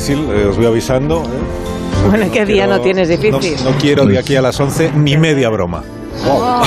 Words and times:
difícil, 0.00 0.30
eh, 0.30 0.46
os 0.46 0.56
voy 0.56 0.66
avisando. 0.66 1.22
¿eh? 1.24 2.08
Bueno, 2.08 2.26
¿qué 2.32 2.46
día 2.46 2.66
no 2.66 2.80
tienes 2.80 3.08
difícil? 3.08 3.56
No, 3.62 3.70
no 3.70 3.76
quiero 3.78 4.06
de 4.06 4.18
aquí 4.18 4.34
a 4.34 4.40
las 4.42 4.58
11 4.58 4.92
ni 4.94 5.16
media 5.18 5.50
broma. 5.50 5.82
Oh, 6.26 6.62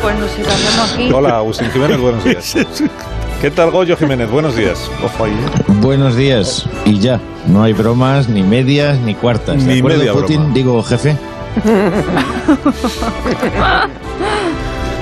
pues 0.00 0.16
nos 0.18 0.32
iremos 0.38 0.92
aquí. 0.92 1.10
Hola, 1.12 1.36
Agustín 1.38 1.70
Jiménez, 1.72 1.98
buenos 2.00 2.22
días. 2.24 2.54
¿Qué 3.40 3.50
tal, 3.50 3.70
Goyo 3.72 3.96
Jiménez? 3.96 4.30
Buenos 4.30 4.56
días. 4.56 4.88
Ojo 5.04 5.24
ahí. 5.24 5.32
¿eh? 5.32 5.62
Buenos 5.80 6.14
días. 6.16 6.66
Y 6.84 6.98
ya, 7.00 7.20
no 7.48 7.62
hay 7.64 7.72
bromas, 7.72 8.28
ni 8.28 8.42
medias, 8.42 8.98
ni 9.00 9.14
cuartas. 9.14 9.64
¿De 9.64 9.72
Ni 9.74 9.78
acuerdo, 9.80 9.98
media 9.98 10.12
Putin? 10.12 10.36
broma. 10.38 10.54
Digo, 10.54 10.82
jefe. 10.84 11.16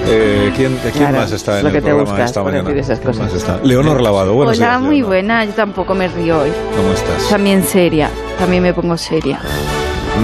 Eh, 0.08 0.52
¿Quién, 0.54 0.76
quién 0.82 0.92
Claro, 0.94 1.18
más 1.18 1.32
está 1.32 1.52
es 1.54 1.58
en 1.58 1.62
lo 1.64 1.68
el 1.70 1.74
que 1.74 1.80
te 1.80 1.86
programa 1.86 2.10
buscas 2.10 2.30
esta 2.30 2.42
mañana? 2.42 2.62
decir 2.68 2.78
esas 2.78 2.98
¿Quién 3.00 3.12
cosas. 3.12 3.24
más 3.26 3.34
está? 3.34 3.60
Leonor 3.64 4.00
Lavado, 4.00 4.34
buenos 4.34 4.56
Hola, 4.56 4.68
días. 4.68 4.80
muy 4.80 4.96
Leonor. 4.96 5.08
buena. 5.08 5.44
Yo 5.44 5.52
tampoco 5.52 5.94
me 5.94 6.08
río 6.08 6.40
hoy. 6.40 6.52
¿Cómo 6.76 6.92
estás? 6.92 7.28
También 7.28 7.62
seria. 7.64 8.08
También 8.38 8.62
me 8.62 8.72
pongo 8.72 8.96
seria. 8.96 9.40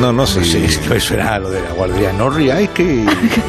No, 0.01 0.13
no, 0.13 0.27
sí. 0.27 0.45
Sí, 0.45 0.65
es 0.65 0.79
que 0.79 0.97
eso 0.97 1.15
era 1.15 1.39
lo 1.39 1.51
de 1.51 1.61
la 1.61 1.71
guardería. 1.73 2.13
No 2.13 2.31
ríais 2.31 2.69
que... 2.71 3.05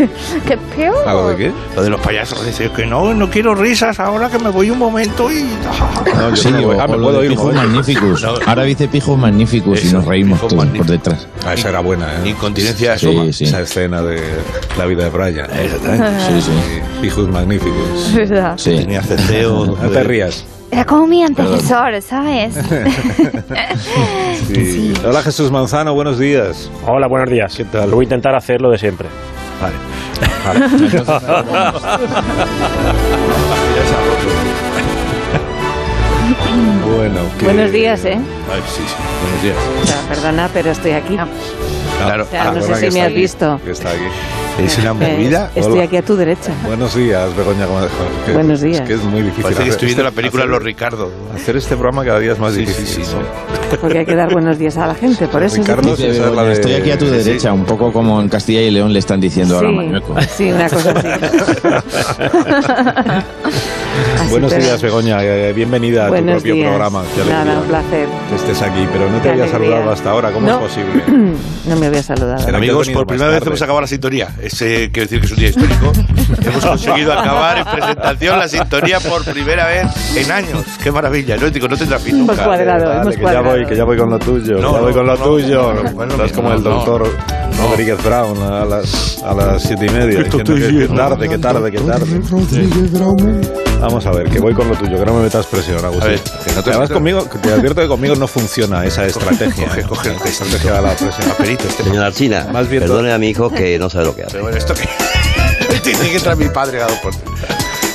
¡Qué 0.48 0.58
peor! 0.76 1.08
¿Algo 1.08 1.30
de 1.30 1.36
qué? 1.38 1.52
Lo 1.76 1.84
de 1.84 1.90
los 1.90 2.02
payasos. 2.02 2.46
Dice 2.46 2.70
que 2.72 2.86
no, 2.86 3.14
no 3.14 3.30
quiero 3.30 3.56
risas 3.56 4.00
ahora 4.00 4.30
que 4.30 4.40
me 4.40 4.50
voy 4.50 4.70
un 4.70 4.78
momento 4.78 5.32
y... 5.32 5.44
No, 6.16 6.30
yo 6.30 6.36
Sí, 6.36 6.52
no 6.52 6.60
o, 6.60 6.64
voy. 6.64 6.78
Ah, 6.80 6.88
me 6.88 6.94
o 6.94 6.98
lo 6.98 7.04
puedo 7.04 7.24
ir. 7.24 7.30
Pijos. 7.32 7.54
Magníficos. 7.54 8.24
Ahora 8.46 8.64
dice 8.64 8.88
Pijos 8.88 9.18
Magníficos 9.18 9.84
y 9.84 9.92
nos 9.94 10.06
reímos 10.06 10.40
Pijos 10.40 10.54
todos 10.56 10.78
por 10.78 10.86
detrás. 10.86 11.28
Ah, 11.46 11.54
esa 11.54 11.70
era 11.70 11.80
buena, 11.80 12.08
¿eh? 12.24 12.30
Incontinencia 12.30 12.98
suma. 12.98 13.26
Sí, 13.26 13.34
sí. 13.34 13.44
Esa 13.46 13.62
escena 13.62 14.02
de 14.02 14.22
la 14.78 14.86
vida 14.86 15.06
de 15.06 15.10
Brian. 15.10 15.50
Exactamente. 15.52 16.42
Sí, 16.42 16.42
sí. 16.42 17.06
Hijos 17.08 17.28
magníficos. 17.30 18.08
Es 18.10 18.30
verdad. 18.30 18.54
sí. 18.58 18.76
Tenía 18.76 19.02
ceceo. 19.02 19.78
No 19.84 19.90
te 19.90 20.04
rías. 20.04 20.46
Era 20.74 20.86
como 20.86 21.06
mi 21.06 21.24
antecesor, 21.24 22.02
¿sabes? 22.02 22.56
Sí. 24.48 24.92
Hola 25.06 25.22
Jesús 25.22 25.52
Manzano, 25.52 25.94
buenos 25.94 26.18
días. 26.20 26.70
Hola, 26.88 27.06
buenos 27.08 27.30
días. 27.30 27.56
¿Qué 27.56 27.64
tal? 27.66 27.92
Voy 27.92 28.02
a 28.02 28.06
intentar 28.06 28.34
hacer 28.36 28.60
lo 28.62 28.70
de 28.72 28.78
siempre. 28.80 29.08
Vale. 29.62 29.76
Bueno, 36.96 37.20
que- 37.40 37.46
Buenos 37.46 37.72
días, 37.72 38.06
¿eh? 38.06 38.18
Ay, 38.52 38.62
sí, 38.68 38.82
sí. 38.86 38.96
Buenos 39.22 39.44
días. 39.44 39.56
O 39.82 39.88
sea, 39.88 39.98
perdona, 40.08 40.50
pero 40.54 40.72
estoy 40.72 40.92
aquí. 40.92 41.18
Claro. 42.06 42.24
O 42.24 42.28
sea, 42.28 42.44
no 42.46 42.54
Perdona 42.54 42.76
sé 42.76 42.90
si 42.90 42.94
me 42.94 43.02
has 43.02 43.08
aquí, 43.08 43.16
visto. 43.16 43.60
que 43.64 43.72
está 43.72 43.90
aquí. 43.90 44.04
Es 44.64 44.78
una 44.78 44.94
movida. 44.94 45.52
Estoy 45.56 45.74
Hola. 45.74 45.84
aquí 45.84 45.98
a 45.98 46.02
tu 46.04 46.16
derecha. 46.16 46.52
Buenos 46.66 46.96
días, 46.96 47.36
Begoña. 47.36 47.66
¿cómo- 47.66 47.80
que- 48.26 48.32
Buenos 48.34 48.62
días. 48.62 48.82
Es 48.82 48.88
que 48.88 48.94
es 48.96 49.04
muy 49.04 49.22
difícil. 49.22 49.44
Parece 49.44 49.64
que 49.64 49.70
estoy 49.70 49.86
viendo 49.88 50.04
la 50.04 50.10
este- 50.10 50.22
película 50.22 50.44
hacer- 50.44 50.52
Los 50.52 50.64
Ricardo. 50.64 51.12
Hacer 51.36 51.58
este 51.58 51.76
programa 51.76 52.06
cada 52.06 52.20
día 52.20 52.34
es 52.34 52.40
más 52.40 52.54
Sí, 52.54 52.60
difícil. 52.60 52.86
sí, 52.86 53.04
sí, 53.04 53.16
¿no? 53.16 53.78
Porque 53.82 54.00
hay 54.00 54.06
que 54.06 54.16
dar 54.16 54.32
buenos 54.32 54.60
días 54.60 54.78
a 54.78 54.86
la 54.86 54.94
gente, 54.96 55.28
por 55.28 55.42
eso. 55.42 55.56
es 55.56 55.62
Ricardo, 55.68 55.94
es 55.96 56.20
la 56.20 56.44
de- 56.44 56.54
Estoy 56.54 56.74
aquí 56.74 56.92
a 56.92 56.98
tu 56.98 57.06
sí, 57.06 57.12
sí. 57.12 57.18
derecha, 57.24 57.52
un 57.54 57.66
poco 57.66 57.92
como 57.92 58.22
en 58.22 58.30
Castilla 58.30 58.62
y 58.62 58.70
León 58.70 58.94
le 58.94 59.00
están 59.00 59.20
diciendo 59.20 59.56
ahora 59.56 59.70
a 59.70 59.72
Mañueco. 59.72 60.16
sí, 60.36 60.52
una 60.52 60.70
cosa 60.70 60.92
así. 60.92 61.08
Así, 64.20 64.30
Buenos 64.32 64.52
pero- 64.54 64.64
días, 64.64 64.82
Begoña. 64.82 65.24
eh, 65.24 65.54
bienvenida 65.54 66.04
a 66.04 66.08
tu 66.08 66.14
Buenos 66.14 66.34
propio 66.36 66.54
días. 66.56 66.68
programa. 66.68 67.04
Qué 67.16 67.30
Nada, 67.32 67.60
un 67.60 67.68
placer. 67.68 68.08
que 68.30 68.36
estés 68.36 68.62
aquí, 68.62 68.88
pero 68.92 69.10
no 69.10 69.18
te 69.18 69.24
Qué 69.24 69.30
había 69.30 69.44
alegría. 69.44 69.48
saludado 69.72 69.92
hasta 69.92 70.10
ahora. 70.12 70.32
¿Cómo 70.32 70.48
No. 70.48 70.54
es 70.54 70.68
posible? 70.74 71.04
No 71.66 71.78
me 71.78 71.90
había 71.94 72.04
saludado. 72.04 72.56
Amigos, 72.56 72.90
por 72.90 73.06
primera 73.08 73.30
vez 73.30 73.46
hemos 73.46 73.62
acabado 73.62 73.82
la 73.82 73.88
sintonía. 73.88 74.30
Ese 74.42 74.90
quiero 74.92 75.10
decir 75.10 75.20
que 75.20 75.26
es 75.26 75.32
un 75.32 75.38
día 75.40 75.50
histórico. 75.50 75.92
hemos 76.46 76.66
conseguido 76.66 77.14
acabar 77.14 77.58
en 77.60 77.66
presentación 77.66 78.40
la 78.40 78.48
sintonía 78.48 79.00
por 79.00 79.24
primera 79.24 79.68
vez 79.68 79.88
en 80.18 80.32
años. 80.32 80.66
Qué 80.84 80.92
maravilla. 80.92 81.38
No, 81.38 81.50
digo, 81.50 81.68
no 81.68 81.78
tendrá 81.78 82.00
fin 82.00 82.16
Hemos 82.16 82.28
nunca. 82.30 82.46
cuadrado, 82.46 82.86
Vale, 82.88 83.02
hemos 83.02 83.16
que 83.16 83.22
cuadrado. 83.22 83.46
ya 83.46 83.52
voy, 83.52 83.66
que 83.66 83.76
ya 83.76 83.84
voy 83.84 83.98
con 83.98 84.10
lo 84.10 84.20
tuyo. 84.20 84.56
No, 84.60 84.74
ya 84.74 84.80
voy 84.80 84.92
no, 84.92 84.98
con 84.98 85.06
lo 85.08 85.18
no, 85.18 85.24
tuyo. 85.24 85.74
no, 85.74 85.84
no, 85.84 85.92
bueno, 85.94 86.14
Estás 86.16 86.32
como 86.34 86.50
no, 86.50 86.56
el 86.56 86.64
no. 86.64 86.70
doctor 86.70 87.04
Rodríguez 87.60 88.04
Brown 88.04 88.42
a 88.42 88.66
las, 88.66 89.24
a 89.24 89.34
las 89.34 89.62
siete 89.64 89.86
y 89.86 89.90
media. 89.90 90.24
diciendo 90.24 90.54
que, 90.56 90.78
que 90.88 90.88
tarde, 90.88 91.30
que 91.30 91.38
tarde, 91.38 91.72
que 91.72 91.80
tarde. 91.80 93.63
Vamos 93.84 94.06
a 94.06 94.12
ver, 94.12 94.30
que 94.30 94.40
voy 94.40 94.54
con 94.54 94.70
lo 94.70 94.76
tuyo, 94.76 94.98
que 94.98 95.06
no 95.06 95.14
me 95.14 95.24
metas 95.24 95.46
presión, 95.46 95.84
Agustín. 95.84 96.04
A 96.04 96.08
ver, 96.12 96.22
que 96.22 96.54
no 96.54 96.64
te- 96.64 96.70
Además, 96.70 96.90
conmigo, 96.90 97.30
que 97.30 97.38
te 97.38 97.52
advierto 97.52 97.82
que 97.82 97.88
conmigo 97.90 98.16
no 98.16 98.28
funciona 98.28 98.86
esa 98.86 99.06
estrategia. 99.06 99.68
coge, 99.68 99.82
¿eh? 99.82 99.84
coge 99.84 100.10
Esa 100.16 100.30
estrategia 100.30 100.74
de 100.76 100.82
la 100.82 100.94
presión. 100.96 101.28
Paperito, 101.28 101.68
este. 101.68 101.84
Señora 101.84 102.06
Alcina, 102.08 102.48
Más 102.54 102.70
bien 102.70 102.82
perdone 102.82 103.12
a 103.12 103.18
mi 103.18 103.28
hijo 103.28 103.50
que 103.50 103.78
no 103.78 103.90
sabe 103.90 104.06
lo 104.06 104.16
que 104.16 104.22
hace. 104.24 104.32
Pero 104.32 104.44
bueno, 104.46 104.58
esto 104.58 104.74
que. 104.74 104.88
Tiene 105.84 106.00
que 106.12 106.16
entrar 106.16 106.38
mi 106.38 106.48
padre 106.48 106.82
a 106.82 106.88
dos 106.88 106.98
por. 107.00 107.14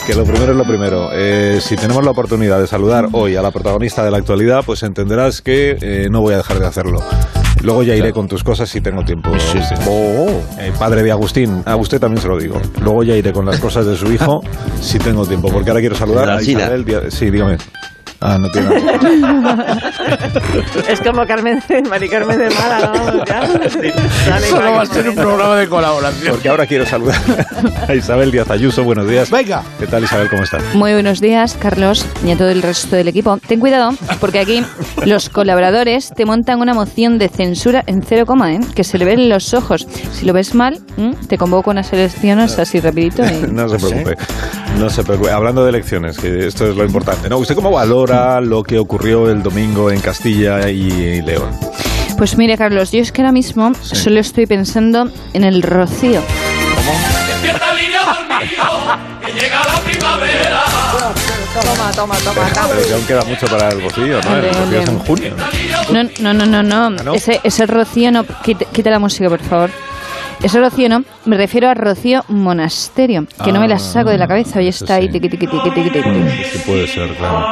Que 0.06 0.14
lo 0.14 0.24
primero 0.24 0.52
es 0.52 0.58
lo 0.58 0.64
primero. 0.66 1.08
Eh, 1.12 1.58
si 1.62 1.74
tenemos 1.76 2.04
la 2.04 2.10
oportunidad 2.10 2.60
de 2.60 2.66
saludar 2.66 3.08
hoy 3.12 3.36
a 3.36 3.42
la 3.42 3.50
protagonista 3.50 4.04
de 4.04 4.10
la 4.10 4.18
actualidad, 4.18 4.62
pues 4.66 4.82
entenderás 4.82 5.40
que 5.40 5.78
eh, 5.80 6.08
no 6.10 6.20
voy 6.20 6.34
a 6.34 6.38
dejar 6.38 6.58
de 6.60 6.66
hacerlo. 6.66 7.02
Luego 7.62 7.82
ya 7.82 7.94
iré 7.94 8.12
con 8.12 8.28
tus 8.28 8.44
cosas 8.44 8.68
si 8.68 8.80
tengo 8.80 9.04
tiempo. 9.04 9.30
Agustín. 9.30 9.76
Eh, 10.58 10.72
padre 10.78 11.02
de 11.02 11.10
Agustín, 11.10 11.62
a 11.64 11.76
usted 11.76 12.00
también 12.00 12.22
se 12.22 12.28
lo 12.28 12.38
digo. 12.38 12.60
Luego 12.80 13.02
ya 13.02 13.16
iré 13.16 13.32
con 13.32 13.46
las 13.46 13.58
cosas 13.58 13.86
de 13.86 13.96
su 13.96 14.12
hijo 14.12 14.42
si 14.80 14.98
tengo 14.98 15.26
tiempo, 15.26 15.48
porque 15.50 15.70
ahora 15.70 15.80
quiero 15.80 15.96
saludar 15.96 16.30
a 16.30 16.42
Isabel. 16.42 16.84
Sí, 17.10 17.30
dígame. 17.30 17.58
Ah, 18.20 18.36
no 18.38 18.48
tiene. 18.50 18.68
Es 20.88 21.00
como 21.00 21.24
Carmen, 21.26 21.62
Mari 21.88 22.08
Carmen 22.08 22.38
de 22.38 22.50
Mala, 22.50 22.92
¿no? 22.92 23.24
Ya. 23.24 23.46
Solo 24.48 24.72
va 24.72 24.82
a 24.82 24.86
ser 24.86 25.08
un 25.08 25.14
programa 25.14 25.56
de 25.56 25.68
colaboración. 25.68 26.30
Porque 26.32 26.48
ahora 26.48 26.66
quiero 26.66 26.84
saludar 26.86 27.16
a 27.86 27.94
Isabel 27.94 28.30
Díaz 28.32 28.50
Ayuso. 28.50 28.82
Buenos 28.84 29.08
días. 29.08 29.30
Venga. 29.30 29.62
¿Qué 29.78 29.86
tal, 29.86 30.02
Isabel? 30.04 30.28
¿Cómo 30.30 30.42
estás? 30.42 30.62
Muy 30.74 30.92
buenos 30.92 31.20
días, 31.20 31.56
Carlos, 31.60 32.04
y 32.24 32.30
a 32.32 32.36
todo 32.36 32.48
el 32.48 32.62
resto 32.62 32.96
del 32.96 33.08
equipo. 33.08 33.38
Ten 33.46 33.60
cuidado, 33.60 33.92
porque 34.20 34.40
aquí 34.40 34.64
los 35.04 35.28
colaboradores 35.28 36.10
te 36.14 36.24
montan 36.24 36.60
una 36.60 36.74
moción 36.74 37.18
de 37.18 37.28
censura 37.28 37.84
en 37.86 38.02
cero 38.02 38.26
coma, 38.26 38.52
¿eh? 38.54 38.60
que 38.74 38.82
se 38.84 38.98
le 38.98 39.04
ven 39.04 39.28
los 39.28 39.54
ojos. 39.54 39.86
Si 40.12 40.24
lo 40.26 40.32
ves 40.32 40.54
mal, 40.54 40.78
¿m? 40.96 41.14
te 41.28 41.38
convoco 41.38 41.70
a 41.70 41.72
unas 41.72 41.92
elecciones 41.92 42.58
así 42.58 42.80
rapidito. 42.80 43.22
y- 43.24 43.46
No 43.52 43.68
se 43.68 43.78
preocupe. 43.78 44.16
No 44.78 44.90
se 44.90 45.02
preocupe. 45.04 45.30
Hablando 45.30 45.62
de 45.64 45.70
elecciones, 45.70 46.18
que 46.18 46.46
esto 46.46 46.66
es 46.68 46.76
lo 46.76 46.84
importante. 46.84 47.28
¿no? 47.28 47.38
¿Usted 47.38 47.54
cómo 47.54 47.70
valora 47.70 48.07
lo 48.08 48.62
que 48.62 48.78
ocurrió 48.78 49.30
el 49.30 49.42
domingo 49.42 49.90
en 49.90 50.00
Castilla 50.00 50.70
y 50.70 51.20
León? 51.20 51.50
Pues 52.16 52.36
mire, 52.36 52.56
Carlos, 52.56 52.90
yo 52.90 53.00
es 53.00 53.12
que 53.12 53.20
ahora 53.20 53.32
mismo 53.32 53.72
solo 53.82 54.20
estoy 54.20 54.46
pensando 54.46 55.10
en 55.34 55.44
el 55.44 55.62
rocío. 55.62 56.22
Toma, 61.60 61.92
toma, 61.92 62.16
toma. 62.16 62.48
toma. 62.54 62.68
Pero 62.68 62.86
que 62.86 62.94
aún 62.94 63.04
queda 63.04 63.24
mucho 63.24 63.46
para 63.46 63.68
el 63.68 63.80
bocillo, 63.80 64.20
¿no? 64.22 64.36
El 64.36 64.46
bocillo 64.46 64.80
es 64.80 64.88
en 64.88 64.98
junio. 65.00 65.34
No, 65.92 66.02
no, 66.20 66.34
no, 66.34 66.46
no, 66.46 66.62
no. 66.62 66.90
¿no? 66.90 67.14
Ese, 67.14 67.40
ese 67.44 67.66
rocío 67.66 68.10
no. 68.10 68.24
Quita, 68.42 68.64
quita 68.66 68.90
la 68.90 68.98
música, 68.98 69.28
por 69.28 69.40
favor. 69.40 69.70
Ese 70.42 70.60
rocío 70.60 70.88
no. 70.88 71.02
Me 71.24 71.36
refiero 71.36 71.68
a 71.68 71.74
rocío 71.74 72.22
monasterio, 72.28 73.26
que 73.44 73.52
no 73.52 73.60
me 73.60 73.68
la 73.68 73.78
saco 73.78 74.10
de 74.10 74.18
la 74.18 74.28
cabeza. 74.28 74.58
Hoy 74.60 74.68
eso 74.68 74.84
está 74.84 74.94
ahí, 74.94 75.08
tiqui, 75.10 75.28
tiqui, 75.28 75.46
tiqui, 75.46 75.70
tiqui, 75.70 75.90
tiqui. 75.90 76.10
Sí 76.52 76.58
puede 76.64 76.86
ser, 76.86 77.14
claro. 77.16 77.44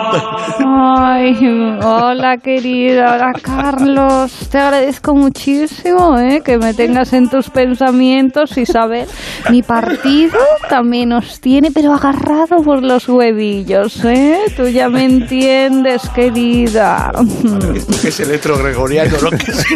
Ay, 0.99 1.37
hola 1.83 2.39
querida, 2.39 3.15
hola 3.17 3.33
Carlos. 3.43 4.33
Te 4.51 4.59
agradezco 4.59 5.15
muchísimo 5.15 6.17
¿eh? 6.19 6.43
que 6.45 6.59
me 6.59 6.75
tengas 6.75 7.13
en 7.13 7.29
tus 7.29 7.51
pensamientos, 7.51 8.57
Isabel. 8.57 9.07
Mi 9.51 9.63
partido 9.63 10.39
también 10.71 11.13
os 11.13 11.41
tiene, 11.41 11.71
pero 11.73 11.93
agarrado 11.93 12.63
por 12.63 12.83
los 12.83 13.09
huevillos, 13.09 14.05
¿eh? 14.05 14.39
Tú 14.57 14.69
ya 14.69 14.89
me 14.89 15.05
entiendes, 15.05 16.09
querida. 16.11 17.11
Esto 17.75 18.01
que 18.01 18.09
es 18.09 18.21
electrogregoriano, 18.21 19.17
¿no? 19.23 19.31
Que 19.31 19.37
es- 19.51 19.67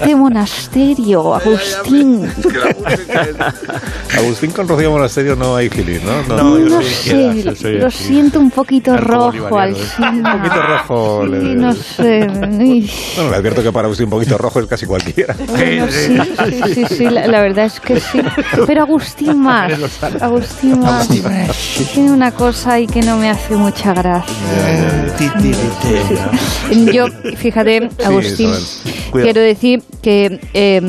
Este 0.00 0.14
monasterio, 0.16 1.38
Agustín. 1.56 2.28
Agustín 4.16 4.50
con 4.50 4.66
Rocío 4.68 4.90
Monasterio 4.90 5.36
no 5.36 5.56
hay 5.56 5.68
feeling, 5.68 6.00
¿no? 6.04 6.22
No, 6.36 6.58
No 6.58 6.82
sé, 6.82 7.42
yo 7.42 7.68
lo 7.70 7.90
siento 7.90 8.40
un 8.40 8.50
poquito 8.50 8.96
rojo 8.96 9.58
al 9.58 9.72
¿eh? 9.72 9.74
final. 9.74 10.14
Un 10.36 10.42
poquito 10.42 10.62
rojo. 10.62 11.26
le- 11.26 11.38
Sí, 11.40 11.54
no 11.54 11.72
sé. 11.74 12.26
Bueno, 13.16 13.30
le 13.30 13.36
advierto 13.36 13.62
que 13.62 13.72
para 13.72 13.88
usted 13.88 14.04
un 14.04 14.10
poquito 14.10 14.36
rojo 14.38 14.60
es 14.60 14.66
casi 14.66 14.86
cualquiera. 14.86 15.34
Bueno, 15.46 15.86
sí, 15.90 16.18
sí, 16.50 16.74
sí, 16.74 16.84
sí, 16.96 17.04
la, 17.04 17.26
la 17.26 17.40
verdad 17.42 17.66
es 17.66 17.80
que 17.80 18.00
sí. 18.00 18.20
Pero 18.66 18.82
Agustín 18.82 19.38
más. 19.42 19.72
Agustín 20.20 20.80
más. 20.80 21.08
Tiene 21.94 22.10
una 22.12 22.32
cosa 22.32 22.74
ahí 22.74 22.86
que 22.86 23.02
no 23.02 23.16
me 23.18 23.30
hace 23.30 23.54
mucha 23.56 23.94
gracia. 23.94 24.34
Yo, 26.92 27.06
fíjate, 27.36 27.88
Agustín, 28.04 28.50
quiero 29.12 29.40
decir 29.40 29.82
que 30.02 30.40
eh, 30.54 30.80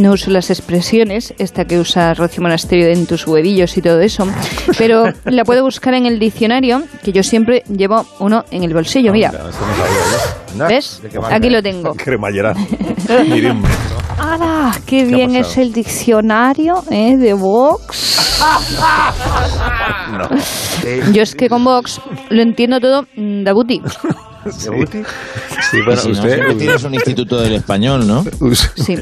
no 0.00 0.12
uso 0.12 0.30
las 0.30 0.50
expresiones, 0.50 1.34
esta 1.38 1.64
que 1.64 1.78
usa 1.78 2.14
Rocío 2.14 2.42
Monasterio 2.42 2.88
en 2.88 3.06
tus 3.06 3.26
huevillos 3.26 3.76
y 3.76 3.82
todo 3.82 4.00
eso, 4.00 4.26
pero 4.78 5.04
la 5.24 5.44
puedo 5.44 5.62
buscar 5.62 5.94
en 5.94 6.06
el 6.06 6.18
diccionario, 6.18 6.82
que 7.04 7.12
yo 7.12 7.22
siempre 7.22 7.62
llevo 7.68 8.06
uno 8.18 8.44
en 8.50 8.64
el 8.64 8.72
bolsillo. 8.72 9.12
Mira. 9.12 9.32
¿ves? 10.68 11.02
Aquí 11.30 11.50
lo 11.50 11.62
tengo. 11.62 11.94
Cremallera. 12.04 12.54
¡Hala! 14.18 14.72
¡Qué 14.86 15.04
bien 15.04 15.36
es 15.36 15.56
el 15.56 15.72
diccionario 15.72 16.82
eh, 16.90 17.16
de 17.16 17.32
Vox! 17.34 18.38
No. 20.12 20.28
Yo 21.12 21.22
es 21.22 21.34
que 21.34 21.48
con 21.48 21.64
Vox 21.64 22.00
lo 22.30 22.42
entiendo 22.42 22.80
todo 22.80 23.06
mm, 23.16 23.44
Debuti. 24.64 25.02
Sí, 25.70 25.78
bueno, 25.84 26.00
si 26.00 26.08
no, 26.08 26.14
usted, 26.14 26.34
siempre 26.34 26.54
tienes 26.56 26.84
un 26.84 26.94
instituto 26.94 27.40
del 27.40 27.54
español, 27.54 28.06
¿no? 28.06 28.24
Sí. 28.74 28.96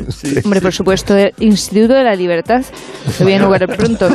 Hombre, 0.45 0.61
por 0.61 0.73
supuesto, 0.73 1.17
el 1.17 1.33
Instituto 1.39 1.95
de 1.95 2.05
la 2.05 2.15
Libertad. 2.15 2.65
Lo 3.19 3.25
voy 3.25 3.35
a 3.35 3.67
pronto. 3.67 4.09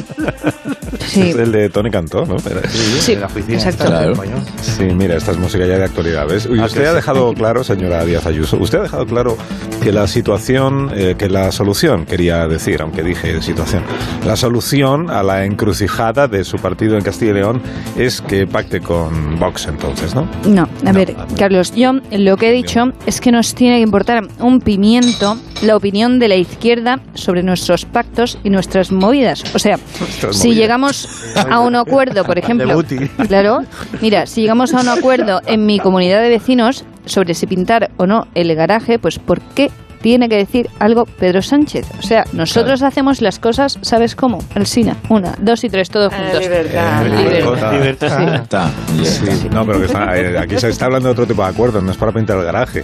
Sí, 1.07 1.30
es 1.30 1.35
el 1.35 1.51
de 1.51 1.69
Tony 1.69 1.89
Cantó, 1.91 2.25
¿no? 2.25 2.38
Pero- 2.38 2.62
sí, 3.00 3.15
la 3.15 3.25
oficina. 3.25 3.56
exacto. 3.57 3.85
Claro. 3.85 4.13
Sí, 4.62 4.83
mira, 4.83 5.18
esta 5.18 5.31
es 5.31 5.38
música 5.38 5.65
ya 5.65 5.77
de 5.77 5.83
actualidad, 5.85 6.27
¿ves? 6.27 6.47
Ah, 6.47 6.65
usted 6.65 6.85
ha 6.85 6.89
sí. 6.89 6.95
dejado 6.95 7.33
claro, 7.33 7.63
señora 7.63 8.03
Díaz 8.06 8.25
Ayuso, 8.25 8.57
usted 8.57 8.80
ha 8.80 8.83
dejado 8.83 9.06
claro 9.06 9.38
que 9.83 9.91
la 9.91 10.07
situación, 10.07 10.91
eh, 10.95 11.15
que 11.18 11.27
la 11.30 11.51
solución, 11.51 12.06
quería 12.06 12.47
decir, 12.47 12.81
aunque 12.81 13.03
dije 13.03 13.41
situación, 13.41 13.83
la 14.25 14.38
solución 14.38 15.09
a 15.09 15.24
la 15.24 15.44
encrucijada 15.44 16.30
de 16.30 16.45
su 16.45 16.57
partido 16.57 16.97
en 16.97 17.03
Castilla 17.03 17.31
y 17.31 17.33
León 17.33 17.62
es 17.97 18.21
que 18.21 18.47
pacte 18.47 18.80
con 18.80 19.38
Vox 19.39 19.68
entonces, 19.68 20.15
¿no? 20.15 20.25
No, 20.47 20.69
a 20.85 20.91
ver, 20.94 21.13
Carlos, 21.38 21.74
yo 21.75 21.94
lo 22.12 22.38
que 22.38 22.50
he 22.50 22.51
dicho 22.53 22.94
es 23.06 23.19
que 23.19 23.33
nos 23.33 23.53
tiene 23.56 23.77
que 23.77 23.81
importar 23.81 24.25
un 24.39 24.62
pimiento 24.62 25.38
la 25.62 25.75
opinión 25.75 26.18
de 26.18 26.30
la 26.30 26.35
izquierda 26.35 27.01
sobre 27.13 27.44
nuestros 27.44 27.83
pactos 27.83 28.38
y 28.44 28.50
nuestras 28.50 28.91
movidas. 28.91 29.44
O 29.53 29.59
sea, 29.59 29.77
Nuestras 30.00 30.38
si 30.38 30.47
movidas. 30.47 30.62
llegamos 30.62 31.35
a 31.50 31.59
un 31.59 31.75
acuerdo, 31.75 32.24
por 32.24 32.38
ejemplo, 32.39 32.81
claro, 33.27 33.59
mira, 34.01 34.27
si 34.27 34.41
llegamos 34.41 34.74
a 34.74 34.80
un 34.80 34.88
acuerdo 34.88 35.41
en 35.45 35.65
mi 35.65 35.80
comunidad 35.80 36.21
de 36.21 36.30
vecinos 36.30 36.85
sobre 37.06 37.34
si 37.34 37.48
pintar 37.48 37.92
o 37.98 38.06
no 38.06 38.28
el 38.36 38.54
garaje, 38.56 39.00
pues 39.00 39.20
¿por 39.20 39.40
qué? 39.42 39.72
Tiene 40.02 40.28
que 40.28 40.36
decir 40.36 40.70
algo 40.80 41.06
Pedro 41.06 41.42
Sánchez. 41.42 41.88
O 41.98 42.02
sea, 42.02 42.26
nosotros 42.34 42.82
hacemos 42.82 43.22
las 43.22 43.40
cosas, 43.40 43.80
¿sabes 43.84 44.16
cómo? 44.18 44.40
Alsina. 44.54 44.98
Una, 45.08 45.34
dos 45.40 45.64
y 45.64 45.70
tres, 45.70 45.90
todos 45.90 46.12
Ah, 46.14 46.18
juntos. 46.18 46.42
libertad. 46.42 47.06
Eh, 47.06 47.10
libertad. 47.10 47.72
Libertad. 47.74 48.18
Sí, 48.18 49.08
está. 49.24 49.50
no, 49.52 49.66
pero 49.66 49.80
que 49.80 49.86
está- 49.86 50.18
eh, 50.18 50.38
aquí 50.38 50.58
se 50.60 50.68
está 50.68 50.86
hablando 50.86 51.08
de 51.08 51.14
otro 51.14 51.26
tipo 51.26 51.42
de 51.42 51.50
acuerdos, 51.50 51.82
no 51.82 51.92
es 51.92 51.98
para 51.98 52.12
pintar 52.12 52.38
el 52.38 52.44
garaje. 52.44 52.84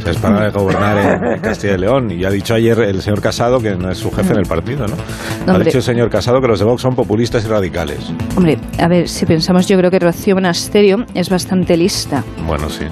O 0.00 0.02
sea, 0.02 0.12
es 0.12 0.18
para 0.18 0.50
gobernar 0.50 1.34
en, 1.34 1.40
Castilla 1.40 1.74
y 1.74 1.78
León. 1.78 2.10
Y 2.10 2.24
ha 2.24 2.30
dicho 2.30 2.54
ayer 2.54 2.78
el 2.80 3.02
señor 3.02 3.20
Casado 3.20 3.60
que 3.60 3.76
no 3.76 3.90
es 3.90 3.98
su 3.98 4.10
jefe 4.10 4.32
en 4.32 4.40
el 4.40 4.46
partido, 4.46 4.86
¿no? 4.86 5.52
Ha 5.52 5.58
dicho 5.58 5.78
el 5.78 5.82
señor 5.82 6.10
Casado 6.10 6.40
que 6.40 6.48
los 6.48 6.58
de 6.58 6.64
Vox 6.64 6.82
son 6.82 6.94
populistas 6.94 7.44
y 7.44 7.48
radicales. 7.48 8.12
Hombre, 8.36 8.58
a 8.78 8.88
ver, 8.88 9.08
si 9.08 9.26
pensamos, 9.26 9.66
yo 9.68 9.76
creo 9.76 9.90
que 9.90 9.98
Rocío 9.98 10.34
Monasterio 10.34 11.04
es 11.14 11.28
bastante 11.28 11.76
lista. 11.76 12.24
Bueno, 12.46 12.68
sí. 12.70 12.86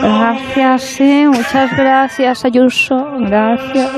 Gracias, 0.00 0.82
sí, 0.82 1.24
muchas 1.26 1.76
gracias, 1.76 2.44
Ayuso. 2.44 2.96
Gracias. 3.20 3.90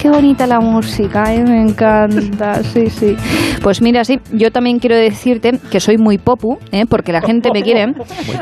Qué 0.00 0.08
bonita 0.08 0.46
la 0.46 0.60
música, 0.60 1.34
¿eh? 1.34 1.44
me 1.44 1.60
encanta. 1.60 2.62
Sí, 2.64 2.88
sí. 2.88 3.16
Pues 3.62 3.82
mira, 3.82 4.02
sí, 4.02 4.18
yo 4.32 4.50
también 4.50 4.78
quiero 4.78 4.96
decirte 4.96 5.60
que 5.70 5.78
soy 5.78 5.98
muy 5.98 6.16
popu, 6.16 6.56
¿eh? 6.72 6.86
porque 6.88 7.12
la 7.12 7.20
gente 7.20 7.50
me 7.52 7.62
quiere, 7.62 7.92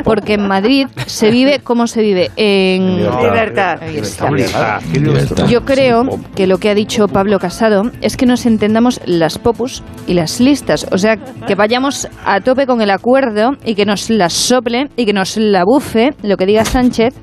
porque 0.04 0.34
en 0.34 0.46
Madrid 0.46 0.86
se 1.06 1.32
vive 1.32 1.58
como 1.58 1.88
se 1.88 2.02
vive. 2.02 2.30
En 2.36 2.98
Libertad. 2.98 3.80
Libertad. 3.90 5.48
Yo 5.48 5.64
creo 5.64 6.04
que 6.36 6.46
lo 6.46 6.58
que 6.58 6.70
ha 6.70 6.74
dicho 6.74 7.08
Pablo 7.08 7.40
Casado 7.40 7.90
es 8.02 8.16
que 8.16 8.24
nos 8.24 8.46
entendamos 8.46 9.00
las 9.04 9.38
popus 9.38 9.82
y 10.06 10.14
las 10.14 10.38
listas. 10.38 10.86
O 10.92 10.98
sea, 10.98 11.16
que 11.16 11.56
vayamos 11.56 12.06
a 12.24 12.40
tope 12.40 12.66
con 12.66 12.82
el 12.82 12.92
acuerdo 12.92 13.50
y 13.64 13.74
que 13.74 13.84
nos 13.84 14.10
la 14.10 14.28
sople 14.28 14.90
y 14.94 15.06
que 15.06 15.12
nos 15.12 15.36
la 15.36 15.64
bufe 15.64 16.10
lo 16.22 16.36
que 16.36 16.46
diga 16.46 16.64
Sánchez 16.64 17.14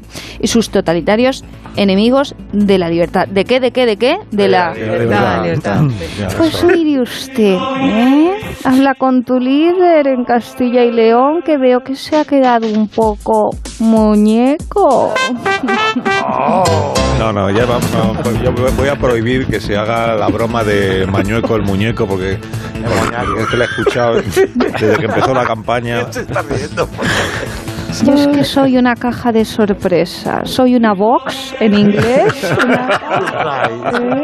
y 0.42 0.48
sus 0.48 0.72
totalitarios 0.72 1.46
enemigos 1.78 2.36
de 2.52 2.78
la 2.78 2.90
libertad. 2.90 3.28
¿De 3.28 3.46
qué, 3.46 3.60
de 3.60 3.72
qué, 3.72 3.86
de 3.86 3.98
qué? 3.98 4.18
De 4.32 4.48
la... 4.48 4.74
Libertad, 4.74 5.84
Pues 6.38 6.56
eso. 6.56 6.68
mire 6.68 7.02
usted, 7.02 7.58
¿eh? 7.82 8.32
Habla 8.64 8.96
con 8.96 9.24
tu 9.24 9.40
líder 9.40 10.08
en 10.08 10.26
Castilla 10.26 10.84
y 10.84 10.92
León 10.92 11.42
que 11.46 11.58
veo 11.58 11.82
que 11.82 11.96
se 11.96 12.18
ha 12.18 12.26
quedado 12.26 12.68
un 12.68 12.88
poco 12.90 13.52
muñeco. 13.80 15.14
No, 17.18 17.32
no, 17.32 17.50
ya 17.50 17.66
vamos. 17.66 17.90
no, 17.94 18.14
pues 18.22 18.42
yo 18.42 18.52
voy 18.52 18.90
a 18.90 18.96
prohibir 18.98 19.48
que 19.48 19.60
se 19.62 19.78
haga 19.78 20.16
la 20.16 20.28
broma 20.28 20.64
de 20.64 21.08
Mañueco 21.08 21.56
el 21.56 21.62
muñeco 21.64 22.06
porque, 22.06 22.38
porque 22.38 23.42
es 23.42 23.48
que 23.48 23.58
la 23.58 23.64
he 23.64 23.68
escuchado 23.68 24.16
desde 24.16 24.98
que 24.98 25.06
empezó 25.06 25.34
la 25.34 25.46
campaña. 25.46 26.06
Se 26.12 26.22
está 26.22 26.42
riendo. 26.42 26.88
Yo 28.04 28.14
es 28.14 28.28
que 28.28 28.44
soy 28.44 28.78
una 28.78 28.96
caja 28.96 29.32
de 29.32 29.46
sorpresa. 29.46 30.42
Soy 30.44 30.76
una 30.76 30.94
box 30.94 31.56
en 31.60 31.74
inglés. 31.74 32.34
una 32.64 32.90
¿eh? 33.94 34.24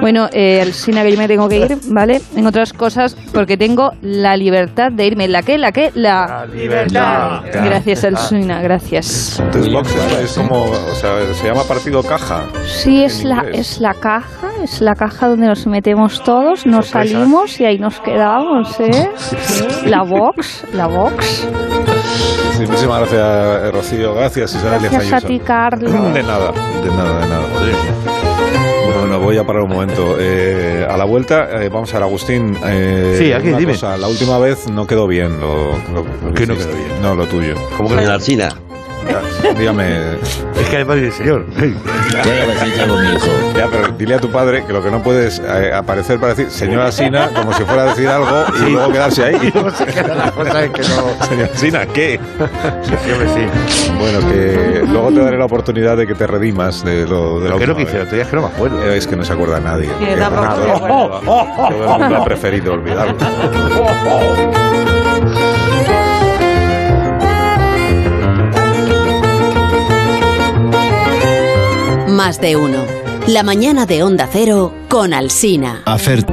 Bueno, 0.00 0.28
eh, 0.32 0.60
Alsina, 0.62 1.02
que 1.02 1.12
yo 1.12 1.18
me 1.18 1.28
tengo 1.28 1.48
que 1.48 1.58
ir, 1.58 1.78
¿vale? 1.90 2.20
En 2.36 2.46
otras 2.46 2.72
cosas, 2.72 3.16
porque 3.32 3.56
tengo 3.56 3.90
la 4.00 4.36
libertad 4.36 4.90
de 4.92 5.06
irme. 5.06 5.28
¿La 5.28 5.42
qué? 5.42 5.58
¿La 5.58 5.72
qué? 5.72 5.90
La... 5.94 6.46
Libertad. 6.46 7.42
Gracias, 7.52 8.04
Alsina, 8.04 8.62
gracias. 8.62 9.40
Entonces 9.40 9.72
Vox 9.72 9.94
es, 9.94 10.18
es 10.30 10.38
como, 10.38 10.64
o 10.64 10.94
sea, 10.94 11.34
se 11.34 11.46
llama 11.46 11.64
partido 11.64 12.02
caja. 12.02 12.46
Sí, 12.66 13.02
es 13.04 13.24
la, 13.24 13.36
inglés. 13.44 13.58
es 13.58 13.80
la 13.80 13.94
caja, 13.94 14.48
es 14.62 14.80
la 14.80 14.94
caja 14.94 15.28
donde 15.28 15.46
nos 15.46 15.66
metemos 15.66 16.22
todos, 16.22 16.64
nos 16.66 16.86
Sorpresa. 16.86 17.14
salimos 17.14 17.60
y 17.60 17.64
ahí 17.64 17.78
nos 17.78 18.00
quedamos, 18.00 18.78
¿eh? 18.80 19.10
La 19.84 20.02
box, 20.02 20.64
la 20.72 20.86
box. 20.86 21.48
Sí, 22.58 22.66
muchísimas 22.66 22.98
gracias, 23.00 23.20
eh, 23.22 23.70
Rocío. 23.70 24.14
Gracias, 24.14 24.54
Isabel 24.54 24.80
Díaz 24.80 24.92
Gracias 24.92 25.24
a 25.24 25.26
ti, 25.26 25.38
Carlos. 25.38 25.92
De 25.92 26.22
nada, 26.22 26.52
de 26.82 26.90
nada, 26.90 27.20
de 27.20 27.26
nada. 27.28 27.44
Bueno, 29.00 29.20
voy 29.20 29.38
a 29.38 29.44
parar 29.44 29.62
un 29.62 29.70
momento. 29.70 30.16
Eh, 30.18 30.86
a 30.88 30.96
la 30.96 31.04
vuelta, 31.04 31.48
eh, 31.62 31.68
vamos 31.68 31.90
a 31.94 31.98
ver, 31.98 32.02
Agustín. 32.02 32.56
eh, 32.66 33.14
Sí, 33.18 33.32
aquí, 33.32 33.48
dime. 33.50 33.72
cosa, 33.72 33.96
la 33.96 34.08
última 34.08 34.38
vez 34.38 34.68
no 34.68 34.86
quedó 34.86 35.06
bien 35.06 35.38
lo, 35.40 35.70
lo- 35.94 36.04
lo 36.24 36.34
¿Qué 36.34 36.46
no 36.46 36.56
quedó 36.56 36.72
bien? 36.72 37.00
No, 37.02 37.14
lo 37.14 37.26
tuyo. 37.26 37.54
¿Cómo 37.76 37.90
que 37.90 37.94
En 38.02 38.04
no? 38.06 38.12
Alsina. 38.12 38.48
Dígame. 39.58 40.14
Es 40.56 40.68
que 40.68 40.76
además 40.76 40.96
dice, 40.96 41.12
señor. 41.18 41.46
Ya 41.56 42.22
ya 42.24 42.46
besito 42.46 42.88
con 42.88 43.00
mi 43.02 43.08
hijo. 43.14 43.26
Ya, 43.56 43.66
pero 43.70 43.88
dile 43.96 44.14
a 44.14 44.18
tu 44.18 44.30
padre 44.30 44.64
que 44.66 44.72
lo 44.72 44.82
que 44.82 44.90
no 44.90 45.02
puedes 45.02 45.40
eh, 45.44 45.72
aparecer 45.72 46.18
para 46.18 46.34
decir 46.34 46.50
señora 46.50 46.90
Sina 46.92 47.28
como 47.34 47.52
si 47.52 47.62
fuera 47.64 47.82
a 47.82 47.86
decir 47.86 48.08
algo 48.08 48.44
y 48.54 48.58
Sí. 48.58 48.70
luego 48.70 48.92
quedarse 48.92 49.24
ahí. 49.24 49.52
No 49.68 49.70
se 49.70 49.86
queda 49.86 50.14
la 50.14 50.30
cosa 50.32 50.64
es 50.64 50.70
que 50.70 50.82
no. 50.82 51.26
Señora 51.26 51.50
Sina, 51.54 51.86
¿qué? 51.86 52.20
Sí, 52.82 53.12
hombre, 53.12 53.28
sí. 53.34 53.92
Bueno, 53.98 54.20
que 54.30 54.82
luego 54.88 55.08
te 55.10 55.20
daré 55.20 55.38
la 55.38 55.44
oportunidad 55.46 55.96
de 55.96 56.06
que 56.06 56.14
te 56.14 56.26
redimas 56.26 56.84
de 56.84 57.06
lo 57.06 57.40
de 57.40 57.48
la 57.50 57.56
¿Qué 57.56 57.62
es 57.62 57.68
lo 57.68 57.76
que 57.76 57.82
última 57.82 57.84
hice? 57.90 57.92
El 57.92 57.98
vez. 57.98 58.06
otro 58.06 58.16
día 58.16 58.24
es 58.24 58.28
que 58.30 58.36
no 58.36 58.42
me 58.42 58.48
acuerdo. 58.48 58.82
Eh, 58.84 58.96
Es 58.96 59.06
que 59.06 59.16
no 59.16 59.24
se 59.24 59.32
acuerda 59.32 59.60
nadie. 59.60 59.86
Sí, 59.98 60.04
Que 60.06 60.16
tampoco 60.16 60.48
todo- 60.48 60.66
me 60.66 60.72
acuerdo. 60.72 61.20
Todo 61.20 61.94
el 61.94 62.00
mundo 62.00 62.16
ha 62.16 62.24
preferido 62.24 62.72
olvidarlo. 62.74 63.16
Más 72.18 72.40
de 72.40 72.56
uno. 72.56 72.84
La 73.28 73.44
mañana 73.44 73.86
de 73.86 74.02
Onda 74.02 74.28
Cero 74.28 74.74
con 74.88 75.14
Alsina. 75.14 75.82
Hacer 75.86 76.24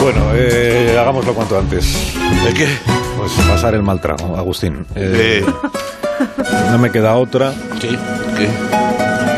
Bueno, 0.00 0.20
eh, 0.34 0.96
hagámoslo 0.98 1.34
cuanto 1.34 1.58
antes. 1.58 2.14
¿De 2.44 2.54
qué? 2.54 2.68
Pues 3.18 3.32
pasar 3.48 3.74
el 3.74 3.82
mal 3.82 4.00
trago, 4.00 4.36
Agustín. 4.36 4.86
Eh, 4.94 5.42
Eh, 5.44 5.46
no 6.70 6.78
me 6.78 6.90
queda 6.92 7.14
otra. 7.16 7.52
sí, 7.80 7.98
¿qué? 8.38 8.48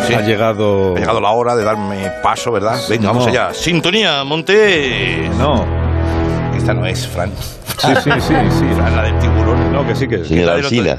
Sí. 0.06 0.14
Ha 0.14 0.20
llegado. 0.20 0.94
Ha 0.96 0.98
llegado 1.00 1.20
la 1.20 1.30
hora 1.30 1.56
de 1.56 1.64
darme 1.64 2.10
paso, 2.22 2.52
¿verdad? 2.52 2.78
Venga, 2.88 3.08
vamos 3.08 3.26
allá. 3.26 3.54
Sintonía, 3.54 4.24
Monte. 4.24 5.30
No. 5.38 5.64
Esta 6.54 6.74
no 6.74 6.84
es, 6.86 7.06
Fran. 7.06 7.30
Sí, 7.78 7.88
sí, 8.04 8.10
sí, 8.20 8.34
sí. 8.58 8.64
Fran, 8.76 8.96
la 8.96 9.02
del 9.04 9.18
tiburón. 9.18 9.57
No, 9.82 9.86
que 9.86 9.94
sí 9.94 10.08
que 10.08 10.16
es. 10.16 10.28
Señora 10.28 10.54
Alsina. 10.54 10.96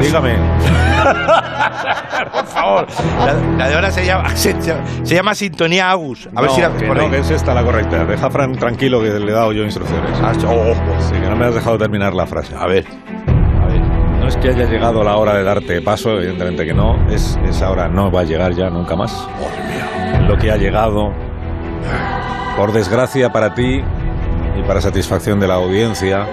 Dígame. 0.00 0.34
Por 2.32 2.46
favor. 2.46 2.86
La, 3.26 3.32
la 3.58 3.68
de 3.68 3.74
ahora 3.74 3.90
se 3.90 4.04
llama, 4.06 4.28
se, 4.36 4.54
se 5.02 5.14
llama 5.14 5.34
Sintonía 5.34 5.90
Agus. 5.90 6.28
A 6.34 6.40
ver 6.40 6.50
No, 6.50 6.56
si 6.56 6.60
la 6.62 6.70
que 6.72 6.86
por 6.86 6.96
no, 6.96 7.02
ahí. 7.04 7.10
que 7.10 7.18
es 7.18 7.30
esta 7.30 7.52
la 7.54 7.62
correcta. 7.62 8.04
Deja 8.04 8.26
a 8.26 8.30
Fran 8.30 8.52
tranquilo 8.56 9.00
que 9.02 9.10
le 9.10 9.30
he 9.30 9.34
dado 9.34 9.52
yo 9.52 9.62
instrucciones. 9.64 10.10
Ah, 10.22 10.32
oh, 10.48 10.74
Sí, 11.00 11.12
que 11.20 11.28
no 11.28 11.36
me 11.36 11.44
has 11.46 11.54
dejado 11.54 11.76
terminar 11.78 12.14
la 12.14 12.26
frase. 12.26 12.54
a 12.58 12.66
ver. 12.66 12.86
A 13.62 13.66
ver. 13.66 13.80
No 13.80 14.28
es 14.28 14.36
que 14.38 14.48
haya 14.48 14.64
llegado 14.64 15.04
la 15.04 15.16
hora 15.16 15.34
de 15.34 15.44
darte 15.44 15.82
paso, 15.82 16.12
evidentemente 16.12 16.64
que 16.64 16.72
no. 16.72 16.96
Es, 17.10 17.38
esa 17.46 17.70
hora 17.70 17.88
no 17.88 18.10
va 18.10 18.20
a 18.20 18.24
llegar 18.24 18.54
ya 18.54 18.70
nunca 18.70 18.96
más. 18.96 19.28
Lo 20.26 20.38
que 20.38 20.50
ha 20.50 20.56
llegado, 20.56 21.12
por 22.56 22.72
desgracia 22.72 23.30
para 23.30 23.54
ti 23.54 23.82
y 24.58 24.62
para 24.66 24.80
satisfacción 24.80 25.38
de 25.40 25.48
la 25.48 25.54
audiencia, 25.54 26.26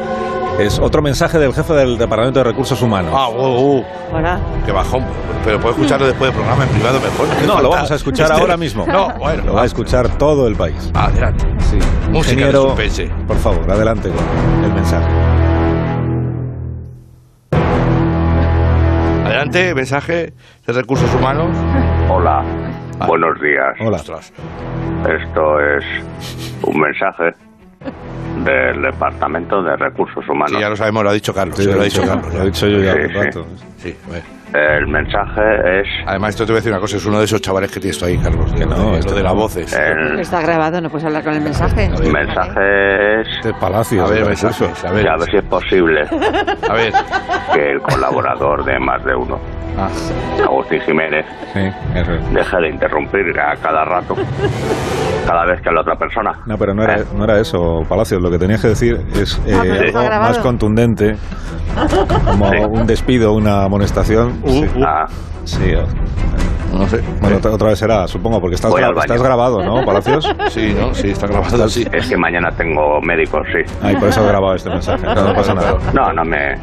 es 0.59 0.79
otro 0.79 1.01
mensaje 1.01 1.39
del 1.39 1.53
jefe 1.53 1.73
del 1.73 1.97
Departamento 1.97 2.39
de 2.39 2.43
Recursos 2.45 2.81
Humanos. 2.81 3.11
Ah, 3.15 3.27
oh, 3.29 3.79
oh, 3.79 4.15
Hola. 4.15 4.39
qué 4.65 4.71
bajón. 4.71 5.03
Pero 5.43 5.59
puedo 5.59 5.73
escucharlo 5.73 6.05
después 6.05 6.29
del 6.31 6.39
programa 6.39 6.63
en 6.65 6.69
privado 6.69 6.99
mejor. 6.99 7.27
¿Qué 7.29 7.47
no, 7.47 7.53
falta? 7.53 7.61
lo 7.63 7.69
vamos 7.69 7.91
a 7.91 7.95
escuchar 7.95 8.27
Este- 8.27 8.41
ahora 8.41 8.57
mismo. 8.57 8.85
No, 8.85 9.09
bueno. 9.17 9.43
Lo 9.45 9.53
va 9.53 9.63
a 9.63 9.65
escuchar 9.65 10.07
todo 10.17 10.47
el 10.47 10.55
país. 10.55 10.91
Adelante. 10.93 11.45
Sí. 11.69 11.77
Música 11.77 12.11
de 12.11 12.17
Ingeniero, 12.17 12.61
suspense. 12.63 13.09
por 13.27 13.37
favor, 13.37 13.71
adelante 13.71 14.09
con 14.09 14.63
el 14.65 14.73
mensaje. 14.73 15.07
Adelante, 19.25 19.73
mensaje 19.73 20.33
de 20.67 20.73
recursos 20.73 21.13
humanos. 21.15 21.49
Hola, 22.09 22.43
Ah. 22.99 23.07
buenos 23.07 23.39
días. 23.41 23.73
Hola. 23.79 23.97
Esto 23.97 25.59
es 25.59 25.83
un 26.63 26.79
mensaje 26.79 27.33
del 28.43 28.81
Departamento 28.81 29.61
de 29.61 29.75
Recursos 29.77 30.27
Humanos. 30.27 30.51
Sí, 30.55 30.59
ya 30.61 30.69
lo 30.69 30.75
sabemos, 30.75 31.03
lo 31.03 31.09
ha 31.09 31.13
dicho 31.13 31.33
Carlos. 31.33 31.55
Sí, 31.57 31.65
lo 31.65 31.75
lo 31.75 31.81
he 31.81 31.85
dicho 31.85 32.01
Carlos. 32.03 32.33
lo 32.33 32.41
he 32.41 32.45
dicho 32.45 32.67
yo 32.67 32.79
ya 32.79 32.93
Sí, 32.93 32.99
hace 32.99 33.07
sí. 33.07 33.13
rato. 33.13 33.47
Sí, 33.77 33.95
a 34.07 34.11
ver. 34.13 34.23
El 34.53 34.87
mensaje 34.87 35.41
es... 35.81 35.87
Además, 36.05 36.31
esto 36.31 36.45
te 36.45 36.51
voy 36.51 36.57
a 36.57 36.59
decir 36.59 36.71
una 36.71 36.81
cosa, 36.81 36.97
es 36.97 37.05
uno 37.05 37.19
de 37.19 37.25
esos 37.25 37.41
chavales 37.41 37.71
que 37.71 37.79
tienes 37.79 37.97
tú 37.97 38.05
ahí, 38.05 38.17
Carlos. 38.17 38.51
Que 38.53 38.65
no, 38.65 38.75
lo 38.75 38.91
de, 38.97 39.01
lo 39.03 39.11
de 39.11 39.17
no. 39.17 39.23
las 39.23 39.33
voces. 39.33 39.73
El 39.73 40.19
Está 40.19 40.41
grabado, 40.41 40.81
no 40.81 40.89
puedes 40.89 41.05
hablar 41.05 41.23
con 41.23 41.33
el 41.33 41.41
mensaje. 41.41 41.85
el 41.85 42.11
mensaje 42.11 43.21
es... 43.21 43.27
Este 43.37 43.53
Palacio. 43.53 44.05
A 44.05 44.09
ver, 44.09 44.25
recursos. 44.25 44.85
a 44.85 44.91
ver, 44.91 45.07
A 45.09 45.17
ver 45.17 45.29
si 45.29 45.37
es 45.37 45.45
posible 45.45 46.01
a 46.69 46.73
ver. 46.73 46.91
que 47.53 47.71
el 47.71 47.81
colaborador 47.81 48.63
de 48.65 48.77
más 48.79 49.03
de 49.05 49.15
uno, 49.15 49.39
Ah, 49.77 49.87
Agustín 50.43 50.81
Jiménez, 50.81 51.25
sí, 51.53 51.59
eso 51.95 52.11
es. 52.11 52.33
deje 52.33 52.57
de 52.57 52.69
interrumpir 52.71 53.39
a 53.39 53.55
cada 53.55 53.85
rato, 53.85 54.15
cada 55.25 55.45
vez 55.45 55.61
que 55.61 55.69
habla 55.69 55.79
otra 55.79 55.95
persona. 55.95 56.33
No, 56.45 56.57
pero 56.57 56.73
no 56.73 56.83
era, 56.83 56.97
no 57.15 57.23
era 57.23 57.39
eso, 57.39 57.79
Palacios. 57.87 58.21
Lo 58.21 58.29
que 58.29 58.37
tenías 58.37 58.61
que 58.61 58.67
decir 58.67 58.97
es 59.13 59.41
eh, 59.47 59.53
Ah, 59.55 59.63
está 59.85 60.01
algo 60.01 60.19
más 60.27 60.39
contundente, 60.39 61.13
como 62.25 62.49
Sí. 62.51 62.57
un 62.69 62.85
despido, 62.85 63.31
una 63.33 63.63
amonestación. 63.63 64.40
Sí. 64.45 64.65
Ah, 64.85 65.07
Sí, 65.43 65.63
eh, 65.65 65.83
No 66.71 66.87
sé. 66.87 67.01
Bueno, 67.19 67.37
otra, 67.37 67.51
otra 67.51 67.69
vez 67.69 67.79
será, 67.79 68.07
supongo, 68.07 68.39
porque 68.39 68.55
estás, 68.55 68.71
gra- 68.71 68.97
estás 69.01 69.21
grabado, 69.21 69.63
¿no, 69.63 69.83
Palacios? 69.85 70.25
Sí, 70.51 70.73
¿no? 70.79 70.93
Sí, 70.93 71.09
está 71.09 71.27
grabado 71.27 71.63
así. 71.65 71.85
es 71.91 72.07
que 72.07 72.15
mañana 72.17 72.51
tengo 72.51 73.01
médicos, 73.01 73.45
sí. 73.51 73.59
Ay, 73.81 73.95
por 73.95 74.09
eso 74.09 74.23
he 74.23 74.27
grabado 74.27 74.55
este 74.55 74.69
mensaje. 74.69 75.03
No, 75.05 75.15
no 75.23 75.33
pasa 75.33 75.53
nada. 75.53 75.77
No, 75.93 76.13
no 76.13 76.23
me... 76.23 76.55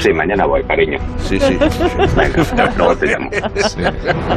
Sí, 0.00 0.10
mañana 0.12 0.46
voy, 0.46 0.62
cariño. 0.64 0.98
Sí, 1.18 1.38
sí. 1.38 1.56
Venga, 2.16 2.72
luego 2.76 2.96
te 2.96 3.06
llamo. 3.06 3.30
Sí. 3.56 3.80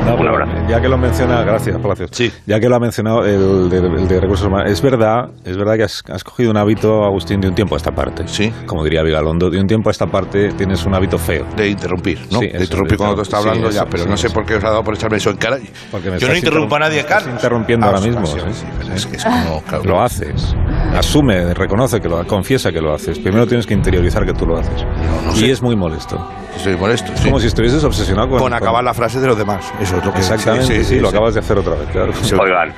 No, 0.05 0.15
pero 0.17 0.29
abrazo. 0.29 0.51
ya 0.69 0.81
que 0.81 0.87
lo 0.87 0.97
menciona, 0.97 1.41
gracias, 1.43 1.77
Palacios. 1.79 2.09
Sí. 2.13 2.31
Ya 2.45 2.59
que 2.59 2.69
lo 2.69 2.75
ha 2.75 2.79
mencionado 2.79 3.25
el 3.25 3.69
de, 3.69 3.77
el 3.77 4.07
de 4.07 4.19
recursos 4.19 4.47
humanos, 4.47 4.71
es 4.71 4.81
verdad, 4.81 5.29
es 5.43 5.57
verdad 5.57 5.75
que 5.77 5.83
has, 5.83 6.03
has 6.09 6.23
cogido 6.23 6.51
un 6.51 6.57
hábito, 6.57 7.03
Agustín, 7.03 7.39
de 7.41 7.47
un 7.47 7.55
tiempo 7.55 7.75
a 7.75 7.77
esta 7.77 7.91
parte. 7.91 8.27
Sí. 8.27 8.51
Como 8.65 8.83
diría 8.83 9.01
Vigalondo, 9.03 9.49
de 9.49 9.59
un 9.59 9.67
tiempo 9.67 9.89
a 9.89 9.91
esta 9.91 10.07
parte 10.07 10.49
tienes 10.53 10.85
un 10.85 10.93
hábito 10.93 11.17
feo. 11.17 11.45
De 11.55 11.69
interrumpir, 11.69 12.19
¿no? 12.31 12.39
Sí, 12.39 12.47
de 12.47 12.53
eso, 12.53 12.63
interrumpir 12.63 12.97
cuando 12.97 13.15
tú 13.15 13.21
estás 13.21 13.41
sí, 13.41 13.47
hablando 13.47 13.69
eso, 13.69 13.79
ya, 13.83 13.89
pero 13.89 14.03
sí, 14.03 14.09
no 14.09 14.17
sé 14.17 14.29
por 14.29 14.45
qué 14.45 14.55
os 14.55 14.63
ha 14.63 14.69
dado 14.69 14.83
por 14.83 14.93
echarme 14.93 15.17
eso 15.17 15.29
en 15.31 15.37
cara. 15.37 15.57
Porque 15.91 16.11
me 16.11 16.19
Yo 16.19 16.27
no 16.27 16.35
interrumpo 16.35 16.75
a 16.75 16.79
nadie, 16.79 17.03
Carlos. 17.05 17.33
interrumpiendo 17.33 17.85
ahora 17.85 18.01
mismo, 18.01 18.25
sí, 18.25 18.39
sí. 18.39 18.53
sí, 18.53 18.65
pero 18.79 18.93
es 18.93 19.05
que 19.05 19.15
es 19.17 19.23
como... 19.23 19.61
claro, 19.63 19.83
Lo 19.83 20.01
haces. 20.01 20.55
Asume, 20.95 21.53
reconoce 21.53 21.99
que 21.99 22.09
lo 22.09 22.25
confiesa 22.27 22.71
que 22.71 22.81
lo 22.81 22.93
haces. 22.93 23.19
Primero 23.19 23.47
tienes 23.47 23.65
que 23.65 23.73
interiorizar 23.73 24.25
que 24.25 24.33
tú 24.33 24.45
lo 24.45 24.57
haces. 24.57 24.83
No, 24.83 25.31
no 25.31 25.37
y 25.44 25.44
sé. 25.47 25.51
es 25.53 25.61
muy 25.61 25.75
molesto. 25.75 26.17
Estoy 26.55 26.75
molesto. 26.77 27.11
Es 27.13 27.19
sí. 27.19 27.25
como 27.25 27.39
si 27.39 27.47
estuvieses 27.47 27.83
obsesionado 27.83 28.29
con, 28.29 28.39
Con 28.39 28.53
acabar 28.53 28.83
la 28.83 28.93
frase 28.93 29.19
de 29.19 29.27
los 29.27 29.37
demás. 29.37 29.71
Eso 29.79 29.97
es 29.97 30.05
lo 30.05 30.11
que... 30.11 30.19
Exactamente, 30.19 30.65
sí, 30.65 30.83
sí, 30.83 30.99
lo 30.99 31.09
sí. 31.09 31.15
acabas 31.15 31.33
de 31.33 31.39
hacer 31.41 31.57
otra 31.57 31.75
vez, 31.75 31.89
claro. 31.89 32.11
Oigan, 32.41 32.73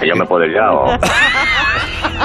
que 0.00 0.08
yo 0.08 0.14
me 0.16 0.26
puedo 0.26 0.44
ir 0.44 0.54
ya 0.54 0.70
o... 0.70 0.86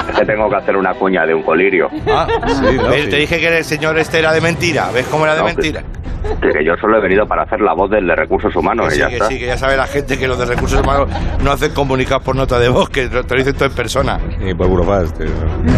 Es 0.08 0.18
que 0.18 0.24
tengo 0.26 0.48
que 0.48 0.56
hacer 0.56 0.76
una 0.76 0.94
cuña 0.94 1.24
de 1.26 1.34
un 1.34 1.42
colirio. 1.42 1.88
Ah, 2.08 2.26
Sí, 2.46 2.54
sí. 3.02 3.10
Te 3.10 3.16
dije 3.16 3.38
que 3.38 3.58
el 3.58 3.64
señor 3.64 3.98
este 3.98 4.18
era 4.18 4.32
de 4.32 4.40
mentira. 4.40 4.90
¿Ves 4.92 5.06
cómo 5.10 5.24
era 5.24 5.34
de 5.34 5.40
No, 5.40 5.46
mentira? 5.46 5.82
Que, 6.42 6.48
que 6.50 6.64
yo 6.64 6.74
solo 6.80 6.98
he 6.98 7.00
venido 7.00 7.26
para 7.26 7.44
hacer 7.44 7.60
la 7.60 7.72
voz 7.74 7.88
del 7.90 8.06
de 8.06 8.14
recursos 8.16 8.54
humanos 8.56 8.88
Que 8.88 8.94
y 8.94 8.96
sí, 8.96 9.00
ya 9.00 9.08
que 9.08 9.14
está. 9.14 9.28
sí, 9.28 9.38
que 9.38 9.46
ya 9.46 9.56
sabe 9.56 9.76
la 9.76 9.86
gente 9.86 10.18
que 10.18 10.26
los 10.26 10.36
de 10.36 10.46
recursos 10.46 10.80
humanos 10.80 11.08
no 11.44 11.52
hacen 11.52 11.72
comunicados 11.72 12.24
por 12.24 12.34
nota 12.34 12.58
de 12.58 12.68
voz, 12.68 12.90
que 12.90 13.08
te 13.08 13.14
lo 13.16 13.22
dicen 13.36 13.54
todo 13.54 13.66
en 13.66 13.74
persona. 13.74 14.18
Y 14.44 14.52
por 14.52 14.66
Burofax. 14.66 15.12
que- 15.12 15.26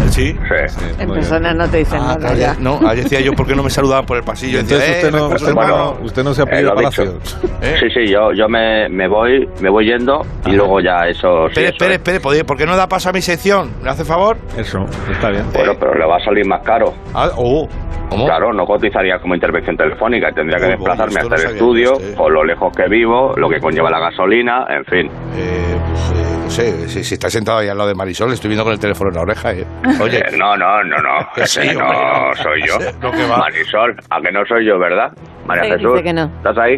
¿Sí? 0.09 0.31
Sí. 0.33 0.37
sí, 0.67 0.85
En 0.99 1.09
persona 1.11 1.53
no 1.53 1.69
te 1.69 1.77
dicen 1.77 1.99
Ah, 2.01 2.17
nada. 2.19 2.55
No, 2.59 2.79
ayer 2.87 3.03
decía 3.03 3.21
yo 3.21 3.33
por 3.33 3.45
qué 3.45 3.55
no 3.55 3.61
me 3.63 3.69
saludaban 3.69 4.05
por 4.05 4.17
el 4.17 4.23
pasillo. 4.23 4.59
Y 4.59 4.63
Decía, 4.63 4.77
entonces 4.77 4.89
eh, 4.89 5.07
usted 5.07 5.11
no, 5.11 5.27
usted 5.27 6.25
usted 6.25 6.33
se 6.33 6.41
ha 6.41 6.43
Eh, 6.43 6.47
pedido 6.47 6.71
dicho. 6.71 7.03
Palacios. 7.03 7.37
¿Eh? 7.61 7.75
Sí, 7.79 7.85
sí, 7.93 8.11
yo, 8.11 8.33
yo 8.33 8.49
me, 8.49 8.89
me 8.89 9.07
voy 9.07 9.47
me 9.61 9.69
voy 9.69 9.85
yendo 9.85 10.25
y 10.47 10.51
luego 10.53 10.79
ya 10.81 11.07
eso... 11.07 11.45
sí, 11.53 11.61
Espere, 11.63 11.65
eso 11.67 11.73
espere, 11.75 11.91
es. 11.93 11.97
espere, 11.99 12.19
¿por 12.19 12.45
¿por 12.45 12.57
qué 12.57 12.65
no 12.65 12.75
da 12.75 12.87
paso 12.89 13.09
a 13.09 13.13
mi 13.13 13.21
sección? 13.21 13.71
¿Me 13.91 13.95
hace 13.95 14.05
favor? 14.05 14.37
Eso, 14.57 14.85
está 15.11 15.29
bien. 15.31 15.43
Bueno, 15.53 15.73
pero 15.77 15.93
le 15.95 16.05
va 16.05 16.15
a 16.15 16.19
salir 16.23 16.47
más 16.47 16.61
caro. 16.63 16.93
Ah, 17.13 17.27
oh, 17.35 17.67
¿cómo? 18.09 18.25
Claro, 18.25 18.53
no 18.53 18.65
cotizaría 18.65 19.19
como 19.19 19.35
intervención 19.35 19.75
telefónica. 19.75 20.31
Tendría 20.31 20.59
que 20.59 20.63
Uy, 20.67 20.71
desplazarme 20.71 21.15
no 21.15 21.19
hasta 21.23 21.35
el 21.49 21.55
estudio, 21.55 21.93
este. 21.99 22.15
con 22.15 22.31
lo 22.33 22.45
lejos 22.45 22.71
que 22.73 22.87
vivo, 22.87 23.33
lo 23.35 23.49
que 23.49 23.59
conlleva 23.59 23.89
la 23.91 23.99
gasolina, 23.99 24.65
en 24.69 24.85
fin. 24.85 25.11
Eh, 25.35 25.75
pues, 25.89 26.11
eh, 26.15 26.37
no 26.41 26.49
sé, 26.49 26.87
si, 26.87 27.03
si 27.03 27.15
está 27.15 27.29
sentado 27.29 27.57
ahí 27.57 27.67
al 27.67 27.77
lado 27.77 27.89
de 27.89 27.95
Marisol, 27.95 28.31
estoy 28.31 28.47
viendo 28.47 28.63
con 28.63 28.71
el 28.71 28.79
teléfono 28.79 29.09
en 29.09 29.15
la 29.17 29.21
oreja. 29.23 29.51
eh. 29.51 29.65
Oye, 30.01 30.19
Eh, 30.19 30.37
no, 30.37 30.55
no, 30.55 30.81
no, 30.85 30.95
no. 30.95 31.27
Que 31.35 31.45
sí, 31.45 31.59
no 31.77 31.83
hombre. 31.85 32.35
soy 32.41 32.61
yo. 32.65 32.75
Lo 33.01 33.11
que 33.11 33.27
va. 33.27 33.39
Marisol, 33.39 33.93
a 34.09 34.21
que 34.21 34.31
no 34.31 34.45
soy 34.45 34.65
yo, 34.67 34.79
¿verdad? 34.79 35.11
María 35.45 35.63
Sí, 35.65 35.71
Jesús, 35.71 35.91
dice 35.95 36.03
que 36.05 36.13
no. 36.13 36.31
¿estás 36.37 36.57
ahí? 36.59 36.77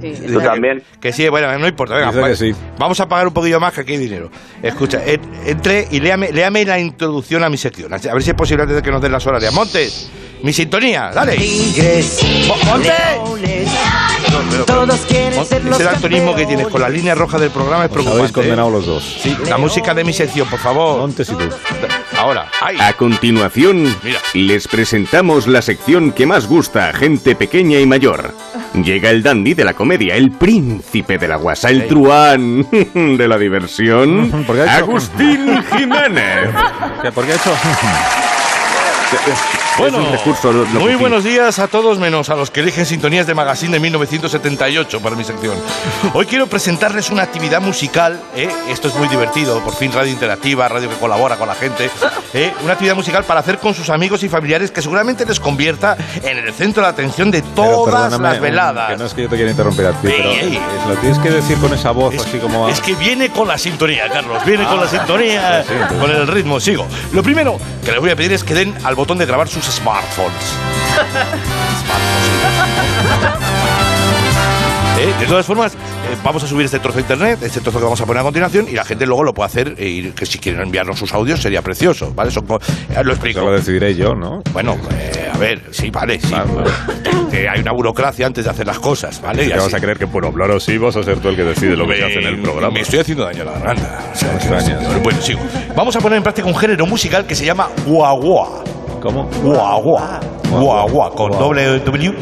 Sí. 0.00 0.12
¿Tú 0.12 0.22
Dice 0.22 0.38
que- 0.38 0.44
también? 0.44 0.82
Que, 1.00 1.12
sí, 1.12 1.28
bueno, 1.28 1.58
no 1.58 1.66
importa. 1.68 1.94
Venga, 1.94 2.36
sí. 2.36 2.52
Vamos 2.78 2.98
a 3.00 3.08
pagar 3.08 3.26
un 3.28 3.34
poquillo 3.34 3.58
más 3.60 3.72
que 3.72 3.80
aquí 3.82 3.92
hay 3.92 3.98
dinero. 3.98 4.30
Escucha, 4.62 5.00
en- 5.04 5.20
entre 5.46 5.88
y 5.90 6.00
léame, 6.00 6.30
léame 6.32 6.64
la 6.64 6.78
introducción 6.78 7.42
a 7.44 7.48
mi 7.48 7.56
sección. 7.56 7.92
A 7.92 7.98
ver 7.98 8.22
si 8.22 8.30
es 8.30 8.36
posible 8.36 8.62
antes 8.62 8.76
de 8.76 8.82
que 8.82 8.90
nos 8.90 9.00
den 9.00 9.12
las 9.12 9.26
horarias. 9.26 9.52
Montes, 9.54 10.10
mi 10.42 10.52
sintonía, 10.52 11.10
dale. 11.14 11.36
Mo- 12.46 12.56
Montes. 12.66 13.70
Pero- 14.50 14.66
pero- 14.66 14.86
Mon- 14.86 14.94
Ese 15.74 15.84
daltonismo 15.84 16.34
que 16.34 16.46
tienes 16.46 16.68
con 16.68 16.80
la 16.80 16.88
línea 16.88 17.14
roja 17.14 17.38
del 17.38 17.50
programa 17.50 17.84
es 17.86 17.90
Os 17.90 17.96
habéis 17.96 18.06
preocupante. 18.08 18.30
¿eh? 18.30 18.32
condenado 18.42 18.70
los 18.70 18.86
dos. 18.86 19.18
Sí, 19.22 19.36
la 19.48 19.58
música 19.58 19.94
de 19.94 20.04
mi 20.04 20.12
sección, 20.12 20.48
por 20.48 20.58
favor. 20.60 20.98
Montes 21.00 21.28
y 21.28 21.32
tú. 21.34 21.44
Ahora, 22.16 22.48
ay. 22.60 22.76
A 22.80 22.92
continuación, 22.94 23.94
Mira. 24.02 24.18
les 24.34 24.68
presentamos 24.68 25.46
la 25.46 25.62
sección 25.62 26.12
que 26.12 26.26
más 26.26 26.46
gusta 26.46 26.88
a 26.88 26.92
gente 26.92 27.34
pequeña 27.34 27.78
y 27.80 27.86
mayor. 27.86 28.32
Llega 28.74 29.10
el 29.10 29.22
dandy 29.22 29.54
de 29.54 29.64
la 29.64 29.74
comedia, 29.74 30.14
el 30.16 30.30
príncipe 30.32 31.18
de 31.18 31.28
la 31.28 31.36
guasa, 31.36 31.70
el 31.70 31.86
truán 31.88 32.66
de 32.94 33.28
la 33.28 33.38
diversión. 33.38 34.44
Agustín 34.68 35.62
Jiménez. 35.76 36.50
¿Qué? 37.02 37.12
¿Por 37.12 37.24
qué 37.26 37.32
ha 37.32 37.36
hecho? 37.36 37.52
Bueno, 39.76 39.98
Es 40.00 40.06
un 40.06 40.12
recurso 40.12 40.52
lo- 40.52 40.64
lo 40.66 40.80
muy 40.80 40.90
que- 40.92 40.96
buenos 40.96 41.24
días 41.24 41.58
a 41.58 41.66
todos 41.66 41.98
menos 41.98 42.30
a 42.30 42.36
los 42.36 42.48
que 42.52 42.60
eligen 42.60 42.86
sintonías 42.86 43.26
de 43.26 43.34
Magazine 43.34 43.72
de 43.72 43.80
1978 43.80 45.00
para 45.00 45.16
mi 45.16 45.24
sección. 45.24 45.56
Hoy 46.12 46.26
quiero 46.26 46.46
presentarles 46.46 47.10
una 47.10 47.22
actividad 47.24 47.60
musical, 47.60 48.20
¿eh? 48.36 48.48
esto 48.68 48.86
es 48.86 48.94
muy 48.94 49.08
divertido, 49.08 49.58
por 49.64 49.74
fin 49.74 49.90
radio 49.92 50.12
interactiva, 50.12 50.68
radio 50.68 50.88
que 50.88 50.94
colabora 50.96 51.36
con 51.36 51.48
la 51.48 51.56
gente, 51.56 51.90
¿eh? 52.34 52.52
una 52.62 52.74
actividad 52.74 52.94
musical 52.94 53.24
para 53.24 53.40
hacer 53.40 53.58
con 53.58 53.74
sus 53.74 53.90
amigos 53.90 54.22
y 54.22 54.28
familiares 54.28 54.70
que 54.70 54.80
seguramente 54.80 55.26
les 55.26 55.40
convierta 55.40 55.96
en 56.22 56.38
el 56.38 56.54
centro 56.54 56.84
de 56.84 56.88
atención 56.90 57.32
de 57.32 57.42
todas 57.42 58.12
las 58.20 58.40
veladas. 58.40 58.90
Que 58.90 58.96
no 58.96 59.06
es 59.06 59.14
que 59.14 59.22
yo 59.22 59.28
te 59.28 59.34
quiera 59.36 59.50
interrumpir 59.50 59.86
a 59.86 59.92
ti, 60.00 60.06
Ey, 60.06 60.14
pero 60.16 60.30
ey. 60.30 60.60
lo 60.88 60.94
tienes 61.00 61.18
que 61.18 61.30
decir 61.32 61.58
con 61.58 61.74
esa 61.74 61.90
voz 61.90 62.14
Es, 62.14 62.22
así 62.24 62.38
como... 62.38 62.68
es 62.68 62.80
que 62.80 62.94
viene 62.94 63.30
con 63.30 63.48
la 63.48 63.58
sintonía, 63.58 64.08
Carlos. 64.08 64.44
Viene 64.46 64.64
con 64.66 64.80
la 64.80 64.86
sintonía, 64.88 65.64
sí, 65.64 65.72
entonces- 65.72 65.98
con 65.98 66.10
el 66.12 66.28
ritmo. 66.28 66.60
Sigo. 66.60 66.86
Lo 67.12 67.24
primero 67.24 67.58
que 67.84 67.90
les 67.90 68.00
voy 68.00 68.10
a 68.10 68.16
pedir 68.16 68.32
es 68.34 68.44
que 68.44 68.54
den 68.54 68.72
al 68.84 68.94
botón 68.94 69.18
de 69.18 69.26
grabar 69.26 69.48
sus 69.48 69.63
smartphones. 69.66 70.34
Eh, 74.96 75.12
De 75.20 75.26
todas 75.26 75.44
formas, 75.44 75.74
eh, 75.74 75.76
vamos 76.22 76.42
a 76.44 76.46
subir 76.46 76.64
este 76.66 76.78
trozo 76.78 76.98
a 76.98 77.00
internet, 77.00 77.40
este 77.42 77.60
trozo 77.60 77.78
que 77.78 77.84
vamos 77.84 78.00
a 78.00 78.06
poner 78.06 78.20
a 78.20 78.22
continuación, 78.22 78.68
y 78.68 78.72
la 78.72 78.84
gente 78.84 79.04
luego 79.06 79.24
lo 79.24 79.34
puede 79.34 79.46
hacer. 79.48 79.74
eh, 79.76 79.88
y 79.88 80.10
que 80.12 80.24
si 80.24 80.38
quieren 80.38 80.62
enviarnos 80.62 80.98
sus 80.98 81.12
audios 81.12 81.42
sería 81.42 81.62
precioso, 81.62 82.12
¿vale? 82.14 82.30
Son 82.30 82.46
co- 82.46 82.60
eh, 82.60 83.02
lo 83.02 83.10
explico. 83.12 83.40
Eso 83.40 83.48
lo 83.50 83.56
decidiré 83.56 83.94
yo, 83.96 84.14
¿no? 84.14 84.40
Bueno, 84.52 84.76
eh, 84.92 85.30
a 85.34 85.36
ver, 85.36 85.62
sí, 85.72 85.90
vale, 85.90 86.20
sí. 86.20 86.30
Vale. 86.32 86.48
Eh, 87.32 87.48
hay 87.48 87.60
una 87.60 87.72
burocracia 87.72 88.24
antes 88.26 88.44
de 88.44 88.50
hacer 88.52 88.66
las 88.68 88.78
cosas, 88.78 89.20
¿vale? 89.20 89.44
Y 89.44 89.48
¿Qué 89.48 89.54
así. 89.54 89.64
vas 89.64 89.74
a 89.74 89.80
creer 89.80 89.98
que 89.98 90.06
por 90.06 90.24
hablar 90.24 90.52
así 90.52 90.78
vas 90.78 90.94
a 90.96 91.02
ser 91.02 91.18
tú 91.18 91.28
el 91.28 91.36
que 91.36 91.42
decide 91.44 91.76
lo 91.76 91.88
que 91.88 91.96
se 91.96 92.04
hace 92.04 92.18
en 92.20 92.26
el 92.26 92.40
programa? 92.40 92.72
Me 92.72 92.80
estoy 92.82 93.00
haciendo 93.00 93.24
daño 93.24 93.42
a 93.42 93.46
la 93.46 93.52
garganta. 93.52 93.98
O 94.12 94.16
sea, 94.16 94.32
No 94.32 94.38
que- 94.38 94.46
extrañas. 94.46 95.02
Bueno, 95.02 95.20
sigo. 95.20 95.40
Vamos 95.74 95.96
a 95.96 96.00
poner 96.00 96.18
en 96.18 96.22
práctica 96.22 96.46
un 96.46 96.56
género 96.56 96.86
musical 96.86 97.26
que 97.26 97.34
se 97.34 97.44
llama 97.44 97.68
guagua. 97.84 98.62
¿Cómo? 99.04 99.28
Guagua. 99.42 100.18
Guagua. 100.50 101.14
Con 101.14 101.30
doble 101.32 101.78
W. 101.80 102.14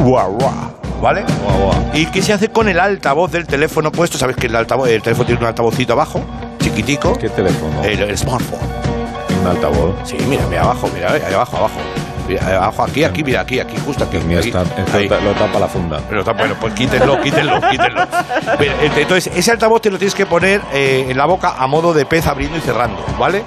Guagua. 0.00 0.72
¿Vale? 1.00 1.24
Guagua. 1.44 1.76
Y 1.94 2.06
que 2.06 2.22
se 2.22 2.32
hace 2.32 2.48
con 2.48 2.68
el 2.68 2.80
altavoz 2.80 3.30
del 3.30 3.46
teléfono 3.46 3.92
puesto. 3.92 4.18
¿Sabes 4.18 4.34
que 4.34 4.48
el, 4.48 4.56
altavoz, 4.56 4.88
el 4.88 5.00
teléfono 5.00 5.26
tiene 5.26 5.40
un 5.40 5.46
altavocito 5.46 5.92
abajo? 5.92 6.20
Chiquitico. 6.58 7.16
¿Qué 7.16 7.28
teléfono? 7.28 7.84
El, 7.84 8.02
el 8.02 8.18
smartphone. 8.18 8.58
Un 9.40 9.46
altavoz. 9.46 9.94
Sí, 10.02 10.16
mira, 10.28 10.44
mira 10.48 10.62
abajo, 10.62 10.90
mira, 10.92 11.12
ahí 11.12 11.32
abajo, 11.32 11.56
abajo. 11.56 11.78
Mira, 12.26 12.44
ahí 12.48 12.54
abajo, 12.54 12.82
aquí, 12.82 13.04
aquí, 13.04 13.22
mira, 13.22 13.42
aquí, 13.42 13.60
aquí, 13.60 13.76
justo 13.86 14.02
aquí. 14.02 14.16
El 14.16 14.24
mío 14.24 14.40
aquí, 14.40 14.48
está, 14.48 14.64
ahí. 14.92 15.08
lo 15.08 15.34
tapa 15.34 15.60
la 15.60 15.68
funda. 15.68 16.00
Pero 16.08 16.24
bueno, 16.24 16.56
pues 16.60 16.74
quítenlo, 16.74 17.20
quítenlo, 17.20 17.60
quítenlo. 17.70 18.00
Entonces, 18.96 19.32
ese 19.36 19.52
altavoz 19.52 19.82
te 19.82 19.90
lo 19.90 19.98
tienes 19.98 20.16
que 20.16 20.26
poner 20.26 20.62
eh, 20.72 21.06
en 21.10 21.16
la 21.16 21.26
boca 21.26 21.54
a 21.56 21.68
modo 21.68 21.94
de 21.94 22.04
pez 22.06 22.26
abriendo 22.26 22.58
y 22.58 22.60
cerrando, 22.60 23.04
¿vale? 23.20 23.44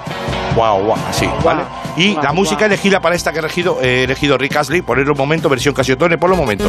Guau, 0.58 0.82
guau, 0.86 0.98
así, 1.08 1.24
¿vale? 1.44 1.62
Y 1.96 2.14
guau, 2.14 2.24
la 2.24 2.32
música 2.32 2.56
guau. 2.62 2.66
elegida 2.66 2.98
para 3.00 3.14
esta 3.14 3.30
que 3.30 3.36
he 3.38 3.40
elegido, 3.40 3.78
he 3.80 4.02
elegido 4.02 4.36
Rick 4.36 4.56
Astley, 4.56 4.82
ponerlo 4.82 5.12
un 5.12 5.18
momento, 5.18 5.48
versión 5.48 5.72
Casiotone, 5.72 6.18
por 6.18 6.32
un 6.32 6.36
momento. 6.38 6.64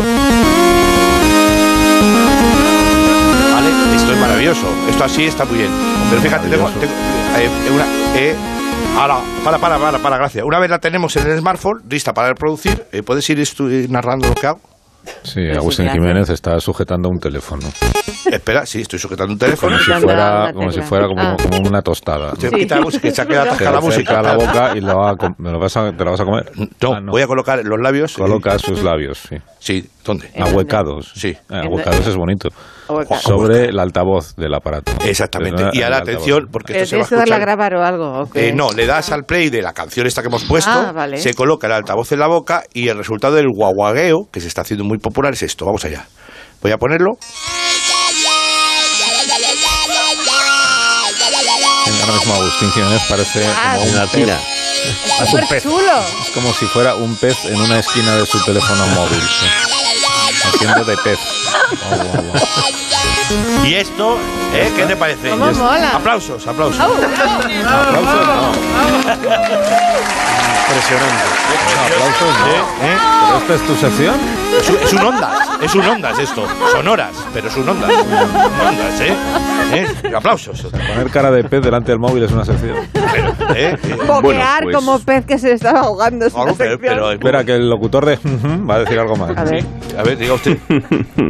¿Vale? 3.53 3.96
Esto 3.96 4.13
es 4.13 4.19
maravilloso. 4.19 4.67
Esto 4.89 5.03
así 5.03 5.25
está 5.25 5.46
muy 5.46 5.58
bien. 5.58 5.72
Pero 6.10 6.22
fíjate, 6.22 6.48
tengo, 6.50 6.69
tengo, 6.69 6.93
eh, 7.38 7.50
una. 7.74 7.86
eh, 8.15 8.36
ahora, 8.98 9.17
para, 9.43 9.58
para, 9.58 9.77
para, 9.79 9.98
para, 10.00 10.17
gracias. 10.17 10.46
Una 10.46 10.60
vez 10.60 10.69
la 10.69 10.79
tenemos 10.79 11.15
en 11.15 11.27
el 11.27 11.39
smartphone, 11.39 11.81
lista 11.89 12.13
para 12.13 12.29
reproducir, 12.29 12.86
eh, 12.91 13.01
¿puedes 13.03 13.27
ir 13.29 13.39
estu- 13.39 13.89
narrando 13.89 14.27
lo 14.27 14.36
que 14.36 14.48
hago? 14.48 14.60
Sí, 15.24 15.41
Agustín 15.50 15.86
gracias. 15.86 15.93
Jiménez 16.05 16.29
está 16.29 16.60
sujetando 16.60 17.10
un 17.10 17.19
teléfono. 17.19 17.63
Espera, 18.32 18.66
sí, 18.66 18.82
estoy 18.82 19.00
sujetando 19.00 19.34
un 19.34 19.40
teléfono. 19.40 19.78
Como 19.78 19.84
si 19.98 20.02
fuera, 20.02 20.44
una 20.44 20.54
como 20.54 20.70
si 20.72 20.76
tecla. 20.76 20.88
fuera 20.90 21.08
como, 21.08 21.22
Ah. 21.22 21.38
como 21.42 21.70
una 21.70 21.82
tostada. 21.82 22.36
Se 22.38 22.50
quita 22.50 22.76
la 22.76 22.82
música, 22.82 23.12
se 23.12 23.22
ha 23.22 23.26
quedado 23.26 23.44
Te 23.46 23.50
atascada 23.50 23.72
la 23.72 23.82
música. 23.82 24.20
a 24.20 24.22
la 24.22 24.36
boca 24.36 24.74
y 24.78 24.82
lo 24.82 24.96
va 24.98 25.10
a 25.12 25.16
me 25.38 25.52
lo 25.52 25.60
vas 25.60 25.78
a- 25.78 25.92
te 25.92 26.04
la 26.06 26.12
vas 26.12 26.20
a 26.22 26.26
comer. 26.26 26.52
No, 26.82 26.94
Ah, 26.94 27.00
voy 27.06 27.22
a 27.22 27.28
colocar 27.28 27.60
los 27.64 27.80
labios. 27.82 28.14
Coloca 28.14 28.58
sus 28.60 28.84
labios, 28.84 29.20
sí. 29.30 29.36
Sí, 29.60 29.90
¿dónde? 30.06 30.30
Ahuecados. 30.40 31.12
Sí. 31.16 31.36
Ah, 31.50 31.62
Ahuecados 31.66 32.08
es 32.08 32.16
bonito. 32.16 32.50
Ahuecados. 32.88 33.24
Sobre 33.24 33.66
el 33.66 33.78
altavoz 33.80 34.36
del 34.36 34.54
aparato. 34.54 34.92
Exactamente. 35.06 35.64
No 35.64 35.70
Y 35.74 35.82
ahora 35.84 35.98
atención, 35.98 36.48
porque 36.52 36.74
Eh, 36.74 36.82
esto 36.82 36.90
se 36.92 36.96
va 36.96 37.04
a 37.04 37.08
¿Tienes 37.08 37.10
que 37.10 37.16
darle 37.16 37.34
a 37.34 37.38
escuchar. 37.38 37.58
grabar 37.58 37.76
o 37.76 37.84
algo? 37.84 38.30
Eh, 38.36 38.52
no, 38.56 38.72
le 38.72 38.86
das 38.86 39.12
al 39.12 39.26
play 39.26 39.50
de 39.50 39.62
la 39.62 39.74
canción 39.74 40.08
esta 40.08 40.22
que 40.22 40.30
hemos 40.30 40.46
puesto, 40.46 40.72
Ah, 40.72 40.92
vale. 40.94 41.18
se 41.18 41.34
coloca 41.34 41.68
el 41.68 41.74
altavoz 41.74 42.12
en 42.14 42.20
la 42.20 42.28
boca 42.28 42.64
y 42.74 42.88
el 42.88 42.98
resultado 42.98 43.36
del 43.36 43.48
guaguagueo, 43.54 44.28
que 44.32 44.40
se 44.40 44.48
está 44.48 44.62
haciendo 44.62 44.86
muy 44.86 44.98
popular, 44.98 45.34
es 45.34 45.44
esto. 45.44 45.66
Vamos 45.66 45.84
allá. 45.86 46.06
Voy 46.62 46.72
a 46.72 46.78
ponerlo. 46.78 47.12
Ahora 52.10 52.20
mismo 52.22 52.34
Agustín 52.42 52.72
Jiménez 52.72 53.01
parece 53.08 53.46
Ah, 53.48 53.74
como 53.75 53.84
un 53.84 53.89
En 53.89 53.96
la 53.96 54.08
tina. 54.08 54.38
pez. 55.20 55.30
¡Súper 55.30 55.62
chulo! 55.62 56.00
Es 56.24 56.30
como 56.34 56.51
si 56.54 56.66
fuera 56.66 56.96
un 56.96 57.16
pez 57.18 57.46
en 57.46 57.62
una 57.62 57.78
esquina 57.80 58.16
de 58.16 58.25
su 58.25 58.44
teléfono 58.44 58.88
móvil. 58.88 59.22
sí. 59.22 59.46
Haciendo 60.48 60.84
de 60.86 60.98
pez. 60.98 61.20
Oh. 61.92 62.34
Y 63.63 63.75
esto, 63.75 64.18
¿eh? 64.56 64.74
¿qué 64.75 64.86
te 64.88 64.96
parece? 64.96 65.30
¿Cómo 65.30 65.48
Y 65.48 65.51
es- 65.51 65.58
mola? 65.58 65.92
Aplausos, 65.96 66.48
aplausos. 66.48 66.80
Aplausos 66.82 68.25
no. 68.25 68.51
Impresionante. 70.68 71.25
Aplausos 71.86 72.39
no. 72.39 72.48
¿Eh? 72.48 72.62
¿Eh? 72.82 72.98
¿Pero 73.28 73.38
esta 73.38 73.54
es 73.54 73.68
tu 73.68 73.75
sección? 73.75 74.16
Es 74.84 74.94
un, 74.94 75.00
ondas, 75.06 75.48
es 75.62 75.75
un 75.75 75.86
ondas 75.88 76.18
esto. 76.18 76.48
Sonoras, 76.72 77.12
pero 77.34 77.50
es 77.50 77.56
un 77.58 77.70
ondas. 77.70 77.92
Un 77.92 78.68
ondas, 78.68 79.00
¿eh? 79.01 79.16
¿Eh? 79.74 79.86
Aplausos. 80.16 80.62
Poner 80.64 81.10
cara 81.12 81.32
de 81.32 81.44
pez 81.44 81.62
delante 81.62 81.92
del 81.92 82.00
móvil 82.00 82.24
es 82.24 82.32
una 82.32 82.46
sección. 82.46 82.76
Pero, 82.94 83.30
¿eh? 83.56 83.78
Eh, 83.84 83.98
Boquear 84.08 84.64
pues- 84.64 84.76
como 84.76 85.00
pez 85.00 85.26
que 85.26 85.38
se 85.38 85.54
estaba 85.54 85.82
ahogando. 85.82 86.26
Es 86.26 86.34
una 86.34 86.54
pero, 86.54 86.80
pero- 86.80 87.12
Espera, 87.12 87.44
que 87.44 87.56
el 87.56 87.70
locutor 87.70 88.06
de 88.06 88.18
va 88.70 88.76
a 88.76 88.80
decir 88.80 89.00
algo 89.00 89.16
más. 89.16 89.38
A 89.38 89.44
ver. 89.44 89.64
A 89.98 90.04
ver, 90.04 90.18
diga 90.18 90.34
usted. 90.34 90.58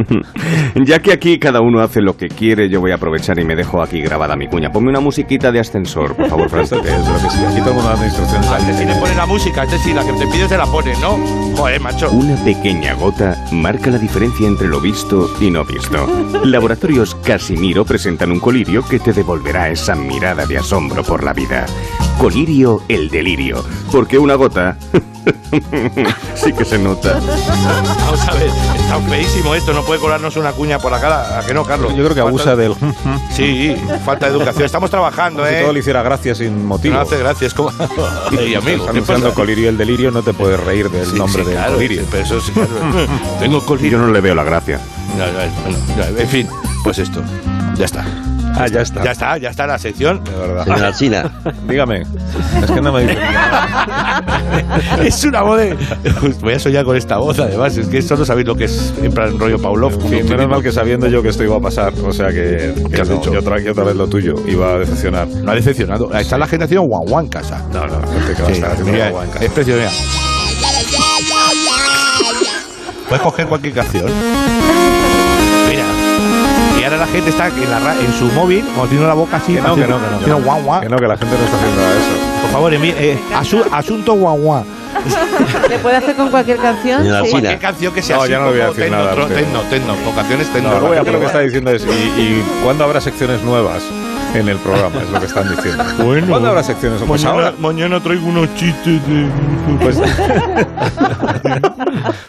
ya 0.86 1.00
que 1.00 1.12
aquí 1.12 1.40
cada 1.40 1.62
uno 1.62 1.82
hace 1.82 2.02
lo 2.02 2.16
que 2.18 2.28
quiere, 2.30 2.70
yo 2.70 2.80
voy 2.80 2.92
a 2.92 2.96
aprovechar 2.96 3.40
y 3.40 3.46
me 3.46 3.56
dejo 3.56 3.82
aquí 3.82 4.02
grabada 4.02 4.36
mi 4.36 4.48
cuña. 4.48 4.72
Ponme 4.72 4.90
una 4.90 5.00
musiquita 5.00 5.52
de 5.52 5.60
ascensor, 5.60 6.16
por 6.16 6.30
favor, 6.30 6.50
Fran. 6.50 6.64
¿Esto 6.64 6.82
qué 6.82 6.90
es? 6.90 7.08
Lo 7.08 7.14
que 7.16 7.30
sí. 7.30 7.38
Aquí 7.46 7.60
todo 7.60 7.70
el 7.70 7.76
mundo 7.76 7.90
dando 7.90 8.06
instrucciones. 8.06 8.48
Antes 8.50 8.76
si 8.78 8.86
le 8.86 8.96
pone 8.96 9.16
la 9.16 9.26
música, 9.26 9.64
este 9.64 9.78
sí, 9.80 9.94
la 9.94 10.04
que 10.06 10.14
te 10.14 10.28
pides 10.28 10.50
te 10.50 10.58
la 10.58 10.66
pone, 10.66 10.94
¿no? 11.00 11.18
Joder, 11.58 11.80
macho. 11.82 12.12
Una 12.12 12.36
pequeña 12.44 12.94
gota 12.94 13.36
marca 13.52 13.90
la 13.90 13.98
diferencia 13.98 14.48
entre 14.48 14.68
lo 14.68 14.80
visto 14.80 15.30
y 15.40 15.50
no 15.52 15.64
visto. 15.66 16.08
Laboratorios 16.46 17.16
Casimiro 17.16 17.86
presentan 17.86 18.29
un 18.32 18.40
colirio 18.40 18.84
que 18.86 19.00
te 19.00 19.14
devolverá 19.14 19.70
esa 19.70 19.96
mirada 19.96 20.46
de 20.46 20.58
asombro 20.58 21.04
por 21.04 21.24
la 21.24 21.34
vida. 21.34 21.66
Colirio 22.18 22.82
el 22.90 23.10
delirio, 23.10 23.64
porque 23.92 24.18
una 24.20 24.36
gota 24.36 24.76
sí 26.36 26.52
que 26.54 26.66
se 26.66 26.78
nota. 26.78 27.20
Vamos 27.20 28.28
a 28.28 28.34
ver, 28.34 28.48
está 28.76 29.00
feísimo 29.10 29.56
esto, 29.56 29.74
no 29.74 29.84
puede 29.84 30.02
colarnos 30.02 30.36
una 30.36 30.52
cuña 30.52 30.80
por 30.80 30.92
la 30.92 31.00
cara. 31.00 31.40
¿A 31.40 31.46
que 31.46 31.54
no, 31.54 31.64
Carlos? 31.64 31.96
Yo 31.96 32.04
creo 32.04 32.14
que 32.16 32.20
abusa 32.22 32.56
Falta- 32.56 32.62
del. 32.62 32.76
Sí, 33.34 33.76
falta 34.04 34.26
de 34.30 34.36
educación. 34.36 34.66
Estamos 34.66 34.90
trabajando, 34.90 35.46
Si 35.48 35.54
¿eh? 35.54 35.62
todo 35.62 35.72
le 35.74 35.80
hiciera 35.80 36.02
gracia 36.04 36.36
sin 36.36 36.66
motivo. 36.66 36.96
No 36.96 37.02
hace 37.02 37.18
gracias, 37.18 37.54
como. 37.54 37.70
Ey, 38.38 38.54
amigo, 38.56 38.72
Estás 38.72 38.84
¿qué 38.86 38.90
anunciando 38.90 39.26
pasa? 39.28 39.36
colirio 39.36 39.70
el 39.70 39.78
delirio, 39.78 40.12
no 40.12 40.22
te 40.22 40.34
puedes 40.34 40.60
reír 40.60 40.90
del 40.90 41.06
Sí, 41.06 41.16
nombre 41.18 41.44
sí, 41.44 41.50
del 41.50 41.58
claro, 41.58 41.74
colirio. 41.76 42.02
sí, 42.02 42.08
pero 42.12 42.24
eso 42.26 42.42
sí, 42.42 42.52
claro. 42.52 42.70
Tengo 43.40 43.58
Y 43.60 43.62
colirio. 43.62 43.92
yo 43.92 43.98
no 44.06 44.12
le 44.12 44.20
veo 44.20 44.36
la 44.36 44.44
gracia. 44.44 44.80
Ya, 45.18 45.26
bueno, 45.32 45.78
ya, 46.16 46.22
en 46.22 46.28
fin, 46.28 46.48
pues 46.84 47.00
esto. 47.00 47.24
Ya 47.80 47.86
está. 47.86 48.04
Ah, 48.58 48.68
ya 48.68 48.82
está. 48.82 49.04
Ya 49.06 49.12
está, 49.12 49.38
ya 49.38 49.50
está 49.52 49.66
la 49.66 49.80
sección. 49.80 50.22
De 50.22 50.32
verdad. 50.32 50.66
Señora 50.66 50.92
China. 50.92 51.32
Dígame. 51.70 52.02
Es 52.02 52.72
que 52.72 52.82
no 52.82 52.92
me 52.92 53.04
dice 53.04 53.18
es 55.06 55.24
una 55.24 55.44
voz 55.44 55.60
de. 55.60 55.78
Voy 56.42 56.54
a 56.56 56.60
soñar 56.60 56.84
con 56.84 56.98
esta 56.98 57.20
voz, 57.20 57.40
además. 57.40 57.78
Es 57.78 57.88
que 57.88 58.02
solo 58.02 58.26
sabéis 58.26 58.48
lo 58.48 58.56
que 58.56 58.66
es 58.66 58.94
en 59.02 59.14
plan 59.14 59.40
rollo 59.40 59.62
Pavlov. 59.62 59.94
En 59.94 60.10
fin, 60.10 60.30
menos 60.30 60.50
mal 60.50 60.62
que 60.62 60.74
sabiendo 60.74 61.08
yo 61.08 61.24
que 61.24 61.30
esto 61.30 61.42
iba 61.46 61.56
a 61.56 61.62
pasar, 61.62 61.94
o 62.04 62.12
sea 62.12 62.28
que, 62.28 62.74
que 62.76 62.96
¿Qué 62.96 63.02
has 63.02 63.08
no, 63.08 63.16
dicho? 63.16 63.34
y 63.34 63.38
otra, 63.38 63.56
otra 63.72 63.84
vez 63.86 63.96
lo 63.96 64.08
tuyo 64.08 64.34
iba 64.46 64.74
a 64.74 64.80
decepcionar. 64.80 65.30
No 65.30 65.52
ha 65.52 65.56
decepcionado. 65.56 66.14
Está 66.14 66.38
la 66.38 66.48
generación 66.48 66.86
en 67.22 67.28
casa. 67.30 67.64
No, 67.72 67.88
no, 67.88 68.06
gente 68.12 68.34
que 68.36 68.42
va 68.42 68.50
a 68.50 68.52
estar 68.52 68.72
haciendo 68.72 68.92
mira, 68.92 69.08
agua 69.08 69.24
en 69.24 69.32
casa. 69.32 69.46
es 69.46 69.52
precioso, 69.54 69.80
mira. 69.80 69.92
Puedes 73.08 73.24
coger 73.24 73.48
cualquier 73.48 73.74
canción. 73.74 74.99
Ahora 76.90 77.06
la 77.06 77.12
gente 77.12 77.30
está 77.30 77.48
en, 77.50 77.70
la 77.70 77.78
ra- 77.80 77.94
en 77.94 78.12
su 78.14 78.26
móvil, 78.34 78.66
cuando 78.74 78.88
tiene 78.88 79.06
la 79.06 79.14
boca 79.14 79.38
así, 79.38 79.54
Que 79.54 79.62
no, 79.62 79.76
que 79.76 79.82
no, 79.82 79.88
que 79.88 79.92
no, 79.92 80.00
que 80.00 80.16
haciendo 80.16 80.40
no. 80.40 80.44
guau 80.46 80.62
guau. 80.64 80.82
Que 80.82 80.90
no, 80.90 80.98
que 80.98 81.08
la 81.08 81.18
gente 81.18 81.36
no 81.38 81.44
está 81.46 81.58
haciendo 81.58 81.82
eso. 81.82 82.42
Por 82.42 82.52
favor, 82.52 82.74
eh, 82.74 83.20
asu- 83.36 83.66
asunto 83.72 84.14
guau 84.16 84.38
guau. 84.40 84.66
¿Le 85.70 85.78
puede 85.80 85.98
hacer 85.98 86.16
con 86.16 86.32
cualquier 86.32 86.58
canción? 86.58 87.04
Sí. 87.04 87.30
Cualquier 87.30 87.60
canción 87.60 87.94
que 87.94 88.02
sea 88.02 88.16
No, 88.16 88.24
así 88.24 88.32
ya 88.32 88.40
no 88.40 88.46
le 88.46 88.52
voy 88.52 88.62
a 88.62 88.64
como 88.66 88.74
decir 88.74 88.84
tecno, 88.92 88.98
nada 88.98 89.28
tecno, 89.28 89.62
tecno, 89.70 89.96
con 90.04 90.16
canciones 90.16 90.48
tecno. 90.52 90.80
No, 90.80 90.94
lo 90.96 91.20
que 91.20 91.26
está 91.28 91.40
diciendo 91.42 91.70
es, 91.72 91.86
¿y, 91.86 91.88
y 91.90 92.44
cuándo 92.64 92.84
habrá 92.86 93.00
secciones 93.02 93.44
nuevas 93.44 93.84
en 94.36 94.48
el 94.50 94.58
programa? 94.58 95.02
Es 95.02 95.10
lo 95.10 95.20
que 95.20 95.26
están 95.26 95.50
diciendo. 95.50 95.84
Bueno. 96.04 96.28
¿Cuándo 96.28 96.50
habrá 96.50 96.64
secciones? 96.64 97.02
Pues 97.06 97.24
Mañana, 97.24 97.48
ahora. 97.48 97.54
mañana 97.60 98.00
traigo 98.00 98.28
unos 98.28 98.54
chistes 98.56 99.02
de... 99.08 99.28
Pues, 99.82 99.98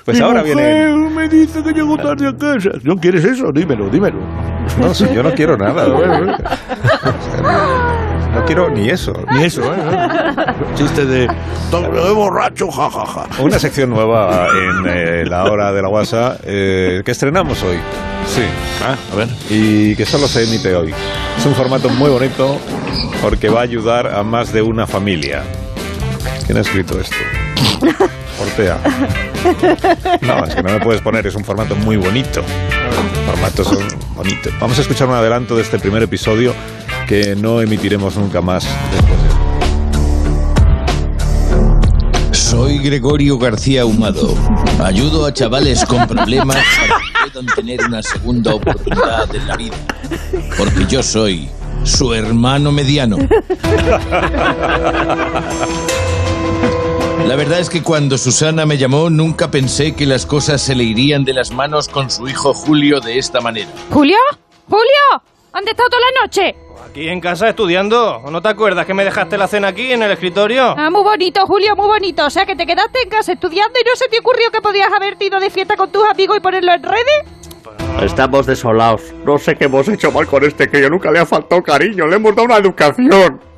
pues 0.04 0.18
Mi 0.18 0.24
ahora 0.24 0.40
mujer 0.40 0.56
viene. 0.56 1.10
me 1.10 1.28
dice 1.28 1.62
que 1.62 1.72
llego 1.72 1.96
tarde 1.96 2.28
a 2.28 2.32
casa. 2.36 2.70
¿No 2.82 2.96
quieres 2.96 3.24
eso? 3.24 3.50
Dímelo, 3.52 3.88
dímelo. 3.88 4.18
No, 4.80 4.92
si 4.94 5.06
yo 5.12 5.22
no 5.22 5.32
quiero 5.32 5.56
nada. 5.56 5.86
Quiero 8.50 8.68
ni 8.68 8.90
eso. 8.90 9.12
Ni 9.30 9.44
eso, 9.44 9.62
¿eh? 9.72 9.78
Chiste 10.74 11.06
de... 11.06 11.28
Doble 11.70 12.10
borracho, 12.10 12.68
jajaja. 12.68 13.28
Una 13.40 13.60
sección 13.60 13.90
nueva 13.90 14.48
en 14.48 14.88
eh, 14.88 15.24
la 15.24 15.44
hora 15.44 15.72
de 15.72 15.80
la 15.80 15.86
guasa 15.86 16.36
eh, 16.42 17.00
que 17.04 17.12
estrenamos 17.12 17.62
hoy. 17.62 17.76
Sí. 18.26 18.42
Ah, 18.84 18.96
a 19.12 19.14
ver. 19.16 19.28
Y 19.48 19.94
que 19.94 20.04
solo 20.04 20.26
se 20.26 20.42
emite 20.42 20.74
hoy. 20.74 20.92
Es 21.38 21.46
un 21.46 21.54
formato 21.54 21.88
muy 21.90 22.10
bonito 22.10 22.58
porque 23.22 23.48
va 23.48 23.60
a 23.60 23.62
ayudar 23.62 24.12
a 24.12 24.24
más 24.24 24.52
de 24.52 24.62
una 24.62 24.84
familia. 24.84 25.44
¿Quién 26.44 26.58
ha 26.58 26.62
escrito 26.62 26.98
esto? 26.98 27.14
Ortea. 28.40 28.78
No, 30.20 30.44
es 30.44 30.54
que 30.54 30.62
no 30.62 30.70
me 30.70 30.80
puedes 30.80 31.00
poner, 31.00 31.26
es 31.26 31.34
un 31.34 31.44
formato 31.44 31.74
muy 31.74 31.96
bonito. 31.96 32.42
Formatos 33.26 33.66
son 33.68 33.78
bonitos. 34.14 34.52
Vamos 34.60 34.76
a 34.78 34.82
escuchar 34.82 35.08
un 35.08 35.14
adelanto 35.14 35.56
de 35.56 35.62
este 35.62 35.78
primer 35.78 36.02
episodio 36.02 36.52
que 37.08 37.34
no 37.36 37.62
emitiremos 37.62 38.16
nunca 38.16 38.42
más 38.42 38.66
después 38.92 39.18
de 42.30 42.34
Soy 42.36 42.78
Gregorio 42.78 43.38
García 43.38 43.86
Humado. 43.86 44.34
Ayudo 44.82 45.24
a 45.24 45.32
chavales 45.32 45.84
con 45.86 46.06
problemas 46.06 46.56
para 46.56 46.98
que 46.98 47.30
puedan 47.30 47.46
tener 47.54 47.80
una 47.86 48.02
segunda 48.02 48.54
oportunidad 48.54 49.34
en 49.34 49.48
la 49.48 49.56
vida. 49.56 49.76
Porque 50.58 50.84
yo 50.86 51.02
soy 51.02 51.48
su 51.84 52.12
hermano 52.12 52.72
mediano. 52.72 53.16
La 57.30 57.36
verdad 57.36 57.60
es 57.60 57.70
que 57.70 57.80
cuando 57.80 58.18
Susana 58.18 58.66
me 58.66 58.76
llamó 58.76 59.08
nunca 59.08 59.52
pensé 59.52 59.94
que 59.94 60.04
las 60.04 60.26
cosas 60.26 60.60
se 60.60 60.74
le 60.74 60.82
irían 60.82 61.24
de 61.24 61.32
las 61.32 61.52
manos 61.52 61.88
con 61.88 62.10
su 62.10 62.26
hijo 62.26 62.52
Julio 62.52 62.98
de 62.98 63.18
esta 63.18 63.40
manera. 63.40 63.68
¿Julio? 63.88 64.16
¿Julio? 64.68 65.22
¿Dónde 65.54 65.70
estado 65.70 65.88
toda 65.90 66.02
la 66.12 66.22
noche? 66.22 66.56
Aquí 66.84 67.08
en 67.08 67.20
casa 67.20 67.48
estudiando. 67.48 68.20
¿No 68.32 68.42
te 68.42 68.48
acuerdas 68.48 68.84
que 68.84 68.94
me 68.94 69.04
dejaste 69.04 69.38
la 69.38 69.46
cena 69.46 69.68
aquí 69.68 69.92
en 69.92 70.02
el 70.02 70.10
escritorio? 70.10 70.74
Ah, 70.76 70.90
muy 70.90 71.04
bonito, 71.04 71.46
Julio, 71.46 71.76
muy 71.76 71.86
bonito. 71.86 72.26
O 72.26 72.30
sea, 72.30 72.44
que 72.44 72.56
te 72.56 72.66
quedaste 72.66 72.98
en 73.04 73.10
casa 73.10 73.30
estudiando 73.30 73.78
y 73.78 73.88
no 73.88 73.94
se 73.94 74.08
te 74.08 74.18
ocurrió 74.18 74.50
que 74.50 74.60
podías 74.60 74.92
haberte 74.92 75.26
ido 75.26 75.38
de 75.38 75.50
fiesta 75.50 75.76
con 75.76 75.92
tus 75.92 76.02
amigos 76.10 76.36
y 76.36 76.40
ponerlo 76.40 76.72
en 76.72 76.82
redes. 76.82 77.22
Estamos 78.02 78.44
desolados. 78.46 79.02
No 79.24 79.38
sé 79.38 79.54
qué 79.54 79.66
hemos 79.66 79.86
hecho 79.86 80.10
mal 80.10 80.26
con 80.26 80.42
este 80.42 80.68
crío. 80.68 80.90
Nunca 80.90 81.12
le 81.12 81.20
ha 81.20 81.26
faltado 81.26 81.62
cariño. 81.62 82.08
Le 82.08 82.16
hemos 82.16 82.34
dado 82.34 82.46
una 82.46 82.56
educación. 82.56 83.49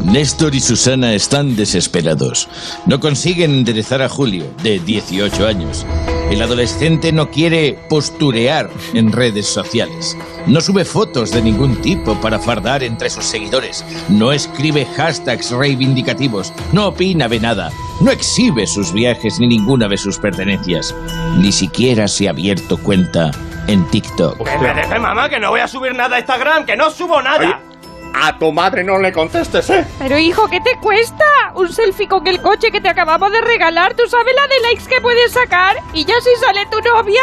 Néstor 0.00 0.54
y 0.54 0.60
Susana 0.60 1.14
están 1.14 1.56
desesperados. 1.56 2.48
No 2.86 3.00
consiguen 3.00 3.52
enderezar 3.52 4.02
a 4.02 4.08
Julio, 4.08 4.44
de 4.62 4.78
18 4.78 5.46
años. 5.46 5.86
El 6.30 6.42
adolescente 6.42 7.12
no 7.12 7.30
quiere 7.30 7.78
posturear 7.88 8.70
en 8.94 9.12
redes 9.12 9.46
sociales. 9.46 10.16
No 10.46 10.60
sube 10.60 10.84
fotos 10.84 11.30
de 11.30 11.42
ningún 11.42 11.76
tipo 11.80 12.20
para 12.20 12.38
fardar 12.38 12.82
entre 12.82 13.10
sus 13.10 13.24
seguidores. 13.24 13.84
No 14.08 14.32
escribe 14.32 14.86
hashtags 14.96 15.50
reivindicativos. 15.50 16.52
No 16.72 16.88
opina 16.88 17.28
de 17.28 17.40
nada. 17.40 17.70
No 18.00 18.10
exhibe 18.10 18.66
sus 18.66 18.92
viajes 18.92 19.38
ni 19.38 19.46
ninguna 19.46 19.86
de 19.86 19.98
sus 19.98 20.18
pertenencias. 20.18 20.94
Ni 21.38 21.52
siquiera 21.52 22.08
se 22.08 22.26
ha 22.26 22.30
abierto 22.30 22.78
cuenta 22.78 23.30
en 23.66 23.86
TikTok. 23.90 24.38
Que 24.38 24.58
me 24.58 24.74
deje, 24.74 24.98
mamá, 24.98 25.28
que 25.28 25.38
no 25.38 25.50
voy 25.50 25.60
a 25.60 25.68
subir 25.68 25.94
nada 25.94 26.16
a 26.16 26.18
Instagram, 26.18 26.66
que 26.66 26.76
no 26.76 26.90
subo 26.90 27.22
nada. 27.22 27.60
A 28.16 28.38
tu 28.38 28.52
madre 28.52 28.84
no 28.84 28.98
le 28.98 29.12
contestes, 29.12 29.68
¿eh? 29.70 29.84
Pero 29.98 30.18
hijo, 30.18 30.48
¿qué 30.48 30.60
te 30.60 30.78
cuesta? 30.80 31.24
Un 31.54 31.68
selfie 31.70 32.08
con 32.08 32.26
el 32.26 32.40
coche 32.40 32.70
que 32.70 32.80
te 32.80 32.88
acabamos 32.88 33.30
de 33.32 33.40
regalar. 33.40 33.94
¿Tú 33.94 34.04
sabes 34.08 34.34
la 34.34 34.46
de 34.46 34.60
likes 34.60 34.88
que 34.88 35.00
puedes 35.00 35.32
sacar? 35.32 35.76
Y 35.92 36.04
ya 36.04 36.14
si 36.20 36.30
sale 36.40 36.60
tu 36.70 36.78
novia. 36.80 37.22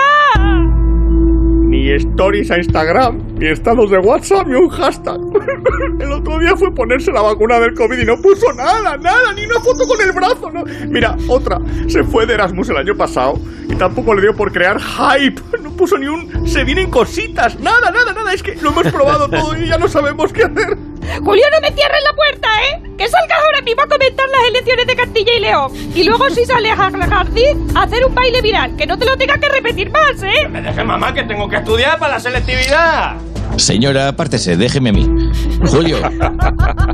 Ni 1.69 1.89
stories 1.93 2.51
a 2.51 2.57
Instagram, 2.57 3.21
ni 3.35 3.47
estados 3.47 3.89
de 3.89 3.97
WhatsApp, 3.99 4.45
ni 4.45 4.55
un 4.55 4.67
hashtag. 4.69 5.17
El 6.01 6.11
otro 6.11 6.37
día 6.39 6.55
fue 6.57 6.73
ponerse 6.75 7.11
la 7.11 7.21
vacuna 7.21 7.59
del 7.61 7.73
COVID 7.73 7.97
y 7.97 8.05
no 8.05 8.17
puso 8.17 8.51
nada, 8.53 8.97
nada, 8.97 9.33
ni 9.33 9.45
una 9.45 9.61
foto 9.61 9.87
con 9.87 10.01
el 10.01 10.11
brazo. 10.11 10.51
No. 10.51 10.65
Mira, 10.87 11.15
otra, 11.29 11.59
se 11.87 12.03
fue 12.03 12.25
de 12.25 12.33
Erasmus 12.33 12.69
el 12.69 12.77
año 12.77 12.95
pasado 12.95 13.39
y 13.69 13.75
tampoco 13.75 14.13
le 14.13 14.21
dio 14.21 14.35
por 14.35 14.51
crear 14.51 14.79
hype. 14.81 15.41
No 15.71 15.77
puso 15.77 15.97
ni 15.97 16.05
un 16.07 16.47
se 16.47 16.65
vienen 16.65 16.91
cositas, 16.91 17.57
nada, 17.59 17.91
nada, 17.91 18.11
nada. 18.11 18.33
Es 18.33 18.43
que 18.43 18.55
lo 18.55 18.71
hemos 18.71 18.87
probado 18.91 19.29
todo 19.29 19.57
y 19.57 19.67
ya 19.69 19.77
no 19.77 19.87
sabemos 19.87 20.33
qué 20.33 20.43
hacer. 20.43 20.77
Julio, 21.23 21.45
no 21.51 21.61
me 21.61 21.71
cierres 21.71 22.03
la 22.03 22.13
puerta, 22.13 22.47
¿eh? 22.69 22.81
Que 22.97 23.07
salgas 23.07 23.39
ahora 23.45 23.61
mismo 23.61 23.81
a 23.81 23.87
comentar 23.87 24.27
las 24.27 24.49
elecciones 24.49 24.85
de 24.85 24.95
Castilla 24.95 25.31
y 25.37 25.39
León. 25.39 25.71
Y 25.95 26.03
luego 26.03 26.29
si 26.29 26.45
sales 26.45 26.73
a 26.73 26.91
jardín, 27.07 27.67
a 27.73 27.83
hacer 27.83 28.05
un 28.05 28.13
baile 28.13 28.41
viral. 28.41 28.75
Que 28.75 28.85
no 28.85 28.97
te 28.97 29.05
lo 29.05 29.17
tengas 29.17 29.39
que 29.39 29.47
repetir 29.47 29.89
más, 29.91 30.21
¿eh? 30.21 30.47
Me 30.49 30.61
dejes, 30.61 30.85
mamá, 30.85 31.13
que 31.13 31.23
tengo 31.23 31.47
que 31.47 31.55
estudiar 31.55 31.97
para 31.97 32.15
la 32.15 32.19
selectividad. 32.19 33.15
Señora, 33.55 34.09
apártese, 34.09 34.57
déjeme 34.57 34.89
a 34.89 34.93
mí. 34.93 35.31
Julio, 35.67 35.99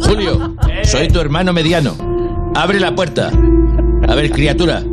Julio, 0.01 0.55
soy 0.83 1.07
tu 1.07 1.19
hermano 1.19 1.51
mediano. 1.51 1.97
Abre 2.55 2.79
la 2.79 2.93
puerta. 2.93 3.31
A 4.07 4.15
ver, 4.15 4.29
criatura, 4.29 4.83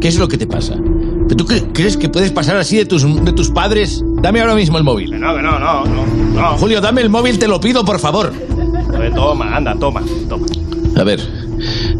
¿qué 0.00 0.08
es 0.08 0.18
lo 0.18 0.28
que 0.28 0.38
te 0.38 0.46
pasa? 0.46 0.76
¿Tú 1.36 1.44
cre- 1.44 1.66
crees 1.72 1.96
que 1.96 2.08
puedes 2.08 2.30
pasar 2.32 2.56
así 2.56 2.76
de 2.76 2.84
tus, 2.86 3.02
de 3.24 3.32
tus 3.32 3.50
padres? 3.50 4.02
Dame 4.22 4.40
ahora 4.40 4.54
mismo 4.54 4.78
el 4.78 4.84
móvil. 4.84 5.18
No, 5.20 5.34
que 5.36 5.42
no, 5.42 5.58
no, 5.58 5.84
no. 5.84 6.06
no. 6.34 6.58
Julio, 6.58 6.80
dame 6.80 7.00
el 7.02 7.10
móvil, 7.10 7.38
te 7.38 7.46
lo 7.48 7.60
pido, 7.60 7.84
por 7.84 7.98
favor. 7.98 8.32
A 8.94 8.98
ver, 8.98 9.14
toma, 9.14 9.56
anda, 9.56 9.74
toma, 9.78 10.02
toma. 10.28 10.46
A 10.96 11.04
ver, 11.04 11.20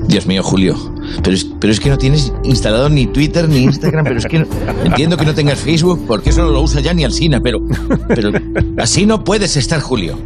Dios 0.09 0.27
mío, 0.27 0.43
Julio. 0.43 0.75
Pero 1.23 1.35
es, 1.37 1.45
pero 1.61 1.73
es 1.73 1.81
que 1.81 1.89
no 1.89 1.97
tienes 1.99 2.33
instalado 2.45 2.89
ni 2.89 3.07
Twitter 3.07 3.49
ni 3.49 3.59
Instagram, 3.59 4.05
pero 4.05 4.19
es 4.19 4.27
que 4.27 4.41
no- 4.41 4.47
entiendo 4.85 5.17
que 5.17 5.25
no 5.25 5.35
tengas 5.35 5.59
Facebook 5.61 6.05
porque 6.07 6.31
eso 6.31 6.43
no 6.43 6.51
lo 6.51 6.61
usa 6.63 6.81
ya 6.81 6.93
ni 6.95 7.05
Alsina, 7.05 7.41
pero, 7.41 7.61
pero 8.09 8.31
así 8.79 9.07
no 9.07 9.25
puedes 9.25 9.57
estar, 9.57 9.81
Julio. 9.81 10.19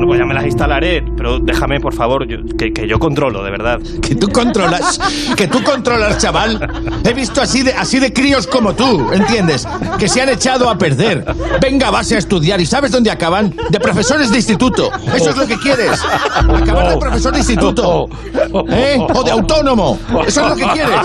Bueno, 0.00 0.12
pues 0.12 0.18
ya 0.20 0.24
me 0.24 0.32
las 0.32 0.44
instalaré, 0.46 1.04
pero 1.14 1.38
déjame, 1.40 1.78
por 1.78 1.92
favor, 1.92 2.26
yo- 2.26 2.38
que, 2.56 2.72
que 2.72 2.88
yo 2.88 2.98
controlo, 2.98 3.44
de 3.44 3.50
verdad. 3.50 3.78
Que 4.00 4.14
tú 4.14 4.28
controlas, 4.28 4.98
que 5.36 5.46
tú 5.46 5.62
controlas, 5.62 6.16
chaval. 6.18 6.68
He 7.04 7.12
visto 7.12 7.40
así 7.42 7.62
de, 7.62 7.72
así 7.74 7.98
de 8.00 8.12
críos 8.12 8.46
como 8.46 8.72
tú, 8.74 9.12
¿entiendes? 9.12 9.68
Que 9.98 10.08
se 10.08 10.22
han 10.22 10.30
echado 10.30 10.68
a 10.70 10.78
perder. 10.78 11.24
Venga, 11.60 11.90
vas 11.90 12.10
a 12.12 12.18
estudiar 12.18 12.60
y 12.62 12.66
¿sabes 12.66 12.90
dónde 12.92 13.10
acaban? 13.10 13.54
De 13.68 13.78
profesores 13.78 14.30
de 14.30 14.36
instituto. 14.38 14.90
Eso 15.14 15.30
es 15.30 15.36
lo 15.36 15.46
que 15.46 15.58
quieres. 15.58 16.00
Acabar 16.34 16.88
de 16.90 16.96
profesor 16.96 17.32
de 17.32 17.38
instituto. 17.40 18.08
¿Eh? 18.70 18.98
O 19.14 19.22
de 19.22 19.30
autónomo. 19.30 19.98
Eso 20.26 20.40
es 20.42 20.48
lo 20.48 20.56
que 20.56 20.66
quieres. 20.72 20.98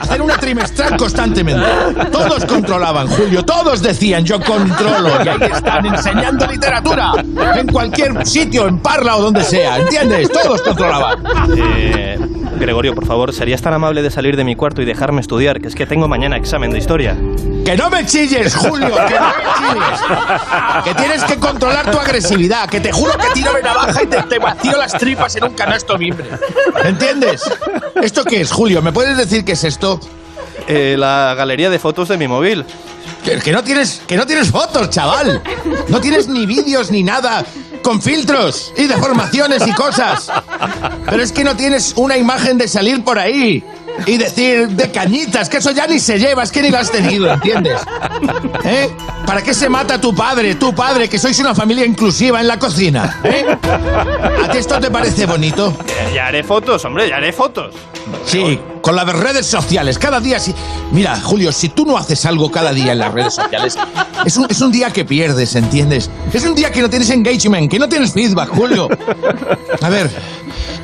Hacer 0.00 0.22
una 0.22 0.36
trimestral 0.38 0.96
constantemente. 0.96 1.66
Todos 2.12 2.44
controlaban, 2.46 3.08
Julio. 3.08 3.44
Todos 3.44 3.82
decían, 3.82 4.24
yo 4.24 4.40
controlo. 4.40 5.10
Y 5.24 5.28
ahí 5.28 5.50
están 5.52 5.84
enseñando 5.84 6.46
literatura. 6.46 7.12
En 7.56 7.66
cualquier 7.66 8.19
sitio, 8.26 8.66
en 8.68 8.78
Parla 8.78 9.16
o 9.16 9.22
donde 9.22 9.44
sea. 9.44 9.78
¿Entiendes? 9.78 10.30
Todos 10.30 10.62
controlaban. 10.62 11.24
Eh, 11.56 12.18
Gregorio, 12.58 12.94
por 12.94 13.06
favor, 13.06 13.32
¿serías 13.32 13.62
tan 13.62 13.72
amable 13.72 14.02
de 14.02 14.10
salir 14.10 14.36
de 14.36 14.44
mi 14.44 14.54
cuarto 14.54 14.82
y 14.82 14.84
dejarme 14.84 15.20
estudiar? 15.20 15.60
Que 15.60 15.68
es 15.68 15.74
que 15.74 15.86
tengo 15.86 16.08
mañana 16.08 16.36
examen 16.36 16.70
de 16.70 16.78
historia. 16.78 17.16
Que 17.64 17.76
no 17.76 17.88
me 17.88 18.04
chilles, 18.04 18.54
Julio, 18.54 18.88
que 18.88 19.14
no 19.14 19.28
me 19.28 19.44
chilles. 19.58 20.00
Que 20.84 20.94
tienes 20.94 21.24
que 21.24 21.36
controlar 21.36 21.90
tu 21.90 21.98
agresividad. 21.98 22.68
Que 22.68 22.80
te 22.80 22.92
juro 22.92 23.12
que 23.16 23.28
tiro 23.32 23.52
de 23.52 23.62
navaja 23.62 24.02
y 24.02 24.06
te, 24.06 24.22
te 24.24 24.38
vacío 24.38 24.76
las 24.76 24.92
tripas 24.92 25.34
en 25.36 25.44
un 25.44 25.54
canasto 25.54 25.96
mimbre. 25.96 26.26
¿Entiendes? 26.84 27.50
¿Esto 28.02 28.24
qué 28.24 28.42
es, 28.42 28.52
Julio? 28.52 28.82
¿Me 28.82 28.92
puedes 28.92 29.16
decir 29.16 29.44
qué 29.44 29.52
es 29.52 29.64
esto? 29.64 29.98
Eh, 30.68 30.96
la 30.98 31.34
galería 31.36 31.70
de 31.70 31.78
fotos 31.78 32.08
de 32.08 32.18
mi 32.18 32.28
móvil. 32.28 32.64
Que, 33.24 33.38
que 33.38 33.52
no 33.52 33.62
tienes, 33.62 34.02
que 34.06 34.16
no 34.16 34.26
tienes 34.26 34.50
fotos, 34.50 34.90
chaval. 34.90 35.42
No 35.88 36.00
tienes 36.00 36.28
ni 36.28 36.46
vídeos 36.46 36.90
ni 36.90 37.02
nada. 37.02 37.44
Con 37.82 38.00
filtros 38.00 38.72
y 38.76 38.86
deformaciones 38.86 39.66
y 39.66 39.72
cosas. 39.72 40.30
Pero 41.06 41.22
es 41.22 41.32
que 41.32 41.44
no 41.44 41.56
tienes 41.56 41.94
una 41.96 42.16
imagen 42.16 42.58
de 42.58 42.68
salir 42.68 43.02
por 43.02 43.18
ahí 43.18 43.64
y 44.06 44.16
decir 44.16 44.68
de 44.68 44.90
cañitas, 44.90 45.48
que 45.48 45.58
eso 45.58 45.72
ya 45.72 45.86
ni 45.86 45.98
se 45.98 46.18
lleva, 46.18 46.42
es 46.42 46.50
que 46.50 46.62
ni 46.62 46.70
lo 46.70 46.78
has 46.78 46.90
tenido, 46.90 47.32
¿entiendes? 47.32 47.80
¿Eh? 48.64 48.90
¿Para 49.26 49.42
qué 49.42 49.54
se 49.54 49.68
mata 49.68 50.00
tu 50.00 50.14
padre, 50.14 50.54
tu 50.54 50.74
padre, 50.74 51.08
que 51.08 51.18
sois 51.18 51.38
una 51.40 51.54
familia 51.54 51.84
inclusiva 51.84 52.40
en 52.40 52.48
la 52.48 52.58
cocina? 52.58 53.20
¿Eh? 53.24 53.44
¿A 54.44 54.50
ti 54.50 54.58
esto 54.58 54.80
te 54.80 54.90
parece 54.90 55.26
bonito? 55.26 55.76
Ya 56.14 56.26
haré 56.26 56.42
fotos, 56.42 56.84
hombre, 56.84 57.08
ya 57.08 57.16
haré 57.16 57.32
fotos. 57.32 57.74
Sí, 58.24 58.58
con 58.82 58.96
las 58.96 59.06
redes 59.12 59.46
sociales, 59.46 59.98
cada 59.98 60.20
día 60.20 60.38
sí. 60.40 60.54
Mira, 60.92 61.18
Julio, 61.20 61.52
si 61.52 61.68
tú 61.68 61.84
no 61.86 61.96
haces 61.96 62.24
algo 62.26 62.50
cada 62.50 62.72
día 62.72 62.92
en 62.92 62.98
las 62.98 63.12
redes 63.12 63.34
sociales, 63.34 63.76
es 64.24 64.36
un, 64.36 64.46
es 64.48 64.60
un 64.60 64.72
día 64.72 64.90
que 64.90 65.04
pierdes, 65.04 65.54
¿entiendes? 65.56 66.10
Es 66.32 66.44
un 66.44 66.54
día 66.54 66.70
que 66.70 66.80
no 66.82 66.90
tienes 66.90 67.10
engagement, 67.10 67.70
que 67.70 67.78
no 67.78 67.88
tienes 67.88 68.12
feedback, 68.12 68.48
Julio. 68.50 68.88
A 69.82 69.88
ver, 69.88 70.10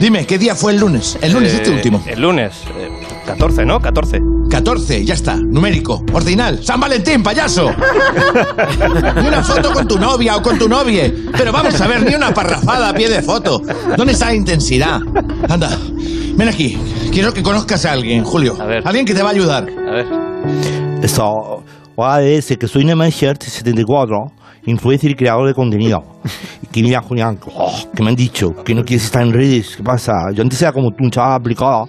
dime, 0.01 0.27
¿qué 0.27 0.39
día 0.39 0.55
fue 0.55 0.73
el 0.73 0.79
lunes? 0.79 1.19
El 1.21 1.33
lunes 1.33 1.53
este 1.55 1.71
Eh, 1.71 1.75
último. 1.75 2.03
El 2.07 2.21
lunes. 2.21 2.53
eh, 2.79 2.91
14, 3.27 3.65
¿no? 3.65 3.81
14. 3.81 4.21
14, 4.49 5.05
ya 5.05 5.15
está, 5.15 5.35
numérico, 5.37 6.05
ordinal. 6.13 6.65
San 6.65 6.79
Valentín, 6.79 7.23
payaso. 7.25 7.73
Ni 9.21 9.27
una 9.29 9.43
foto 9.43 9.73
con 9.73 9.89
tu 9.89 9.99
novia 9.99 10.37
o 10.37 10.43
con 10.43 10.57
tu 10.59 10.69
novie. 10.69 11.13
Pero 11.37 11.51
vamos 11.53 11.81
a 11.81 11.87
ver, 11.89 12.03
ni 12.09 12.15
una 12.15 12.33
parrafada 12.33 12.91
a 12.91 12.95
pie 12.95 13.09
de 13.09 13.23
foto. 13.23 13.61
¿Dónde 13.97 14.13
está 14.13 14.27
la 14.27 14.35
intensidad? 14.35 15.01
Anda, 15.49 15.77
ven 16.37 16.49
aquí. 16.49 16.79
Quiero 17.17 17.33
que 17.33 17.43
conozcas 17.43 17.87
a 17.87 17.93
alguien, 17.93 18.23
Julio. 18.25 18.61
A 18.61 18.67
ver. 18.67 18.83
Alguien 18.87 19.07
que 19.07 19.15
te 19.15 19.23
va 19.23 19.31
a 19.31 19.33
ayudar. 19.33 19.63
A 19.63 19.91
ver. 19.91 20.07
Eso, 21.03 21.65
hola, 21.95 22.23
es 22.23 22.55
que 22.61 22.69
soy 22.69 22.85
Nemanshert74, 22.85 24.33
influencer 24.67 25.13
y 25.13 25.15
creador 25.15 25.49
de 25.49 25.55
contenido. 25.55 26.03
Y 26.63 26.67
que 26.67 26.83
mira, 26.83 27.01
Julián, 27.01 27.39
oh, 27.55 27.75
que 27.97 28.03
me 28.03 28.11
han 28.11 28.17
dicho 28.17 28.51
que 28.63 28.75
no 28.75 28.85
quieres 28.85 29.07
estar 29.07 29.23
en 29.23 29.33
redes, 29.33 29.77
¿qué 29.79 29.83
pasa? 29.83 30.13
Yo 30.35 30.43
antes 30.43 30.61
era 30.61 30.73
como 30.73 30.91
tú, 30.91 31.05
un 31.05 31.11
chaval 31.11 31.41
aplicado 31.41 31.89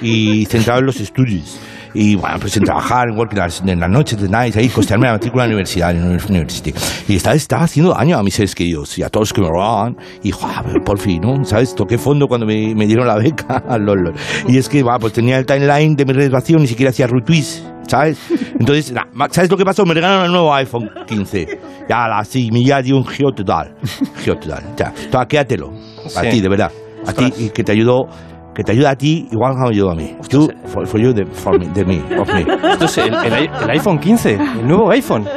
y 0.00 0.46
centrado 0.46 0.78
en 0.78 0.86
los 0.86 1.00
estudios. 1.00 1.58
Y 1.94 2.14
bueno, 2.16 2.36
pues 2.40 2.56
en 2.56 2.64
trabajar, 2.64 3.08
que 3.28 3.36
las, 3.36 3.60
en 3.66 3.80
las 3.80 3.90
noches 3.90 4.20
de 4.20 4.28
night, 4.28 4.56
ahí 4.56 4.68
costearme 4.68 5.06
la 5.06 5.14
matrícula 5.14 5.44
de 5.44 5.48
la 5.50 5.54
universidad, 5.54 5.90
en 5.90 6.16
la 6.16 6.24
university. 6.28 6.72
Y 7.08 7.16
estaba, 7.16 7.34
estaba 7.36 7.64
haciendo 7.64 7.92
daño 7.94 8.16
a 8.18 8.22
mis 8.22 8.34
seres 8.34 8.54
queridos 8.54 8.96
y 8.98 9.02
a 9.02 9.08
todos 9.08 9.28
los 9.28 9.32
que 9.32 9.40
me 9.40 9.48
robaban. 9.48 9.96
Y, 10.22 10.30
joder, 10.30 10.82
por 10.84 10.98
fin, 10.98 11.20
¿no? 11.22 11.44
¿Sabes? 11.44 11.74
Toqué 11.74 11.98
fondo 11.98 12.26
cuando 12.28 12.46
me, 12.46 12.74
me 12.74 12.86
dieron 12.86 13.06
la 13.06 13.16
beca. 13.16 13.62
lol, 13.78 14.02
lol. 14.02 14.14
Y 14.48 14.56
es 14.58 14.68
que, 14.68 14.82
va, 14.82 14.98
pues 14.98 15.12
tenía 15.12 15.38
el 15.38 15.46
timeline 15.46 15.96
de 15.96 16.04
mi 16.04 16.28
vacío, 16.28 16.58
ni 16.58 16.66
siquiera 16.66 16.90
hacía 16.90 17.06
retweets. 17.06 17.64
¿Sabes? 17.86 18.18
Entonces, 18.58 18.94
¿sabes 19.32 19.50
lo 19.50 19.56
que 19.56 19.64
pasó? 19.64 19.84
Me 19.84 19.94
regalaron 19.94 20.26
el 20.26 20.30
nuevo 20.30 20.54
iPhone 20.54 20.88
15. 21.08 21.58
Ya, 21.88 22.06
la, 22.06 22.22
ya 22.24 22.82
dio 22.82 22.96
un 22.96 23.04
giro 23.04 23.32
total. 23.32 23.74
Giro 24.22 24.38
total. 24.38 24.62
Ya, 24.76 24.92
toma, 25.10 25.26
quédatelo. 25.26 25.72
A 26.16 26.22
Sí. 26.22 26.30
ti, 26.30 26.40
de 26.40 26.48
verdad. 26.48 26.70
A 27.04 27.12
ti, 27.12 27.50
que 27.52 27.64
te 27.64 27.72
ayudó, 27.72 28.06
que 28.54 28.64
te 28.64 28.72
ayuda 28.72 28.90
a 28.90 28.96
ti, 28.96 29.28
igual 29.30 29.54
que 29.54 29.60
me 29.60 29.68
ayudó 29.68 29.90
a 29.90 29.94
mí. 29.94 30.16
Tú, 30.28 30.52
for, 30.66 30.86
for 30.86 31.00
you, 31.00 31.12
de, 31.12 31.24
for 31.26 31.58
me, 31.58 31.68
de 31.68 31.84
mí, 31.84 32.02
of 32.18 32.28
me. 32.32 32.40
Esto 32.72 32.84
es 32.84 32.98
el, 32.98 33.14
el 33.14 33.32
el 33.32 33.70
iPhone 33.70 33.98
15, 33.98 34.34
el 34.34 34.66
nuevo 34.66 34.90
iPhone. 34.90 35.28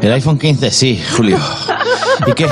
El 0.00 0.12
iPhone 0.12 0.38
15, 0.38 0.70
sí, 0.70 1.02
Julio. 1.16 1.38
¿Y 2.26 2.32
qué? 2.32 2.46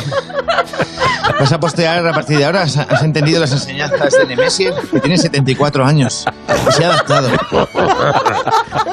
¿Vas 1.39 1.53
a 1.53 1.61
postear 1.61 2.05
a 2.07 2.13
partir 2.13 2.39
de 2.39 2.45
ahora? 2.45 2.63
¿Has, 2.63 3.03
entendido 3.03 3.41
las 3.41 3.53
enseñanzas 3.53 4.13
de 4.13 4.27
Nemesier? 4.27 4.75
Que 4.91 5.01
tiene 5.01 5.17
74 5.17 5.85
años. 5.85 6.25
Y 6.69 6.73
se 6.73 6.85
ha 6.85 6.89
adaptado. 6.89 7.29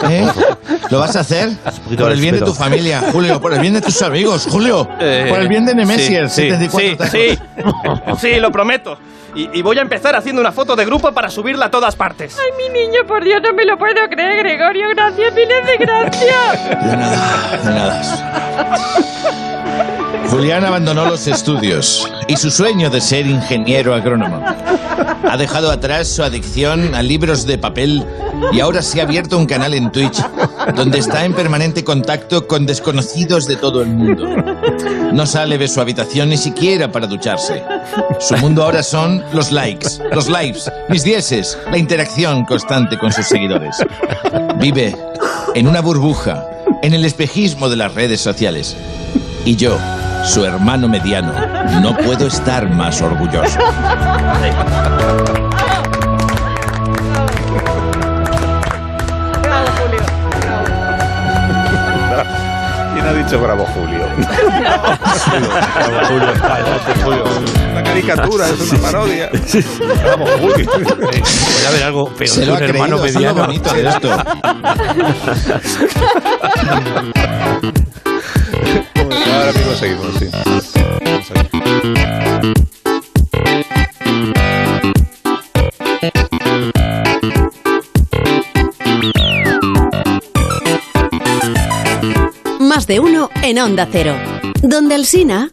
¿Eh? 0.09 0.27
¿Lo 0.91 0.99
vas 0.99 1.15
a 1.15 1.21
hacer? 1.21 1.49
Por 1.97 2.11
el 2.11 2.19
bien 2.19 2.35
de 2.35 2.41
tu 2.41 2.53
familia, 2.53 3.01
Julio. 3.11 3.41
Por 3.41 3.53
el 3.53 3.59
bien 3.59 3.73
de 3.73 3.81
tus 3.81 4.01
amigos, 4.01 4.47
Julio. 4.49 4.87
Eh, 4.99 5.27
Por 5.29 5.39
el 5.39 5.47
bien 5.47 5.65
de 5.65 5.73
Nemesier, 5.73 6.29
sí, 6.29 6.43
sí, 6.43 6.49
74 6.49 7.07
Sí, 7.07 7.29
sí, 7.31 7.39
sí, 8.19 8.39
lo 8.39 8.51
prometo. 8.51 8.97
Y, 9.35 9.49
y 9.59 9.61
voy 9.61 9.77
a 9.77 9.81
empezar 9.81 10.15
haciendo 10.15 10.41
una 10.41 10.51
foto 10.51 10.75
de 10.75 10.85
grupo 10.85 11.11
para 11.11 11.29
subirla 11.29 11.65
a 11.65 11.71
todas 11.71 11.95
partes. 11.95 12.37
Ay, 12.39 12.51
mi 12.57 12.69
niño, 12.79 13.05
por 13.05 13.23
Dios, 13.23 13.41
no 13.43 13.53
me 13.53 13.65
lo 13.65 13.77
puedo 13.77 14.07
creer, 14.09 14.37
Gregorio. 14.37 14.89
Gracias, 14.95 15.33
miles 15.33 15.65
de 15.67 15.77
gracias. 15.77 16.69
De 16.85 16.97
nada, 16.97 17.57
de 17.63 17.69
nada. 17.71 18.01
Julián 20.29 20.65
abandonó 20.65 21.05
los 21.05 21.27
estudios 21.27 22.11
y 22.27 22.35
su 22.35 22.49
sueño 22.49 22.89
de 22.89 22.99
ser 22.99 23.27
ingeniero 23.27 23.93
agrónomo. 23.93 24.43
Ha 25.29 25.37
dejado 25.37 25.71
atrás 25.71 26.07
su 26.07 26.23
adicción 26.23 26.95
a 26.95 27.01
libros 27.01 27.45
de 27.45 27.57
papel 27.57 28.05
y 28.51 28.59
ahora 28.59 28.81
se 28.81 28.99
ha 28.99 29.03
abierto 29.03 29.37
un 29.37 29.45
canal 29.45 29.73
en 29.73 29.91
Twitch 29.91 30.21
donde 30.73 30.99
está 30.99 31.25
en 31.25 31.33
permanente 31.33 31.83
contacto 31.83 32.47
con 32.47 32.65
desconocidos 32.65 33.45
de 33.47 33.55
todo 33.55 33.81
el 33.81 33.89
mundo. 33.89 34.27
No 35.13 35.25
sale 35.25 35.57
de 35.57 35.67
su 35.67 35.81
habitación 35.81 36.29
ni 36.29 36.37
siquiera 36.37 36.91
para 36.91 37.07
ducharse. 37.07 37.63
Su 38.19 38.37
mundo 38.37 38.63
ahora 38.63 38.83
son 38.83 39.23
los 39.33 39.51
likes, 39.51 39.87
los 40.11 40.27
lives, 40.27 40.71
mis 40.89 41.03
dieces, 41.03 41.57
la 41.69 41.77
interacción 41.77 42.45
constante 42.45 42.97
con 42.97 43.11
sus 43.11 43.27
seguidores. 43.27 43.77
Vive 44.59 44.95
en 45.53 45.67
una 45.67 45.81
burbuja, 45.81 46.45
en 46.81 46.93
el 46.93 47.05
espejismo 47.05 47.69
de 47.69 47.75
las 47.75 47.93
redes 47.93 48.21
sociales. 48.21 48.75
Y 49.45 49.55
yo, 49.55 49.77
su 50.25 50.43
hermano 50.43 50.87
mediano, 50.87 51.33
no 51.81 51.95
puedo 51.97 52.27
estar 52.27 52.69
más 52.69 53.01
orgulloso. 53.01 53.59
Ha 63.09 63.13
dicho 63.13 63.39
Bravo 63.45 63.65
Julio? 63.65 63.99
Bravo 65.75 66.05
Julio, 66.07 66.33
Julio. 67.03 67.23
Una 67.71 67.83
caricatura, 67.83 68.49
es 68.49 68.71
una 68.71 68.81
parodia. 68.81 69.29
Bravo 70.03 70.25
Julio. 70.39 70.69
Voy 70.75 71.65
a 71.67 71.71
ver 71.71 71.83
algo 71.83 72.09
peor. 72.09 72.29
Se 72.29 72.45
lo 72.45 72.55
ha 72.55 72.59
hermano 72.59 72.97
creído, 72.99 73.05
es 73.05 73.13
mediano. 73.15 73.45
bonito 73.45 73.73
de 73.73 73.87
esto. 73.87 74.11
Ahora 79.35 79.51
mismo 79.53 79.73
seguimos, 79.75 80.15
sí. 80.19 80.29
Vamos 80.31 81.31
Más 92.85 92.87
de 92.87 92.99
uno 92.99 93.31
en 93.41 93.57
Onda 93.57 93.87
Cero. 93.91 94.13
Donde 94.61 94.93
el 94.93 95.07
Sina. 95.07 95.49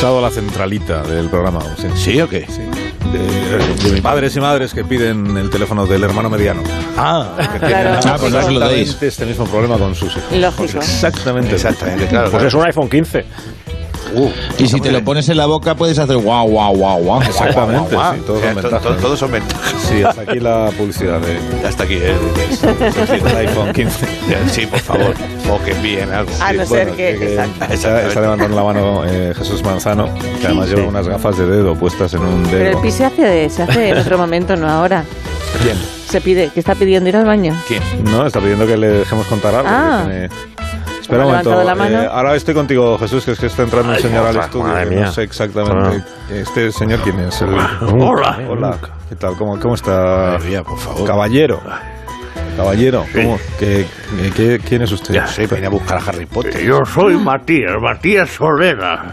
colapsado 0.00 0.20
la 0.20 0.30
centralita 0.30 1.02
del 1.04 1.28
programa. 1.28 1.60
¿Sí, 1.78 1.86
¿Sí 1.94 2.20
o 2.20 2.28
qué? 2.28 2.46
Sí. 2.48 2.62
De, 3.10 3.90
de 3.90 4.02
padres 4.02 4.36
y 4.36 4.40
madres 4.40 4.72
que 4.72 4.84
piden 4.84 5.36
el 5.36 5.50
teléfono 5.50 5.86
del 5.86 6.04
hermano 6.04 6.30
mediano. 6.30 6.62
Ah, 6.96 7.34
que 7.52 7.58
tienen 7.58 7.86
Ah, 8.04 8.16
pues 8.20 8.32
no 8.32 8.42
se 8.42 8.50
lo 8.52 8.60
exactamente 8.60 9.06
este 9.08 9.26
mismo 9.26 9.46
problema 9.46 9.78
con 9.78 9.94
sus 9.94 10.16
hijos. 10.16 10.32
Lógico. 10.32 10.78
Exactamente. 10.78 11.54
Exactamente, 11.54 12.06
claro. 12.06 12.30
pues 12.30 12.44
es 12.44 12.54
un 12.54 12.64
iPhone 12.66 12.88
15. 12.88 13.24
Y 14.58 14.66
si 14.68 14.80
te 14.80 14.90
lo 14.92 15.02
pones 15.04 15.28
en 15.28 15.36
la 15.36 15.46
boca 15.46 15.74
puedes 15.74 15.98
hacer 15.98 16.16
guau, 16.16 16.48
guau, 16.48 16.76
guau, 16.76 16.98
guau. 17.02 17.22
Exactamente, 17.22 17.94
Guau, 17.94 18.14
sí, 18.14 18.20
todos 18.26 18.42
eh, 18.42 18.46
son 18.46 18.54
to- 18.54 18.62
ventajas. 18.62 18.82
to- 18.96 19.02
Todos 19.02 19.18
son 19.18 19.32
ventajas. 19.32 19.74
Sí, 19.88 20.02
hasta 20.02 20.22
aquí 20.22 20.40
la 20.40 20.70
publicidad 20.76 21.20
de, 21.20 21.38
Hasta 21.68 21.84
aquí, 21.84 21.94
¿eh? 21.94 22.14
del 23.22 23.36
iPhone 23.48 23.72
15. 23.72 24.06
Sí, 24.50 24.66
por 24.66 24.80
favor. 24.80 25.14
O 25.50 25.64
que 25.64 25.72
envíen 25.72 26.12
algo. 26.12 26.30
A 26.40 26.50
Sí, 26.50 26.56
no 26.56 26.64
bueno, 26.66 26.66
ser 26.66 26.88
que. 26.90 27.18
que- 27.18 27.34
exacto. 27.34 27.64
está, 27.74 28.02
está 28.06 28.20
levantando 28.20 28.56
la 28.56 28.62
mano 28.64 29.02
eh, 29.06 29.32
Jesús 29.36 29.62
Manzano, 29.62 30.08
que 30.40 30.46
además 30.46 30.68
lleva 30.68 30.86
unas 30.88 31.06
gafas 31.08 31.36
de 31.38 31.46
dedo 31.46 31.74
puestas 31.74 32.12
en 32.14 32.20
un 32.20 32.42
Pero 32.44 32.56
el 32.58 32.70
dedo. 32.72 32.82
pis 32.82 32.94
se 32.94 33.04
hace, 33.04 33.48
se 33.50 33.62
hace 33.62 33.88
en 33.90 33.98
otro 33.98 34.18
momento, 34.18 34.56
no 34.56 34.68
ahora. 34.68 35.04
¿Quién? 35.62 35.76
Se 36.08 36.20
pide, 36.20 36.48
que 36.48 36.58
está 36.60 36.74
pidiendo 36.74 37.08
ir 37.08 37.16
al 37.16 37.24
baño. 37.24 37.54
¿Quién? 37.68 37.82
No, 38.04 38.26
está 38.26 38.40
pidiendo 38.40 38.66
que 38.66 38.76
le 38.76 38.88
dejemos 38.88 39.26
contar 39.26 39.54
algo. 39.54 39.68
Ah. 39.70 40.04
que 40.06 40.10
tiene- 40.28 40.49
Espera 41.10 41.24
un 41.26 41.30
momento. 41.30 41.64
la 41.64 41.74
mano. 41.74 42.02
eh, 42.02 42.08
ahora 42.10 42.34
estoy 42.36 42.54
contigo, 42.54 42.98
Jesús, 42.98 43.24
que 43.24 43.32
es 43.32 43.40
que 43.40 43.46
está 43.46 43.62
entrando 43.62 43.92
un 43.92 43.98
señor 43.98 44.26
al 44.26 44.36
estudio. 44.36 44.74
mía. 44.90 45.00
No 45.06 45.12
sé 45.12 45.22
exactamente. 45.24 46.04
Este 46.30 46.70
señor, 46.72 47.00
¿quién 47.00 47.18
es? 47.20 47.40
El- 47.42 47.54
Hola. 48.02 48.38
Hola. 48.48 48.76
¿Qué 49.08 49.16
tal? 49.16 49.34
¿Cómo, 49.36 49.58
cómo 49.58 49.74
está? 49.74 49.90
Madre 50.38 50.48
mía, 50.48 50.62
por 50.62 50.78
favor. 50.78 51.04
Caballero. 51.06 51.60
Caballero. 52.64 53.06
¿Cómo? 53.14 53.38
¿Qué, 53.58 53.86
qué- 54.16 54.30
qué- 54.36 54.58
quién 54.66 54.82
es 54.82 54.92
usted? 54.92 55.14
Ya 55.14 55.26
sé, 55.26 55.46
venía 55.46 55.68
a 55.68 55.70
buscar 55.70 55.96
a 55.98 56.00
Harry 56.10 56.26
Potter. 56.26 56.62
Yo 56.62 56.84
soy 56.84 57.16
Matías, 57.16 57.72
Matías 57.80 58.28
Solera. 58.30 59.12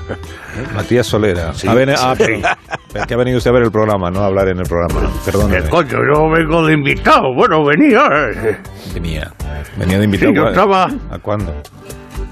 Matías 0.76 1.08
Solera. 1.08 1.54
Sí, 1.54 1.68
Ha 1.68 1.74
veni- 1.74 1.96
sí, 1.96 2.04
ah, 2.06 2.16
sí. 2.18 3.04
que 3.08 3.14
ha 3.14 3.18
venido 3.18 3.38
usted 3.38 3.52
a 3.52 3.54
ver 3.54 3.64
el 3.64 3.72
programa, 3.72 4.12
no 4.12 4.22
a 4.22 4.26
hablar 4.26 4.50
en 4.50 4.58
el 4.60 4.66
programa. 4.66 5.10
Perdóneme. 5.24 5.64
¿Qué 5.64 5.70
coño? 5.70 5.98
Yo 6.14 6.30
vengo 6.30 6.66
de 6.66 6.74
invitado. 6.74 7.34
Bueno, 7.36 7.64
venía. 7.64 8.08
eh, 8.34 8.58
Venía. 8.94 9.32
Venía 9.78 9.98
de 10.00 10.06
invitado. 10.06 10.32
Sí, 10.32 10.36
yo 10.36 10.46
¿a- 10.46 10.50
estaba- 10.50 10.90
¿A 11.12 11.20
cuándo? 11.20 11.54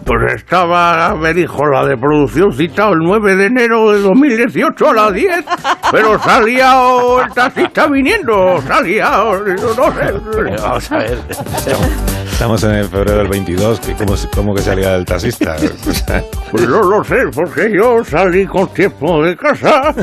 Pues 0.05 0.33
estaba, 0.35 1.15
me 1.15 1.33
dijo 1.33 1.65
la 1.67 1.83
de 1.85 1.97
producción 1.97 2.53
citado 2.53 2.93
el 2.93 2.99
9 2.99 3.35
de 3.35 3.45
enero 3.47 3.91
de 3.91 4.01
2018 4.01 4.89
a 4.89 4.93
las 4.93 5.13
10, 5.13 5.45
pero 5.91 6.19
salía 6.19 6.75
el 7.25 7.33
taxista 7.33 7.87
viniendo, 7.87 8.61
salía, 8.67 9.09
no 9.09 9.91
sé. 9.91 10.61
Vamos 10.61 10.91
a 10.91 10.97
ver. 10.99 11.17
Estamos 12.35 12.63
en 12.65 12.71
el 12.71 12.85
febrero 12.89 13.19
del 13.19 13.27
22. 13.29 13.79
que 13.79 13.93
¿Cómo, 13.93 14.13
cómo 14.35 14.53
que 14.53 14.61
salía 14.61 14.95
el 14.95 15.05
taxista? 15.05 15.55
Pues 16.51 16.69
no 16.69 16.81
lo 16.83 17.03
sé, 17.03 17.17
porque 17.33 17.69
yo 17.75 18.01
salí 18.05 18.45
con 18.45 18.67
tiempo 18.73 19.21
de 19.23 19.35
casa. 19.35 19.93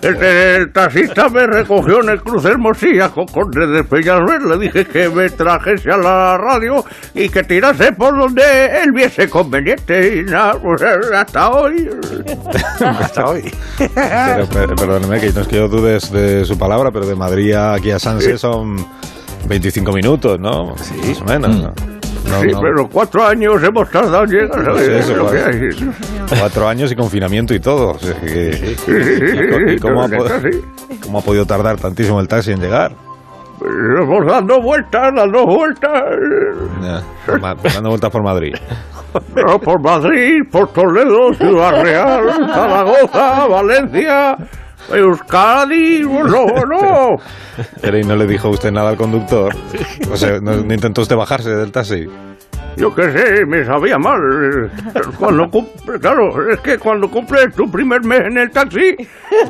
El, 0.00 0.16
el 0.22 0.72
taxista 0.72 1.28
me 1.28 1.46
recogió 1.46 2.00
en 2.02 2.10
el 2.10 2.22
cruce 2.22 2.48
Hermosilla 2.48 3.10
con 3.10 3.26
Conde 3.26 3.66
de 3.66 3.84
Peñalver. 3.84 4.40
Le 4.42 4.56
dije 4.58 4.86
que 4.86 5.08
me 5.10 5.28
trajese 5.28 5.90
a 5.90 5.98
la 5.98 6.38
radio 6.38 6.82
y 7.12 7.28
que 7.28 7.42
tirase 7.42 7.92
por 7.92 8.16
donde 8.16 8.42
él 8.82 8.92
viese 8.94 9.28
conveniente. 9.28 10.18
Y 10.18 10.22
nada, 10.22 10.54
pues 10.62 10.80
hasta 10.82 11.50
hoy. 11.50 11.90
Hasta 12.80 13.26
hoy. 13.26 13.52
pero, 13.94 14.46
per- 14.48 14.74
perdóneme 14.76 15.20
que 15.20 15.32
no 15.32 15.40
es 15.42 15.48
que 15.48 15.56
yo 15.56 15.68
dudes 15.68 16.10
de 16.10 16.44
su 16.46 16.56
palabra, 16.56 16.90
pero 16.92 17.04
de 17.06 17.16
Madrid 17.16 17.52
aquí 17.54 17.90
a 17.90 17.98
Sanse 17.98 18.38
son 18.38 18.76
25 19.46 19.92
minutos, 19.92 20.38
¿no? 20.38 20.68
Más 20.68 21.20
o 21.20 21.24
menos, 21.24 21.56
¿no? 21.60 21.72
No, 22.30 22.40
sí, 22.42 22.48
no. 22.52 22.60
pero 22.60 22.88
cuatro 22.88 23.26
años 23.26 23.60
hemos 23.62 23.90
tardado 23.90 24.24
en 24.24 24.30
llegar. 24.30 24.62
No 24.62 24.76
sé, 24.78 24.98
eso, 24.98 25.10
Es 25.12 25.16
lo 25.18 25.30
que 25.30 25.38
cuatro, 25.38 25.50
hay. 26.30 26.38
cuatro 26.38 26.68
años 26.68 26.92
y 26.92 26.96
confinamiento 26.96 27.54
y 27.54 27.60
todo. 27.60 27.92
o 27.92 27.98
sea, 27.98 28.14
que- 28.20 28.52
Sí, 28.52 28.74
sí, 28.76 28.92
sí, 29.02 29.74
¿Y 29.74 29.78
cómo, 29.78 30.02
ha 30.02 30.08
sí, 30.08 30.16
po- 30.16 30.28
sí. 30.28 30.60
cómo 31.02 31.18
ha 31.18 31.22
podido 31.22 31.44
tardar 31.46 31.76
tantísimo 31.78 32.20
el 32.20 32.28
taxi 32.28 32.52
en 32.52 32.60
llegar? 32.60 32.92
Pues 33.58 33.70
Hemos 34.00 34.26
dando 34.26 34.60
vueltas, 34.62 35.12
dando 35.14 35.44
vueltas. 35.46 35.92
Ma- 37.40 37.54
dando 37.74 37.88
vueltas 37.90 38.10
por 38.10 38.22
Madrid. 38.22 38.54
No, 39.34 39.58
por 39.58 39.80
Madrid, 39.80 40.42
por 40.52 40.68
Toledo, 40.72 41.34
Ciudad 41.34 41.82
Real, 41.82 42.30
Zaragoza, 42.54 43.46
Valencia, 43.48 44.36
Euskadi, 44.92 46.04
bueno, 46.04 46.46
bueno. 46.46 47.16
Pero 47.80 47.98
¿y 47.98 48.04
no 48.04 48.16
le 48.16 48.26
dijo 48.26 48.48
usted 48.48 48.70
nada 48.72 48.90
al 48.90 48.96
conductor? 48.96 49.54
O 50.10 50.16
sea, 50.16 50.40
¿no, 50.40 50.56
no 50.56 50.74
intentó 50.74 51.02
usted 51.02 51.16
bajarse 51.16 51.50
del 51.50 51.72
taxi? 51.72 52.08
Yo 52.76 52.94
qué 52.94 53.10
sé, 53.10 53.46
me 53.46 53.64
sabía 53.64 53.98
mal. 53.98 54.70
Cuando 55.18 55.50
cumple, 55.50 55.98
claro, 56.00 56.50
es 56.50 56.60
que 56.60 56.78
cuando 56.78 57.10
cumples 57.10 57.54
tu 57.54 57.70
primer 57.70 58.02
mes 58.02 58.20
en 58.20 58.38
el 58.38 58.50
taxi, 58.50 58.96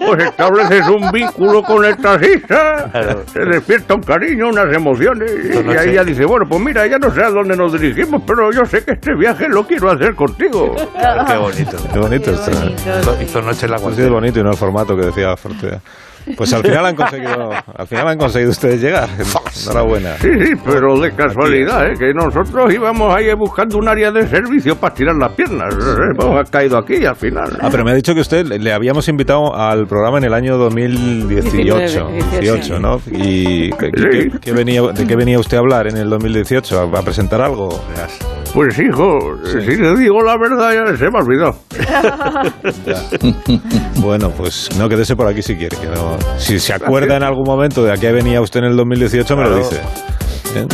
pues 0.07 0.25
estableces 0.25 0.89
un 0.89 1.11
vínculo 1.13 1.63
con 1.63 1.85
el 1.85 1.97
taxista, 1.97 2.91
se 3.33 3.41
despierta 3.41 3.95
un 3.95 4.03
cariño, 4.03 4.49
unas 4.49 4.75
emociones, 4.75 5.31
y 5.45 5.77
ahí 5.77 5.95
ya 5.95 6.05
dice, 6.05 6.25
bueno, 6.25 6.47
pues 6.49 6.61
mira, 6.61 6.87
ya 6.87 6.99
no 6.99 7.13
sé 7.15 7.23
a 7.23 7.31
dónde 7.31 7.57
nos 7.57 7.73
dirigimos, 7.79 8.23
pero 8.27 8.53
yo 8.53 8.65
sé 8.65 8.85
que 8.85 8.93
este 8.93 9.15
viaje 9.15 9.49
lo 9.49 9.65
quiero 9.67 9.91
hacer 9.91 10.15
contigo. 10.15 10.75
Qué 11.27 11.37
bonito. 11.37 11.77
Qué 11.93 11.99
bonito 11.99 12.31
esto. 12.31 12.51
¿eh? 12.51 12.75
Hizo, 13.01 13.23
hizo 13.23 13.43
noche 13.43 13.67
en 13.67 13.73
la 13.73 13.77
Ha 13.77 13.93
sido 13.93 14.11
bonito 14.13 14.41
y 14.41 14.43
no 14.43 14.51
el 14.51 14.57
formato 14.57 14.97
que 14.97 15.07
decía 15.07 15.37
Fortea. 15.37 15.81
Pues 16.37 16.53
al 16.53 16.63
final 16.63 16.87
han 16.87 16.97
conseguido, 16.97 17.51
al 17.77 17.87
final 17.87 18.09
han 18.09 18.19
conseguido 18.19 18.51
ustedes 18.51 18.81
llegar. 18.81 19.09
Enhorabuena. 19.65 20.17
Sí, 20.19 20.29
sí, 20.41 20.53
pero 20.65 20.99
de 20.99 21.13
casualidad, 21.13 21.87
¿eh? 21.91 21.95
que 21.99 22.13
nosotros 22.15 22.73
íbamos 22.73 23.15
ahí 23.15 23.33
buscando 23.35 23.79
un 23.79 23.89
área 23.89 24.11
de 24.11 24.27
servicio 24.27 24.77
para 24.77 24.95
tirar 24.95 25.17
las 25.17 25.33
piernas. 25.33 25.75
Hemos 26.19 26.51
caído 26.51 26.79
aquí 26.79 27.05
al 27.05 27.17
final. 27.17 27.59
Ah, 27.61 27.69
pero 27.71 27.85
me 27.85 27.91
ha 27.91 27.95
dicho 27.95 28.15
que 28.15 28.21
usted 28.21 28.47
le 28.47 28.73
habíamos 28.73 29.09
invitado 29.09 29.55
al 29.55 29.87
programa 29.87 30.19
en 30.19 30.25
el 30.25 30.35
año 30.35 30.57
2018, 30.57 32.09
19, 32.09 32.41
18, 32.41 32.79
¿no? 32.81 33.01
¿Y 33.11 33.71
qué- 33.73 33.91
qué- 33.91 34.31
qué 34.41 34.53
venía, 34.53 34.83
de 34.83 35.07
qué 35.07 35.17
venía 35.17 35.39
usted 35.39 35.57
a 35.57 35.61
hablar 35.61 35.87
en 35.89 35.97
el 35.97 36.09
2018? 36.11 36.81
¿A, 36.81 36.99
a 36.99 37.03
presentar 37.03 37.41
algo? 37.41 37.69
Pues 38.55 38.79
hijo, 38.81 39.19
si 39.45 39.77
le 39.77 39.97
digo 39.97 40.23
la 40.23 40.37
verdad 40.37 40.73
ya 40.73 40.97
se 40.97 41.09
me 41.11 41.19
ha 41.19 41.23
olvidado. 41.23 41.57
Bueno, 43.97 44.31
pues 44.31 44.69
no 44.79 44.89
quédese 44.89 45.15
por 45.15 45.27
aquí 45.29 45.43
si 45.43 45.57
quiere. 45.57 45.77
que 45.77 45.87
no- 45.87 46.17
si 46.39 46.59
se 46.59 46.73
acuerda 46.73 47.17
en 47.17 47.23
algún 47.23 47.45
momento 47.45 47.85
de 47.85 47.93
a 47.93 47.97
qué 47.97 48.11
venía 48.13 48.41
usted 48.41 48.61
en 48.61 48.67
el 48.67 48.77
2018, 48.77 49.37
me 49.37 49.45
lo 49.45 49.57
dice. 49.57 49.77
¿Eh? 50.57 50.67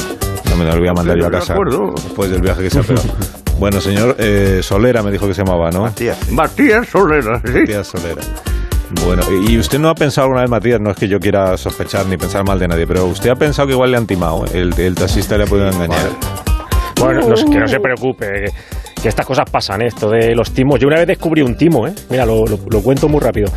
No 0.51 0.57
me 0.57 0.65
lo 0.65 0.79
voy 0.79 0.89
a 0.89 0.93
mandar 0.95 1.19
yo 1.19 1.27
a 1.27 1.31
de 1.31 1.39
casa 1.39 1.53
acuerdo. 1.53 1.93
después 1.95 2.31
del 2.31 2.41
viaje 2.41 2.62
que 2.62 2.71
sea, 2.71 2.83
pero... 2.87 3.01
Bueno, 3.59 3.81
señor 3.81 4.17
eh, 4.19 4.61
Solera 4.62 5.03
me 5.03 5.11
dijo 5.11 5.27
que 5.27 5.33
se 5.33 5.43
llamaba, 5.43 5.71
¿no? 5.71 5.81
Matías. 5.85 6.31
Matías 6.31 6.87
Solera, 6.89 7.41
sí. 7.43 7.53
Matías 7.61 7.87
Solera. 7.87 8.21
Bueno, 9.03 9.23
¿y 9.49 9.59
usted 9.59 9.79
no 9.79 9.89
ha 9.89 9.95
pensado 9.95 10.27
alguna 10.27 10.43
vez, 10.43 10.51
Matías? 10.51 10.79
No 10.79 10.91
es 10.91 10.97
que 10.99 11.09
yo 11.09 11.19
quiera 11.19 11.57
sospechar 11.57 12.05
ni 12.05 12.19
pensar 12.19 12.45
mal 12.47 12.59
de 12.59 12.69
nadie, 12.69 12.87
pero 12.87 13.07
usted 13.07 13.31
ha 13.31 13.35
pensado 13.35 13.67
que 13.67 13.73
igual 13.73 13.91
le 13.93 13.97
han 13.97 14.07
timado, 14.07 14.45
¿eh? 14.45 14.51
el, 14.61 14.79
el 14.79 14.95
taxista 14.95 15.39
le 15.39 15.45
ha 15.45 15.47
podido 15.47 15.69
engañar. 15.71 16.11
Bueno, 17.00 17.20
no, 17.28 17.35
que 17.35 17.59
no 17.59 17.68
se 17.68 17.78
preocupe, 17.80 18.26
que, 18.26 19.02
que 19.02 19.09
estas 19.09 19.26
cosas 19.26 19.44
pasan, 19.50 19.82
¿eh? 19.82 19.87
esto 19.88 20.09
de 20.11 20.35
los 20.35 20.50
timos. 20.52 20.80
Yo 20.80 20.88
una 20.88 20.96
vez 20.98 21.06
descubrí 21.06 21.42
un 21.42 21.54
timo, 21.56 21.87
¿eh? 21.87 21.92
Mira, 22.11 22.24
lo, 22.24 22.44
lo- 22.46 22.59
lo 22.70 22.80
cuento 22.82 23.09
muy 23.09 23.20
rápido. 23.20 23.48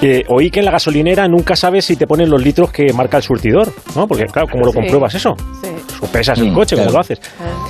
Eh, 0.00 0.24
oí 0.28 0.50
que 0.50 0.60
en 0.60 0.64
la 0.64 0.70
gasolinera 0.72 1.28
nunca 1.28 1.54
sabes 1.54 1.84
si 1.84 1.96
te 1.96 2.06
ponen 2.06 2.30
los 2.30 2.42
litros 2.42 2.70
que 2.72 2.92
marca 2.92 3.18
el 3.18 3.22
surtidor, 3.22 3.70
¿no? 3.94 4.06
Porque, 4.08 4.24
claro, 4.26 4.48
¿cómo 4.50 4.64
lo 4.64 4.72
Sí. 4.72 4.78
compruebas 4.78 5.14
eso? 5.14 5.34
Sí. 5.62 5.68
O 6.00 6.06
pesas 6.06 6.38
el 6.38 6.50
Mm, 6.52 6.54
coche, 6.54 6.76
claro. 6.76 6.88
¿cómo 6.90 6.98
lo 6.98 7.00
haces? 7.00 7.20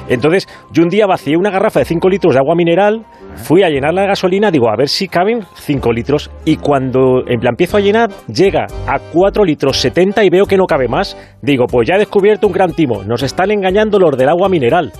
Entonces, 0.08 0.46
yo 0.70 0.82
un 0.82 0.88
día 0.88 1.06
vacié 1.06 1.36
una 1.36 1.50
garrafa 1.50 1.80
de 1.80 1.86
5 1.86 2.08
litros 2.08 2.34
de 2.34 2.38
agua 2.38 2.54
mineral, 2.54 3.04
fui 3.36 3.62
a 3.62 3.68
llenar 3.68 3.94
la 3.94 4.06
gasolina, 4.06 4.50
digo, 4.50 4.68
a 4.68 4.76
ver 4.76 4.88
si 4.88 5.08
caben 5.08 5.40
5 5.54 5.92
litros, 5.92 6.30
y 6.44 6.56
cuando 6.56 7.22
en 7.26 7.40
plan, 7.40 7.52
empiezo 7.52 7.76
a 7.76 7.80
llenar, 7.80 8.10
llega 8.26 8.66
a 8.86 8.98
4 9.12 9.44
litros 9.44 9.78
70 9.78 10.24
y 10.24 10.30
veo 10.30 10.46
que 10.46 10.56
no 10.56 10.66
cabe 10.66 10.88
más. 10.88 11.16
Digo, 11.42 11.66
pues 11.66 11.88
ya 11.88 11.96
he 11.96 11.98
descubierto 11.98 12.46
un 12.46 12.52
gran 12.52 12.72
timo, 12.72 13.02
nos 13.04 13.22
están 13.22 13.50
engañando 13.50 13.98
los 13.98 14.16
del 14.16 14.28
agua 14.28 14.48
mineral. 14.48 14.92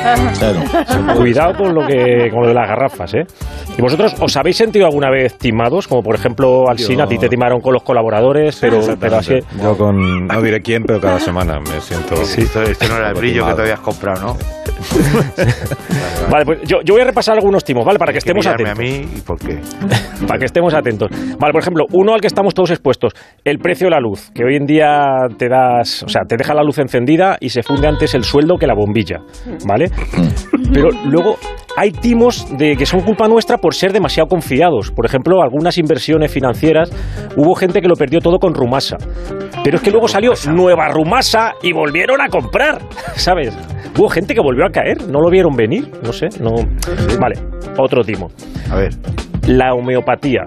Cuidado 1.16 1.54
con 1.56 1.74
lo 1.74 1.86
que 1.86 2.30
con 2.30 2.42
lo 2.42 2.48
de 2.48 2.54
las 2.54 2.68
garrafas, 2.68 3.14
¿eh? 3.14 3.24
¿Y 3.76 3.82
vosotros 3.82 4.14
os 4.18 4.36
habéis 4.36 4.56
sentido 4.56 4.86
alguna 4.86 5.10
vez 5.10 5.36
timados? 5.36 5.86
Como 5.86 6.02
por 6.02 6.14
ejemplo, 6.14 6.68
Alsina, 6.68 7.04
a 7.04 7.06
ti 7.06 7.18
te 7.18 7.28
timaron 7.28 7.60
con 7.60 7.74
los 7.74 7.82
colaboradores, 7.82 8.58
pero, 8.60 8.80
pero 8.98 9.16
así... 9.16 9.34
Yo 9.62 9.76
con, 9.76 10.26
no 10.26 10.42
diré 10.42 10.60
quién, 10.60 10.84
pero 10.84 11.00
cada 11.00 11.20
semana 11.20 11.60
me 11.60 11.80
siento... 11.80 12.14
Esto, 12.14 12.62
esto 12.62 12.88
no 12.88 12.96
era 12.96 13.10
el 13.10 13.14
brillo 13.14 13.46
que 13.46 13.54
te 13.54 13.62
habías 13.62 13.80
comprado, 13.80 14.20
¿no? 14.28 14.59
Vale, 16.30 16.44
pues 16.44 16.60
yo, 16.62 16.78
yo 16.84 16.94
voy 16.94 17.02
a 17.02 17.04
repasar 17.04 17.36
algunos 17.36 17.64
timos, 17.64 17.84
¿vale? 17.84 17.98
Para 17.98 18.12
que 18.12 18.18
estemos 18.18 18.46
atentos. 18.46 18.78
a 18.78 18.80
mí 18.80 19.04
y 19.16 19.20
por 19.20 19.38
qué. 19.38 19.58
Para 20.26 20.38
que 20.38 20.44
estemos 20.44 20.74
atentos. 20.74 21.08
Vale, 21.38 21.52
por 21.52 21.60
ejemplo, 21.60 21.86
uno 21.92 22.14
al 22.14 22.20
que 22.20 22.26
estamos 22.26 22.54
todos 22.54 22.70
expuestos, 22.70 23.14
el 23.44 23.58
precio 23.58 23.86
de 23.86 23.90
la 23.92 24.00
luz, 24.00 24.30
que 24.34 24.44
hoy 24.44 24.56
en 24.56 24.66
día 24.66 25.16
te 25.38 25.48
das, 25.48 26.02
o 26.02 26.08
sea, 26.08 26.22
te 26.28 26.36
deja 26.36 26.54
la 26.54 26.62
luz 26.62 26.78
encendida 26.78 27.36
y 27.40 27.48
se 27.48 27.62
funde 27.62 27.88
antes 27.88 28.14
el 28.14 28.24
sueldo 28.24 28.56
que 28.56 28.66
la 28.66 28.74
bombilla, 28.74 29.20
¿vale? 29.66 29.90
Pero 30.72 30.90
luego 31.04 31.36
hay 31.76 31.92
timos 31.92 32.46
de 32.56 32.76
que 32.76 32.86
son 32.86 33.00
culpa 33.00 33.28
nuestra 33.28 33.58
por 33.58 33.74
ser 33.74 33.92
demasiado 33.92 34.28
confiados. 34.28 34.90
Por 34.90 35.06
ejemplo, 35.06 35.42
algunas 35.42 35.78
inversiones 35.78 36.30
financieras, 36.32 36.90
hubo 37.36 37.54
gente 37.54 37.80
que 37.80 37.88
lo 37.88 37.94
perdió 37.94 38.20
todo 38.20 38.38
con 38.38 38.54
Rumasa. 38.54 38.96
Pero 39.64 39.76
es 39.76 39.82
que 39.82 39.90
luego 39.90 40.08
salió 40.08 40.32
Nueva 40.48 40.88
Rumasa 40.88 41.54
y 41.62 41.72
volvieron 41.72 42.20
a 42.20 42.28
comprar, 42.28 42.80
¿sabes? 43.16 43.56
Hubo 43.96 44.08
gente 44.08 44.34
que 44.34 44.40
volvió 44.40 44.64
a 44.64 44.69
caer, 44.70 45.08
no 45.08 45.20
lo 45.20 45.30
vieron 45.30 45.54
venir, 45.54 45.90
no 46.02 46.12
sé, 46.12 46.28
no. 46.40 46.54
Vale, 47.20 47.36
otro 47.78 48.02
timo. 48.02 48.28
A 48.70 48.76
ver. 48.76 48.92
La 49.46 49.74
homeopatía. 49.74 50.42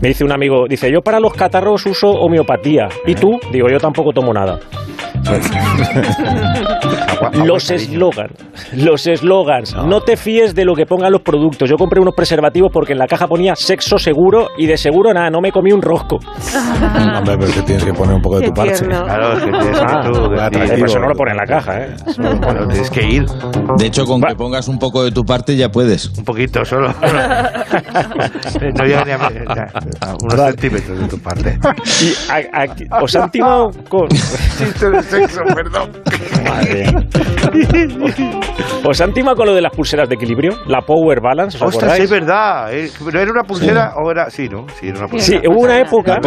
Me 0.00 0.08
dice 0.08 0.24
un 0.24 0.32
amigo, 0.32 0.66
dice, 0.68 0.90
yo 0.90 1.02
para 1.02 1.20
los 1.20 1.34
catarros 1.34 1.84
uso 1.86 2.08
homeopatía. 2.08 2.88
¿Y 3.06 3.14
tú? 3.14 3.38
Digo, 3.52 3.68
yo 3.70 3.78
tampoco 3.78 4.12
tomo 4.12 4.32
nada. 4.32 4.58
Los 7.44 7.70
eslogans, 7.70 8.32
los 8.74 9.06
eslogans. 9.06 9.74
No 9.86 10.00
te 10.00 10.16
fíes 10.16 10.54
de 10.54 10.64
lo 10.64 10.74
que 10.74 10.86
pongan 10.86 11.12
los 11.12 11.20
productos. 11.22 11.68
Yo 11.68 11.76
compré 11.76 12.00
unos 12.00 12.14
preservativos 12.14 12.70
porque 12.72 12.92
en 12.92 12.98
la 12.98 13.06
caja 13.06 13.26
ponía 13.26 13.54
sexo 13.54 13.98
seguro 13.98 14.48
y 14.58 14.66
de 14.66 14.76
seguro 14.76 15.12
nada, 15.12 15.30
no 15.30 15.40
me 15.40 15.52
comí 15.52 15.72
un 15.72 15.82
rosco. 15.82 16.16
Hombre, 16.16 17.36
pero 17.36 17.44
es 17.46 17.54
que 17.54 17.62
tienes 17.62 17.84
que 17.84 17.92
poner 17.92 18.14
un 18.16 18.22
poco 18.22 18.40
de 18.40 18.46
tu 18.50 18.52
tierno. 18.52 19.04
Claro, 19.04 19.32
es 19.34 19.44
que 19.44 19.50
tienes 19.50 19.78
que 19.78 19.84
Ah, 19.90 20.50
tú 20.50 20.58
eso 20.84 20.98
no 20.98 21.08
lo 21.08 21.14
pone 21.14 21.30
en 21.32 21.36
la 21.36 21.46
caja, 21.46 21.80
¿eh? 21.84 21.94
Bueno, 22.18 22.66
tienes 22.68 22.90
que 22.90 23.02
ir. 23.06 23.26
De 23.76 23.86
hecho, 23.86 24.04
con 24.04 24.20
que 24.20 24.34
pongas 24.34 24.68
un 24.68 24.78
poco 24.78 25.04
de 25.04 25.10
tu 25.12 25.24
parte 25.24 25.56
ya 25.56 25.68
puedes. 25.68 26.06
Un 26.18 26.24
poquito 26.24 26.64
solo. 26.64 26.88
no 28.76 28.84
llega 28.84 29.04
ni 29.04 29.10
a, 29.12 29.16
a 30.00 30.14
unos 30.22 30.34
centímetros 30.34 30.98
de 30.98 31.08
tu 31.08 31.18
parte. 31.18 31.58
Y 32.02 32.14
a- 32.30 32.64
a- 32.64 33.02
os 33.02 33.14
han 33.16 33.30
timado 33.30 33.70
con... 33.88 34.08
Sexo, 35.10 35.40
perdón. 35.54 35.90
Madre. 36.44 36.86
¿Os 38.84 39.00
han 39.00 39.12
timado 39.12 39.36
con 39.36 39.46
lo 39.46 39.54
de 39.54 39.60
las 39.60 39.72
pulseras 39.72 40.08
de 40.08 40.14
equilibrio? 40.14 40.52
La 40.66 40.80
Power 40.82 41.20
Balance, 41.20 41.56
¿os 41.58 41.62
Ostras, 41.62 41.82
acordáis? 41.92 42.04
es 42.04 42.10
verdad. 42.10 42.74
eh, 42.74 42.90
¿No 43.12 43.20
era 43.20 43.30
una 43.30 43.42
pulsera 43.42 43.92
o 43.96 44.10
era.? 44.10 44.30
Sí, 44.30 44.48
¿no? 44.48 44.66
Sí, 44.78 44.88
era 44.88 44.98
una 45.00 45.08
pulsera. 45.08 45.40
Sí, 45.40 45.46
hubo 45.48 45.60
una 45.60 45.78
época... 45.78 46.18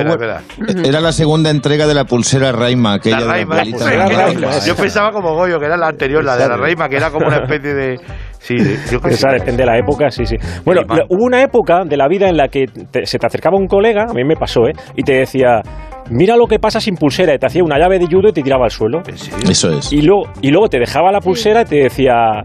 Era 0.85 0.99
la 1.01 1.11
segunda 1.11 1.49
entrega 1.49 1.87
de 1.87 1.93
la 1.93 2.05
pulsera 2.05 2.51
Raima, 2.51 2.93
aquella 2.95 3.19
La 3.21 3.33
de. 3.37 3.45
Raima. 3.45 4.59
Yo 4.65 4.75
pensaba 4.75 5.11
como 5.11 5.33
Goyo, 5.35 5.59
que 5.59 5.65
era 5.65 5.77
la 5.77 5.87
anterior, 5.87 6.23
la 6.23 6.35
de 6.37 6.47
la 6.47 6.57
Raima, 6.57 6.87
que 6.89 6.97
era 6.97 7.09
como 7.11 7.27
una 7.27 7.37
especie 7.37 7.73
de. 7.73 7.99
Sí, 8.43 8.55
yo 8.91 8.99
qué 8.99 9.09
Esa 9.09 9.29
sé. 9.29 9.35
depende 9.37 9.63
de 9.63 9.65
la 9.65 9.77
época, 9.77 10.09
sí, 10.11 10.25
sí. 10.25 10.35
Bueno, 10.65 10.81
hubo 11.09 11.23
una 11.23 11.41
época 11.41 11.85
de 11.85 11.95
la 11.95 12.09
vida 12.09 12.27
en 12.27 12.35
la 12.35 12.49
que 12.49 12.65
te- 12.91 13.05
se 13.05 13.17
te 13.17 13.25
acercaba 13.25 13.57
un 13.57 13.67
colega, 13.67 14.03
a 14.09 14.13
mí 14.13 14.25
me 14.25 14.35
pasó, 14.35 14.67
¿eh? 14.67 14.73
Y 14.97 15.03
te 15.03 15.13
decía, 15.13 15.61
mira 16.09 16.35
lo 16.35 16.45
que 16.45 16.59
pasa 16.59 16.81
sin 16.81 16.95
pulsera, 16.95 17.33
y 17.33 17.37
te 17.39 17.45
hacía 17.45 17.63
una 17.63 17.79
llave 17.79 17.99
de 17.99 18.05
judo 18.07 18.27
y 18.29 18.33
te 18.33 18.41
tiraba 18.43 18.65
al 18.65 18.71
suelo. 18.71 19.01
Eso 19.49 19.71
es. 19.77 19.93
Y 19.93 20.01
luego, 20.01 20.23
y 20.41 20.49
luego 20.51 20.67
te 20.67 20.77
dejaba 20.77 21.09
la 21.11 21.19
pulsera 21.21 21.61
y 21.61 21.65
te 21.65 21.75
decía... 21.83 22.41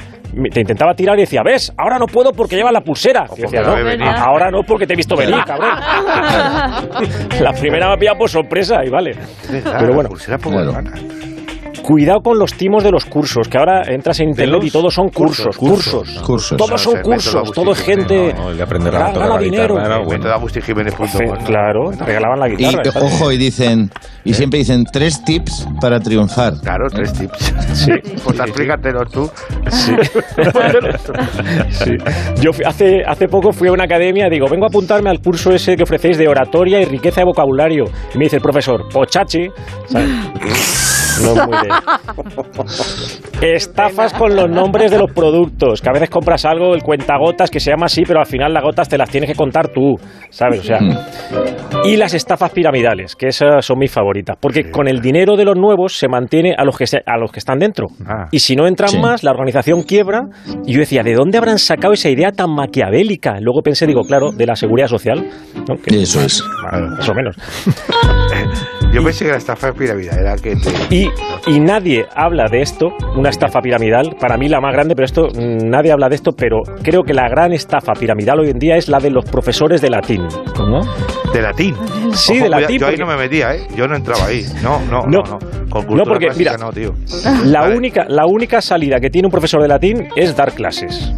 Te 0.52 0.60
intentaba 0.60 0.92
tirar 0.94 1.16
y 1.18 1.22
decía, 1.22 1.40
¿ves? 1.42 1.72
Ahora 1.78 1.98
no 1.98 2.04
puedo 2.06 2.32
porque 2.32 2.54
llevas 2.54 2.72
la 2.72 2.82
pulsera. 2.82 3.24
Y 3.36 3.40
decía, 3.40 3.62
no, 3.62 3.74
ve 3.74 3.82
venir". 3.82 4.06
ahora 4.06 4.50
no 4.50 4.60
porque 4.62 4.86
te 4.86 4.92
he 4.92 4.96
visto 4.96 5.16
venir, 5.16 5.36
cabrón. 5.44 5.70
la 7.40 7.52
primera 7.52 7.88
me 7.88 7.94
ha 7.94 7.96
pillado 7.96 8.18
por 8.18 8.28
sorpresa 8.28 8.76
y 8.84 8.90
vale. 8.90 9.16
Pero 9.50 9.94
bueno, 9.94 10.10
cuidado 11.82 12.20
con 12.20 12.38
los 12.38 12.52
timos 12.54 12.84
de 12.84 12.90
los 12.90 13.04
cursos, 13.04 13.48
que 13.48 13.58
ahora 13.58 13.82
entras 13.88 14.20
en 14.20 14.30
internet 14.30 14.60
y 14.64 14.70
todos 14.70 14.94
son 14.94 15.08
cursos, 15.08 15.56
cursos. 15.56 16.20
Cursos. 16.24 16.56
Todos 16.58 16.80
son 16.80 17.00
cursos, 17.02 17.52
todo 17.52 17.72
es 17.72 17.80
gente... 17.80 18.34
No, 18.34 18.50
el 18.50 18.56
de 18.56 18.62
aprender 18.62 18.94
a 18.94 19.12
tocar 19.12 19.28
la 19.28 19.38
dinero. 19.38 19.74
guitarra 19.74 19.86
era 19.86 20.04
bueno. 20.04 20.24
Claro, 21.44 21.90
te 21.96 22.04
regalaban 22.04 22.40
la 22.40 22.48
Y 22.48 22.56
guitarra. 22.56 22.84
¿sabes? 22.90 23.12
ojo, 23.12 23.32
y 23.32 23.36
dicen, 23.38 23.90
y 24.24 24.34
siempre 24.34 24.58
dicen 24.58 24.84
tres 24.92 25.24
tips 25.24 25.66
para 25.80 25.98
triunfar. 26.00 26.54
Claro, 26.62 26.86
tres 26.90 27.12
tips. 27.12 27.54
Sí. 27.74 27.92
Pues 28.24 28.40
explícatelos 28.40 29.10
tú. 29.10 29.30
Sí. 29.70 29.92
Sí. 31.70 31.92
Yo 32.40 32.50
hace, 32.66 33.02
hace 33.06 33.28
poco 33.28 33.52
fui 33.52 33.68
a 33.68 33.72
una 33.72 33.84
academia, 33.84 34.28
digo, 34.28 34.46
vengo 34.50 34.64
a 34.64 34.68
apuntarme 34.68 35.10
al 35.10 35.20
curso 35.20 35.52
ese 35.52 35.76
que 35.76 35.82
ofrecéis 35.82 36.18
de 36.18 36.28
oratoria 36.28 36.80
y 36.80 36.84
riqueza 36.84 37.20
de 37.20 37.26
vocabulario. 37.26 37.84
Y 38.14 38.18
me 38.18 38.24
dice 38.24 38.36
el 38.36 38.42
profesor, 38.42 38.84
pochachi. 38.92 39.48
¿sabes? 39.86 40.08
No 41.22 41.46
muy 41.46 41.56
de- 41.58 41.68
Estafas 43.54 44.12
con 44.14 44.34
los 44.34 44.48
nombres 44.48 44.90
de 44.90 44.98
los 44.98 45.12
productos, 45.12 45.80
que 45.80 45.88
a 45.88 45.92
veces 45.92 46.10
compras 46.10 46.44
algo, 46.44 46.74
el 46.74 46.82
cuentagotas, 46.82 47.50
que 47.50 47.60
se 47.60 47.70
llama 47.70 47.86
así, 47.86 48.02
pero 48.06 48.18
al 48.20 48.26
final 48.26 48.52
las 48.52 48.62
gotas 48.62 48.88
te 48.88 48.98
las 48.98 49.08
tienes 49.10 49.30
que 49.30 49.36
contar 49.36 49.68
tú, 49.68 49.94
¿sabes? 50.30 50.60
O 50.60 50.62
sea, 50.64 50.78
y 51.84 51.96
las 51.96 52.14
estafas 52.14 52.50
piramidales, 52.50 53.14
que 53.14 53.28
esas 53.28 53.64
son 53.64 53.78
mis 53.78 53.90
favoritas, 53.92 54.36
porque 54.40 54.70
con 54.70 54.88
el 54.88 55.00
dinero 55.00 55.36
de 55.36 55.44
los 55.44 55.56
nuevos 55.56 55.96
se 55.96 56.08
mantiene 56.08 56.54
a 56.56 56.64
los 56.64 56.76
que, 56.76 56.86
se- 56.86 57.02
a 57.06 57.16
los 57.16 57.30
que 57.30 57.38
están 57.38 57.58
dentro. 57.58 57.86
Y 58.32 58.40
si 58.40 58.56
no 58.56 58.66
entran 58.66 58.88
Sí. 58.90 58.98
más, 58.98 59.22
la 59.22 59.30
organización 59.30 59.82
quiebra. 59.82 60.22
Y 60.66 60.72
yo 60.74 60.80
decía, 60.80 61.02
¿de 61.02 61.14
dónde 61.14 61.38
habrán 61.38 61.58
sacado 61.58 61.92
esa 61.92 62.08
idea 62.10 62.32
tan 62.32 62.50
maquiavélica? 62.54 63.38
Luego 63.40 63.62
pensé, 63.62 63.86
digo, 63.86 64.02
claro, 64.02 64.32
de 64.32 64.46
la 64.46 64.56
seguridad 64.56 64.88
social. 64.88 65.24
¿no? 65.68 65.76
Que- 65.76 66.02
Eso 66.02 66.20
es. 66.22 66.42
Más 66.72 67.08
o 67.08 67.14
menos. 67.14 67.36
Yo 68.92 69.04
pensé 69.04 69.26
que 69.26 69.30
la 69.30 69.36
estafa 69.36 69.72
piramidal 69.72 70.18
era 70.18 70.36
que 70.36 70.56
te. 70.56 70.94
Y, 70.94 71.08
y 71.46 71.60
nadie 71.60 72.06
habla 72.14 72.46
de 72.50 72.62
esto, 72.62 72.88
una 73.16 73.28
estafa 73.28 73.60
piramidal, 73.60 74.16
para 74.18 74.36
mí 74.36 74.48
la 74.48 74.60
más 74.60 74.72
grande, 74.72 74.94
pero 74.94 75.04
esto, 75.04 75.28
mm, 75.28 75.68
nadie 75.68 75.92
habla 75.92 76.08
de 76.08 76.14
esto, 76.14 76.32
pero 76.32 76.60
creo 76.82 77.02
que 77.02 77.12
la 77.12 77.28
gran 77.28 77.52
estafa 77.52 77.92
piramidal 77.92 78.40
hoy 78.40 78.50
en 78.50 78.58
día 78.58 78.76
es 78.76 78.88
la 78.88 78.98
de 78.98 79.10
los 79.10 79.24
profesores 79.26 79.80
de 79.80 79.90
latín. 79.90 80.26
¿no? 80.58 80.80
De 81.32 81.42
latín. 81.42 81.74
Sí, 82.12 82.34
Ojo, 82.34 82.44
de 82.44 82.48
latín. 82.48 82.78
Yo 82.78 82.86
ahí 82.86 82.96
no 82.96 83.06
me 83.06 83.16
metía, 83.16 83.54
¿eh? 83.54 83.66
Yo 83.76 83.86
no 83.86 83.94
entraba 83.94 84.26
ahí. 84.26 84.44
No, 84.62 84.80
no, 84.90 85.02
no. 85.02 85.22
No. 85.22 85.22
no. 85.22 85.38
Con 85.68 85.84
cultura 85.84 86.04
porque, 86.04 86.26
clásica 86.26 86.52
mira, 86.52 86.64
no, 86.64 86.72
tío. 86.72 86.94
La 87.44 87.68
única, 87.68 88.06
la 88.08 88.24
única 88.26 88.60
salida 88.62 88.98
que 89.00 89.10
tiene 89.10 89.26
un 89.26 89.32
profesor 89.32 89.60
de 89.60 89.68
latín 89.68 90.08
es 90.16 90.34
dar 90.34 90.52
clases. 90.52 91.12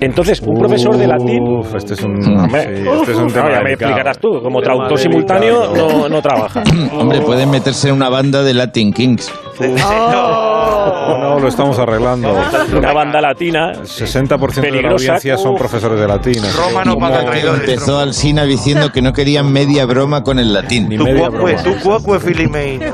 Entonces, 0.00 0.42
un 0.42 0.58
profesor 0.58 0.96
de 0.96 1.06
latín. 1.06 1.42
Uf, 1.42 1.74
este 1.74 1.94
es 1.94 2.02
un, 2.02 2.16
Hombre, 2.38 2.82
sí, 2.82 2.88
este 2.88 3.12
es 3.12 3.18
un 3.18 3.26
no, 3.28 3.32
tema 3.32 3.50
ya 3.50 3.60
me 3.62 3.72
explicarás 3.72 4.18
tú, 4.18 4.40
como 4.42 4.60
traductor 4.60 4.98
simultáneo 4.98 5.74
no, 5.74 6.08
no 6.08 6.20
trabaja. 6.20 6.62
Hombre, 7.14 7.26
pueden 7.26 7.50
meterse 7.50 7.88
en 7.88 7.94
una 7.94 8.08
banda 8.08 8.42
de 8.42 8.54
Latin 8.54 8.92
Kings. 8.92 9.30
No, 9.60 10.83
no, 11.18 11.40
lo 11.40 11.48
estamos 11.48 11.78
arreglando. 11.78 12.34
Una 12.76 12.92
banda 12.92 13.20
latina. 13.20 13.72
El 13.72 13.80
60% 13.82 14.38
de 14.38 14.56
la 14.56 14.62
Peligrosa. 14.62 14.94
audiencia 14.94 15.36
son 15.38 15.56
profesores 15.56 15.98
de 16.00 16.06
latín. 16.08 16.42
Roma 16.56 16.84
no 16.84 16.96
paga 16.96 17.24
traidores. 17.24 17.60
Empezó 17.68 17.98
Alsina 17.98 18.44
diciendo 18.44 18.90
que 18.92 19.02
no 19.02 19.12
querían 19.12 19.52
media 19.52 19.86
broma 19.86 20.22
con 20.22 20.38
el 20.38 20.52
latín. 20.52 20.88
Ni 20.88 20.96
Tu 20.96 21.04
media 21.04 21.28
cuoque, 21.28 21.54
broma. 21.54 21.62
tu 21.62 21.80
cuoque, 21.82 22.20
Filimein. 22.20 22.82
El 22.82 22.92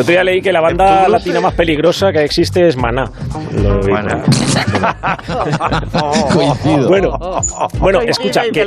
otro 0.00 0.02
día 0.12 0.24
leí 0.24 0.40
que 0.42 0.52
la 0.52 0.60
banda 0.60 1.08
latina 1.08 1.40
más 1.40 1.54
peligrosa 1.54 2.12
que 2.12 2.24
existe 2.24 2.66
es 2.68 2.76
Maná. 2.76 3.04
Lo 3.54 3.80
vi. 3.80 3.90
Bueno. 3.92 4.22
Coincido. 6.32 6.88
Bueno, 6.88 7.18
bueno, 7.78 8.00
escucha, 8.00 8.42
que, 8.52 8.66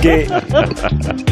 que, 0.00 0.26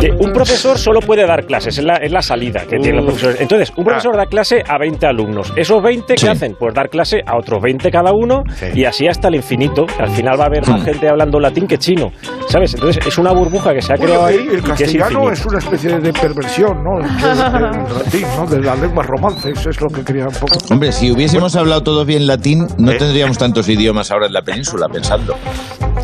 que 0.01 0.11
un 0.13 0.33
profesor 0.33 0.79
solo 0.79 1.01
puede 1.01 1.27
dar 1.27 1.45
clases, 1.47 1.79
es 1.79 1.85
la, 1.85 1.97
es 1.97 2.11
la 2.13 2.23
salida 2.23 2.61
que 2.67 2.79
tienen 2.79 2.97
los 2.97 3.05
profesores. 3.07 3.41
Entonces, 3.41 3.73
un 3.77 3.85
profesor 3.85 4.17
da 4.17 4.27
clase 4.27 4.63
a 4.67 4.79
20 4.79 5.07
alumnos. 5.07 5.53
Esos 5.57 5.83
20, 5.83 5.92
Sí. 5.93 6.15
¿qué 6.17 6.29
hacen? 6.31 6.57
Pues 6.59 6.75
dar 6.75 6.89
clase 6.89 7.23
a 7.27 7.37
otros 7.37 7.61
20 7.63 7.91
cada 7.91 8.13
uno 8.13 8.43
y 8.75 8.85
así 8.85 9.07
hasta 9.07 9.29
el 9.29 9.37
infinito. 9.37 9.87
Al 9.99 10.11
final 10.11 10.39
va 10.39 10.45
a 10.45 10.47
haber 10.47 10.67
más 10.69 10.85
gente 10.85 11.09
hablando 11.09 11.39
latín 11.41 11.67
que 11.67 11.79
chino, 11.79 12.13
¿sabes? 12.49 12.75
Entonces, 12.75 13.07
es 13.07 13.19
una 13.19 13.33
burbuja 13.33 13.73
que 13.73 13.83
se 13.83 13.93
ha 13.93 13.97
creado 13.97 14.25
ahí 14.27 14.37
el 14.37 14.43
y 14.43 14.49
que 14.49 14.57
es 14.57 14.63
castellano 14.63 15.11
infinita. 15.11 15.33
es 15.33 15.47
una 15.47 15.59
especie 15.59 16.01
de 16.01 16.13
perversión, 16.13 16.83
¿no? 16.83 16.99
Del 17.03 17.99
latín, 17.99 18.27
¿no? 18.37 18.47
De 18.47 18.61
las 18.61 18.79
lenguas 18.79 19.07
romances, 19.07 19.67
es 19.67 19.81
lo 19.81 19.89
que 19.89 20.03
quería 20.03 20.27
un 20.27 20.35
poco. 20.35 20.59
Hombre, 20.71 20.93
si 20.93 21.11
hubiésemos 21.11 21.57
hablado 21.57 21.83
todos 21.83 22.07
bien 22.07 22.27
latín, 22.27 22.67
no 22.79 22.93
tendríamos 22.93 23.39
tantos 23.39 23.69
idiomas 23.69 24.11
ahora 24.11 24.27
en 24.27 24.33
la 24.33 24.43
península, 24.43 24.89
pensando. 24.89 25.35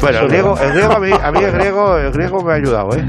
Bueno, 0.00 0.18
el 0.20 0.28
griego, 0.28 0.58
el 0.60 0.70
griego 0.72 0.92
a 0.92 0.98
mí, 1.00 1.10
a 1.22 1.32
mí 1.32 1.38
el 1.42 1.52
griego, 1.58 1.96
el 1.98 2.12
griego 2.12 2.42
me 2.42 2.52
ha 2.52 2.56
ayudado, 2.56 2.96
¿eh? 2.96 3.04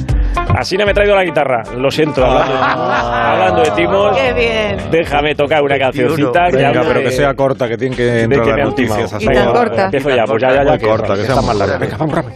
Así 0.58 0.78
no 0.78 0.86
me 0.86 0.92
he 0.92 0.94
traído 0.94 1.16
la 1.16 1.24
guitarra, 1.24 1.62
lo 1.78 1.92
siento. 1.92 2.26
Hablando, 2.26 2.56
hablando 2.56 3.62
de 3.64 3.72
timos, 3.72 4.18
Qué 4.18 4.34
bien. 4.34 4.78
déjame 4.92 5.36
tocar 5.36 5.62
una 5.62 5.78
cancioncita. 5.78 6.48
que 6.50 6.58
Venga, 6.58 6.70
hable 6.70 6.82
pero 6.86 7.00
que 7.02 7.12
sea 7.12 7.34
corta, 7.36 7.68
que 7.68 7.78
tiene 7.78 7.96
que 7.96 8.04
de 8.04 8.24
entrar 8.24 8.44
que 8.46 8.52
las 8.52 8.66
noticias. 8.70 9.14
así. 9.14 9.24
Y 9.24 9.28
tan 9.28 9.36
Venga, 9.36 9.54
corta. 9.54 9.86
Empiezo 9.86 10.10
ya, 10.10 10.24
pues 10.26 10.42
ya, 10.42 10.50
ya, 10.54 10.64
ya. 10.78 10.88
Corta, 10.88 11.14
que 11.16 11.22
sea 11.22 11.30
está 11.30 11.36
muy 11.42 11.48
más 11.48 11.58
larga. 11.58 11.78
Venga, 11.78 11.98
vamos 11.98 12.16
rápido. 12.16 12.34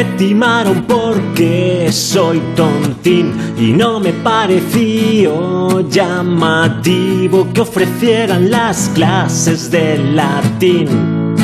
Me 0.00 0.06
timaron 0.16 0.84
porque 0.84 1.92
soy 1.92 2.40
tontín 2.56 3.34
y 3.58 3.74
no 3.74 4.00
me 4.00 4.14
pareció 4.14 5.86
llamativo 5.90 7.46
que 7.52 7.60
ofrecieran 7.60 8.50
las 8.50 8.88
clases 8.94 9.70
de 9.70 9.98
latín. 9.98 11.34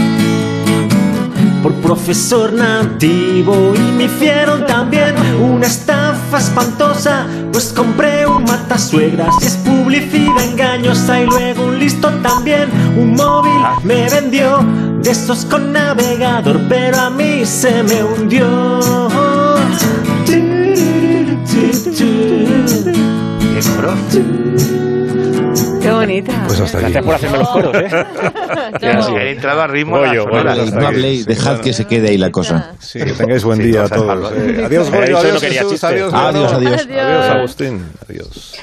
Por 1.63 1.75
profesor 1.83 2.55
nativo 2.55 3.75
y 3.77 3.93
me 3.93 4.05
hicieron 4.05 4.65
también 4.65 5.15
una 5.39 5.67
espantosa 6.39 7.27
pues 7.53 7.73
compré 7.73 8.27
un 8.27 8.45
matasuegras 8.45 9.35
es 9.43 9.57
publicidad 9.57 10.45
engañosa 10.45 11.21
y 11.21 11.27
luego 11.27 11.65
un 11.65 11.79
listo 11.79 12.11
también. 12.23 12.69
Un 12.97 13.15
móvil 13.15 13.53
me 13.85 14.09
vendió 14.09 14.59
de 15.03 15.11
esos 15.11 15.45
con 15.45 15.73
navegador 15.73 16.61
pero 16.69 16.99
a 16.99 17.11
mí 17.11 17.45
se 17.45 17.83
me 17.83 18.03
hundió. 18.03 19.09
Qué 23.55 23.63
bonita. 26.07 26.45
Pues 26.47 26.61
hasta 26.61 26.79
aquí. 26.79 26.93
Gracias 26.93 27.05
por 27.05 27.15
hacerme 27.15 27.39
los 27.39 27.49
coros, 27.49 27.75
¿eh? 27.77 28.07
He 29.21 29.31
entrado 29.33 29.63
a 29.63 29.67
ritmo. 29.67 29.99
Goyo. 29.99 30.27
No 30.27 30.87
habléis, 30.87 31.27
dejad 31.27 31.61
que 31.61 31.73
se 31.73 31.85
quede 31.87 32.11
ahí 32.11 32.19
la 32.19 32.31
cosa. 32.31 32.73
Sí, 32.79 32.99
que 32.99 33.13
tengáis 33.13 33.45
buen 33.45 33.59
día 33.59 33.85
a 33.85 33.89
todos. 33.89 34.33
Eh, 34.37 34.63
adiós, 34.67 34.91
Goyo, 34.91 35.41
Jesús, 35.41 35.85
adiós. 35.85 36.13
Adiós, 36.13 37.31
Agustín. 37.31 37.87
Adiós. 38.09 38.55